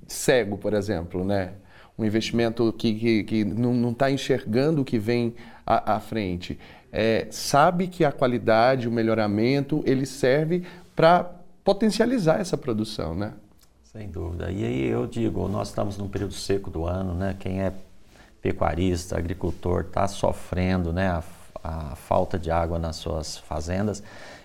cego, 0.07 0.57
por 0.57 0.73
exemplo, 0.73 1.23
né? 1.23 1.51
Um 1.95 2.03
investimento 2.03 2.73
que, 2.73 2.95
que, 2.95 3.23
que 3.23 3.45
não 3.45 3.91
está 3.91 4.09
enxergando 4.09 4.81
o 4.81 4.85
que 4.85 4.97
vem 4.97 5.35
à, 5.63 5.93
à 5.93 5.99
frente. 5.99 6.57
É, 6.91 7.27
sabe 7.29 7.85
que 7.85 8.03
a 8.03 8.11
qualidade, 8.11 8.87
o 8.87 8.91
melhoramento, 8.91 9.83
ele 9.85 10.07
serve 10.07 10.63
para 10.95 11.23
potencializar 11.63 12.41
essa 12.41 12.57
produção, 12.57 13.13
né? 13.13 13.33
Sem 13.99 14.07
dúvida. 14.07 14.49
E 14.49 14.63
aí 14.63 14.87
eu 14.87 15.05
digo, 15.05 15.45
nós 15.49 15.67
estamos 15.67 15.97
num 15.97 16.07
período 16.07 16.33
seco 16.33 16.69
do 16.69 16.85
ano, 16.85 17.13
né? 17.13 17.35
Quem 17.37 17.61
é 17.61 17.73
pecuarista, 18.41 19.17
agricultor, 19.17 19.81
está 19.81 20.07
sofrendo, 20.07 20.93
né? 20.93 21.09
A, 21.09 21.23
a, 21.61 21.95
falta 21.97 22.39
de 22.39 22.49
água 22.49 22.79
nas 22.79 22.95
suas 22.95 23.37
fazendas. 23.39 24.01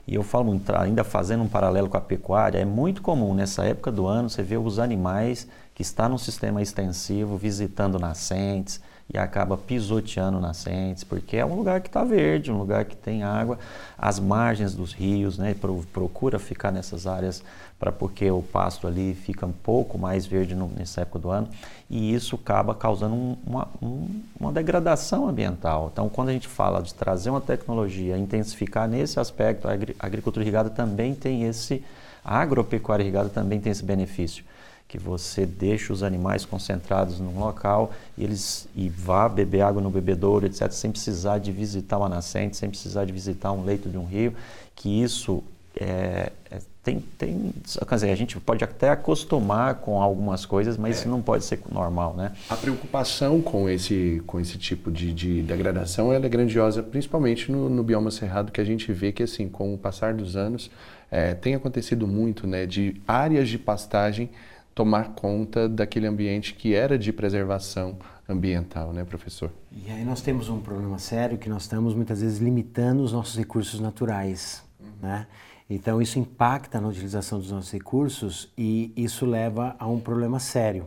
E 0.08 0.16
eu 0.16 0.24
falo, 0.24 0.60
ainda 0.76 1.04
fazendo 1.04 1.44
um 1.44 1.48
paralelo 1.48 1.88
com 1.88 1.96
a 1.96 2.00
pecuária, 2.00 2.58
é 2.58 2.64
muito 2.64 3.00
comum 3.00 3.32
nessa 3.32 3.64
época 3.64 3.92
do 3.92 4.08
ano 4.08 4.28
você 4.28 4.42
ver 4.42 4.56
os 4.56 4.80
animais 4.80 5.46
que 5.72 5.82
estão 5.82 6.08
no 6.08 6.18
sistema 6.18 6.60
extensivo 6.60 7.36
visitando 7.36 7.96
nascentes, 7.96 8.80
e 9.12 9.18
acaba 9.18 9.56
pisoteando 9.56 10.40
nascentes, 10.40 11.04
porque 11.04 11.36
é 11.36 11.44
um 11.44 11.54
lugar 11.54 11.80
que 11.80 11.88
está 11.88 12.02
verde, 12.04 12.50
um 12.50 12.58
lugar 12.58 12.84
que 12.84 12.96
tem 12.96 13.22
água, 13.22 13.58
as 13.98 14.18
margens 14.18 14.74
dos 14.74 14.92
rios, 14.92 15.36
né? 15.36 15.54
Procura 15.92 16.38
ficar 16.38 16.72
nessas 16.72 17.06
áreas 17.06 17.42
para 17.78 17.92
porque 17.92 18.30
o 18.30 18.42
pasto 18.42 18.86
ali 18.86 19.14
fica 19.14 19.44
um 19.44 19.52
pouco 19.52 19.98
mais 19.98 20.24
verde 20.24 20.54
no, 20.54 20.68
nessa 20.68 21.02
época 21.02 21.18
do 21.18 21.30
ano 21.30 21.48
e 21.90 22.14
isso 22.14 22.36
acaba 22.36 22.74
causando 22.74 23.14
um, 23.14 23.36
uma, 23.46 23.68
um, 23.82 24.08
uma 24.38 24.52
degradação 24.52 25.28
ambiental. 25.28 25.90
Então, 25.92 26.08
quando 26.08 26.30
a 26.30 26.32
gente 26.32 26.48
fala 26.48 26.82
de 26.82 26.94
trazer 26.94 27.30
uma 27.30 27.40
tecnologia, 27.40 28.16
intensificar 28.16 28.88
nesse 28.88 29.20
aspecto, 29.20 29.68
a 29.68 29.72
agricultura 29.98 30.44
irrigada 30.44 30.70
também 30.70 31.14
tem 31.14 31.44
esse, 31.44 31.84
a 32.24 32.38
agropecuária 32.38 33.02
irrigada 33.02 33.28
também 33.28 33.60
tem 33.60 33.70
esse 33.70 33.84
benefício 33.84 34.44
que 34.86 34.98
você 34.98 35.44
deixa 35.44 35.92
os 35.92 36.02
animais 36.02 36.44
concentrados 36.44 37.18
num 37.18 37.38
local 37.38 37.92
e 38.16 38.22
eles 38.22 38.68
e 38.76 38.88
vá 38.88 39.28
beber 39.28 39.62
água 39.62 39.82
no 39.82 39.90
bebedouro, 39.90 40.46
etc, 40.46 40.70
sem 40.70 40.92
precisar 40.92 41.38
de 41.38 41.50
visitar 41.50 41.98
uma 41.98 42.08
nascente, 42.08 42.56
sem 42.56 42.68
precisar 42.68 43.04
de 43.04 43.12
visitar 43.12 43.50
um 43.52 43.64
leito 43.64 43.88
de 43.88 43.98
um 43.98 44.04
rio, 44.04 44.34
que 44.76 45.02
isso 45.02 45.42
é, 45.76 46.30
é, 46.50 46.58
tem, 46.84 47.00
tem, 47.16 47.50
quer 47.88 47.94
dizer, 47.94 48.10
a 48.10 48.14
gente 48.14 48.38
pode 48.38 48.62
até 48.62 48.90
acostumar 48.90 49.76
com 49.76 50.02
algumas 50.02 50.44
coisas, 50.44 50.76
mas 50.76 50.96
é. 50.96 51.00
isso 51.00 51.08
não 51.08 51.22
pode 51.22 51.42
ser 51.42 51.60
normal, 51.72 52.14
né? 52.14 52.32
A 52.50 52.56
preocupação 52.56 53.40
com 53.40 53.66
esse, 53.70 54.22
com 54.26 54.38
esse 54.38 54.58
tipo 54.58 54.92
de, 54.92 55.12
de 55.14 55.42
degradação 55.42 56.12
ela 56.12 56.26
é 56.26 56.28
grandiosa, 56.28 56.82
principalmente 56.82 57.50
no, 57.50 57.70
no 57.70 57.82
bioma 57.82 58.10
cerrado, 58.10 58.52
que 58.52 58.60
a 58.60 58.64
gente 58.64 58.92
vê 58.92 59.10
que, 59.12 59.22
assim, 59.22 59.48
com 59.48 59.72
o 59.72 59.78
passar 59.78 60.12
dos 60.12 60.36
anos, 60.36 60.70
é, 61.10 61.32
tem 61.32 61.54
acontecido 61.54 62.06
muito, 62.06 62.46
né, 62.46 62.66
de 62.66 63.00
áreas 63.08 63.48
de 63.48 63.58
pastagem 63.58 64.28
tomar 64.74 65.14
conta 65.14 65.66
daquele 65.66 66.06
ambiente 66.06 66.52
que 66.52 66.74
era 66.74 66.98
de 66.98 67.12
preservação 67.14 67.96
ambiental, 68.28 68.92
né, 68.92 69.04
professor? 69.04 69.50
E 69.72 69.90
aí 69.90 70.04
nós 70.04 70.20
temos 70.20 70.50
um 70.50 70.60
problema 70.60 70.98
sério 70.98 71.38
que 71.38 71.48
nós 71.48 71.62
estamos 71.62 71.94
muitas 71.94 72.20
vezes 72.20 72.40
limitando 72.40 73.02
os 73.02 73.12
nossos 73.12 73.38
recursos 73.38 73.80
naturais, 73.80 74.62
uhum. 74.78 74.86
né? 75.00 75.26
Então 75.68 76.00
isso 76.00 76.18
impacta 76.18 76.80
na 76.80 76.88
utilização 76.88 77.38
dos 77.38 77.50
nossos 77.50 77.72
recursos 77.72 78.52
e 78.56 78.92
isso 78.96 79.24
leva 79.24 79.74
a 79.78 79.86
um 79.86 79.98
problema 79.98 80.38
sério. 80.38 80.86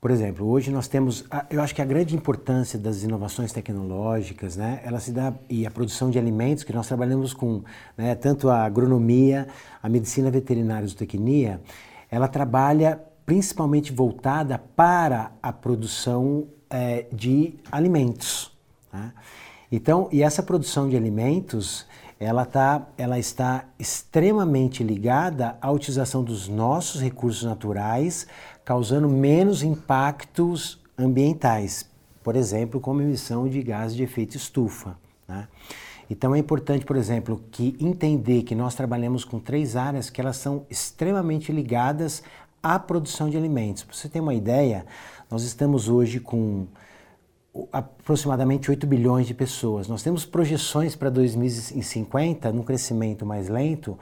Por 0.00 0.10
exemplo, 0.10 0.46
hoje 0.46 0.70
nós 0.70 0.86
temos, 0.86 1.24
eu 1.50 1.60
acho 1.60 1.74
que 1.74 1.80
a 1.80 1.84
grande 1.84 2.14
importância 2.14 2.78
das 2.78 3.02
inovações 3.02 3.50
tecnológicas, 3.50 4.56
né, 4.56 4.80
ela 4.84 5.00
se 5.00 5.10
dá 5.10 5.32
e 5.48 5.66
a 5.66 5.70
produção 5.70 6.10
de 6.10 6.18
alimentos 6.18 6.62
que 6.62 6.72
nós 6.72 6.86
trabalhamos 6.86 7.32
com, 7.32 7.62
né, 7.96 8.14
tanto 8.14 8.50
a 8.50 8.62
agronomia, 8.64 9.48
a 9.82 9.88
medicina 9.88 10.30
veterinária 10.30 10.84
e 10.84 10.88
zootecnia, 10.88 11.60
ela 12.10 12.28
trabalha 12.28 13.02
principalmente 13.24 13.92
voltada 13.92 14.58
para 14.58 15.32
a 15.42 15.52
produção 15.52 16.46
é, 16.70 17.06
de 17.12 17.54
alimentos. 17.72 18.52
Tá? 18.92 19.12
Então, 19.72 20.08
e 20.12 20.22
essa 20.22 20.42
produção 20.42 20.88
de 20.88 20.96
alimentos, 20.96 21.86
ela, 22.18 22.44
tá, 22.46 22.86
ela 22.96 23.18
está 23.18 23.64
extremamente 23.78 24.82
ligada 24.82 25.56
à 25.60 25.70
utilização 25.70 26.24
dos 26.24 26.48
nossos 26.48 27.00
recursos 27.00 27.44
naturais, 27.44 28.26
causando 28.64 29.08
menos 29.08 29.62
impactos 29.62 30.80
ambientais, 30.98 31.88
por 32.22 32.34
exemplo, 32.34 32.80
como 32.80 33.02
emissão 33.02 33.48
de 33.48 33.62
gases 33.62 33.96
de 33.96 34.02
efeito 34.02 34.36
estufa. 34.36 34.96
Né? 35.28 35.46
Então 36.08 36.34
é 36.34 36.38
importante, 36.38 36.86
por 36.86 36.96
exemplo, 36.96 37.42
que 37.50 37.76
entender 37.78 38.42
que 38.44 38.54
nós 38.54 38.74
trabalhamos 38.74 39.24
com 39.24 39.38
três 39.38 39.76
áreas 39.76 40.08
que 40.08 40.20
elas 40.20 40.36
são 40.36 40.64
extremamente 40.70 41.52
ligadas 41.52 42.22
à 42.62 42.78
produção 42.78 43.28
de 43.28 43.36
alimentos. 43.36 43.82
Para 43.82 43.94
você 43.94 44.08
ter 44.08 44.20
uma 44.20 44.34
ideia, 44.34 44.86
nós 45.30 45.42
estamos 45.42 45.88
hoje 45.88 46.18
com 46.18 46.66
aproximadamente 47.72 48.70
8 48.70 48.86
bilhões 48.86 49.26
de 49.26 49.34
pessoas. 49.34 49.88
Nós 49.88 50.02
temos 50.02 50.24
projeções 50.24 50.94
para 50.94 51.10
2050 51.10 52.52
num 52.52 52.62
crescimento 52.62 53.24
mais 53.24 53.48
lento, 53.48 53.98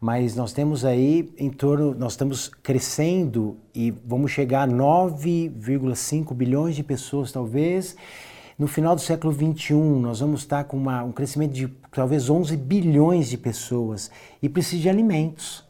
mas 0.00 0.36
nós 0.36 0.52
temos 0.52 0.84
aí 0.84 1.32
em 1.38 1.50
torno, 1.50 1.94
nós 1.94 2.12
estamos 2.12 2.48
crescendo 2.48 3.56
e 3.74 3.90
vamos 4.04 4.30
chegar 4.30 4.68
a 4.68 4.72
9,5 4.72 6.34
bilhões 6.34 6.76
de 6.76 6.82
pessoas 6.82 7.32
talvez 7.32 7.96
no 8.58 8.66
final 8.66 8.94
do 8.94 9.02
século 9.02 9.34
XXI, 9.34 9.74
nós 9.74 10.20
vamos 10.20 10.40
estar 10.40 10.64
com 10.64 10.78
uma, 10.78 11.04
um 11.04 11.12
crescimento 11.12 11.52
de 11.52 11.68
talvez 11.90 12.30
11 12.30 12.56
bilhões 12.56 13.28
de 13.28 13.36
pessoas 13.36 14.10
e 14.40 14.48
precisa 14.48 14.80
de 14.80 14.88
alimentos. 14.88 15.65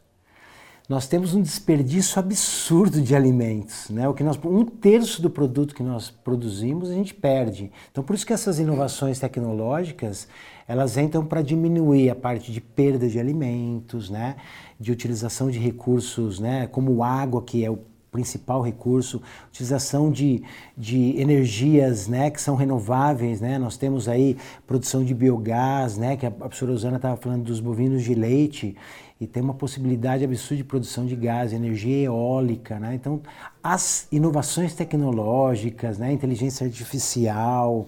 Nós 0.89 1.09
temos 1.09 1.35
um 1.35 1.43
desperdício 1.43 2.17
absurdo 2.21 3.01
de 3.01 3.17
alimentos, 3.17 3.91
né? 3.91 4.09
O 4.09 4.15
que 4.15 4.23
nós, 4.23 4.39
um 4.45 4.65
terço 4.65 5.21
do 5.21 5.29
produto 5.29 5.75
que 5.75 5.83
nós 5.83 6.11
produzimos 6.11 6.91
a 6.91 6.95
gente 6.95 7.13
perde. 7.13 7.73
Então, 7.91 8.05
por 8.05 8.15
isso 8.15 8.25
que 8.25 8.33
essas 8.33 8.61
inovações 8.61 9.19
tecnológicas 9.19 10.29
elas 10.69 10.97
entram 10.97 11.25
para 11.25 11.43
diminuir 11.43 12.11
a 12.11 12.15
parte 12.15 12.53
de 12.53 12.61
perda 12.61 13.09
de 13.09 13.19
alimentos, 13.19 14.11
né? 14.11 14.37
De 14.79 14.93
utilização 14.93 15.51
de 15.51 15.59
recursos, 15.59 16.39
né? 16.39 16.69
Como 16.69 17.03
água 17.03 17.43
que 17.43 17.65
é 17.65 17.71
o 17.71 17.79
principal 18.17 18.63
recurso, 18.63 19.21
utilização 19.49 20.11
de, 20.11 20.43
de 20.75 21.21
energias 21.21 22.09
né, 22.09 22.31
que 22.31 22.41
são 22.41 22.57
renováveis, 22.57 23.43
né? 23.43 23.59
nós 23.59 23.77
temos 23.77 24.09
aí 24.09 24.39
produção 24.67 25.05
de 25.05 25.13
biogás, 25.13 25.99
né, 25.99 26.17
que 26.17 26.25
a 26.25 26.31
professora 26.31 26.73
Rosana 26.73 26.97
estava 26.97 27.17
falando 27.19 27.45
dos 27.45 27.61
bovinos 27.61 28.03
de 28.03 28.15
leite, 28.15 28.75
e 29.21 29.27
tem 29.27 29.43
uma 29.43 29.55
possibilidade 29.55 30.25
absurda 30.25 30.57
de 30.57 30.65
produção 30.65 31.07
de 31.07 31.17
gás, 31.17 31.53
energia 31.53 32.05
eólica, 32.05 32.79
né? 32.79 32.95
Então, 32.95 33.21
as 33.63 34.07
inovações 34.13 34.75
tecnológicas, 34.75 35.99
né? 35.99 36.13
inteligência 36.13 36.67
artificial, 36.67 37.87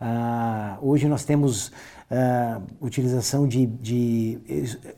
uh, 0.00 0.78
hoje 0.80 1.08
nós 1.08 1.24
temos 1.24 1.72
uh, 2.10 2.62
utilização 2.80 3.46
de, 3.46 3.66
de, 3.66 4.38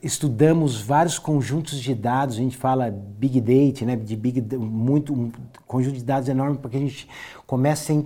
estudamos 0.03 0.81
vários 0.81 1.19
conjuntos 1.19 1.81
de 1.81 1.95
dados, 1.95 2.37
a 2.37 2.39
gente 2.39 2.57
fala 2.57 2.91
big 2.91 3.41
data, 3.41 3.85
né, 3.85 3.97
de 3.97 4.17
big 4.17 4.41
muito 4.57 5.13
um 5.13 5.33
conjunto 5.67 5.97
de 5.97 6.05
dados 6.05 6.29
enorme 6.29 6.59
porque 6.59 6.77
a 6.77 6.81
gente 6.81 7.09
começa 7.47 7.93
a, 7.93 7.97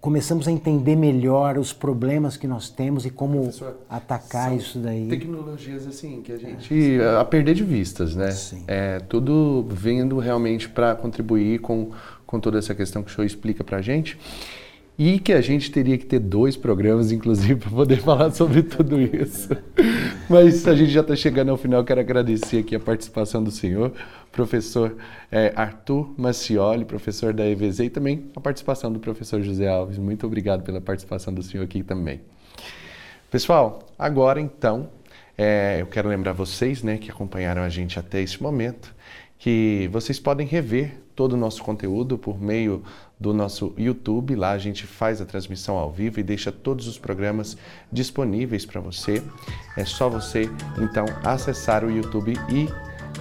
começamos 0.00 0.46
a 0.46 0.52
entender 0.52 0.96
melhor 0.96 1.58
os 1.58 1.72
problemas 1.72 2.36
que 2.36 2.46
nós 2.46 2.68
temos 2.68 3.04
e 3.04 3.10
como 3.10 3.40
Professor, 3.40 3.76
atacar 3.88 4.56
isso 4.56 4.78
daí. 4.78 5.08
Tecnologias 5.08 5.86
assim 5.86 6.22
que 6.22 6.32
a 6.32 6.38
gente 6.38 7.00
é. 7.00 7.16
a 7.16 7.24
perder 7.24 7.54
de 7.54 7.64
vistas, 7.64 8.14
né? 8.14 8.30
Sim. 8.30 8.64
É 8.66 9.00
tudo 9.00 9.66
vindo 9.70 10.18
realmente 10.18 10.68
para 10.68 10.94
contribuir 10.94 11.60
com 11.60 11.90
com 12.24 12.40
toda 12.40 12.58
essa 12.58 12.74
questão 12.74 13.02
que 13.02 13.10
o 13.10 13.14
senhor 13.14 13.26
explica 13.26 13.62
para 13.62 13.76
a 13.76 13.82
gente 13.82 14.18
e 14.98 15.18
que 15.18 15.32
a 15.32 15.40
gente 15.40 15.70
teria 15.70 15.96
que 15.96 16.04
ter 16.04 16.18
dois 16.18 16.56
programas, 16.56 17.10
inclusive, 17.10 17.56
para 17.60 17.70
poder 17.70 18.00
falar 18.00 18.30
sobre 18.30 18.62
tudo 18.62 19.00
isso. 19.00 19.48
Mas 20.28 20.66
a 20.66 20.74
gente 20.74 20.90
já 20.90 21.00
está 21.00 21.16
chegando 21.16 21.50
ao 21.50 21.56
final, 21.56 21.84
quero 21.84 22.00
agradecer 22.00 22.58
aqui 22.58 22.74
a 22.74 22.80
participação 22.80 23.42
do 23.42 23.50
senhor, 23.50 23.92
professor 24.30 24.96
é, 25.30 25.52
Arthur 25.56 26.14
Macioli, 26.16 26.84
professor 26.84 27.32
da 27.32 27.46
EVZ, 27.46 27.80
e 27.80 27.90
também 27.90 28.30
a 28.36 28.40
participação 28.40 28.92
do 28.92 28.98
professor 28.98 29.42
José 29.42 29.68
Alves. 29.68 29.98
Muito 29.98 30.26
obrigado 30.26 30.62
pela 30.62 30.80
participação 30.80 31.32
do 31.32 31.42
senhor 31.42 31.64
aqui 31.64 31.82
também. 31.82 32.20
Pessoal, 33.30 33.80
agora 33.98 34.40
então, 34.40 34.90
é, 35.36 35.78
eu 35.80 35.86
quero 35.86 36.08
lembrar 36.08 36.32
vocês 36.32 36.82
né, 36.82 36.98
que 36.98 37.10
acompanharam 37.10 37.62
a 37.62 37.68
gente 37.68 37.98
até 37.98 38.20
esse 38.20 38.42
momento, 38.42 38.94
que 39.38 39.88
vocês 39.90 40.20
podem 40.20 40.46
rever 40.46 41.01
todo 41.14 41.32
o 41.32 41.36
nosso 41.36 41.62
conteúdo 41.62 42.18
por 42.18 42.40
meio 42.40 42.82
do 43.18 43.32
nosso 43.32 43.72
YouTube. 43.78 44.34
Lá 44.34 44.52
a 44.52 44.58
gente 44.58 44.86
faz 44.86 45.20
a 45.20 45.24
transmissão 45.24 45.76
ao 45.76 45.92
vivo 45.92 46.20
e 46.20 46.22
deixa 46.22 46.50
todos 46.50 46.88
os 46.88 46.98
programas 46.98 47.56
disponíveis 47.90 48.66
para 48.66 48.80
você. 48.80 49.22
É 49.76 49.84
só 49.84 50.08
você 50.08 50.50
então 50.78 51.06
acessar 51.24 51.84
o 51.84 51.90
YouTube 51.90 52.34
e 52.50 52.68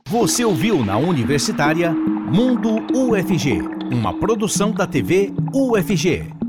Você 0.06 0.46
ouviu 0.46 0.86
na 0.86 1.00
Universitária 1.00 1.92
Mundo 1.92 2.86
UFG, 2.96 3.62
uma 3.92 4.14
produção 4.14 4.70
da 4.72 4.86
TV 4.86 5.34
UFG. 5.52 6.45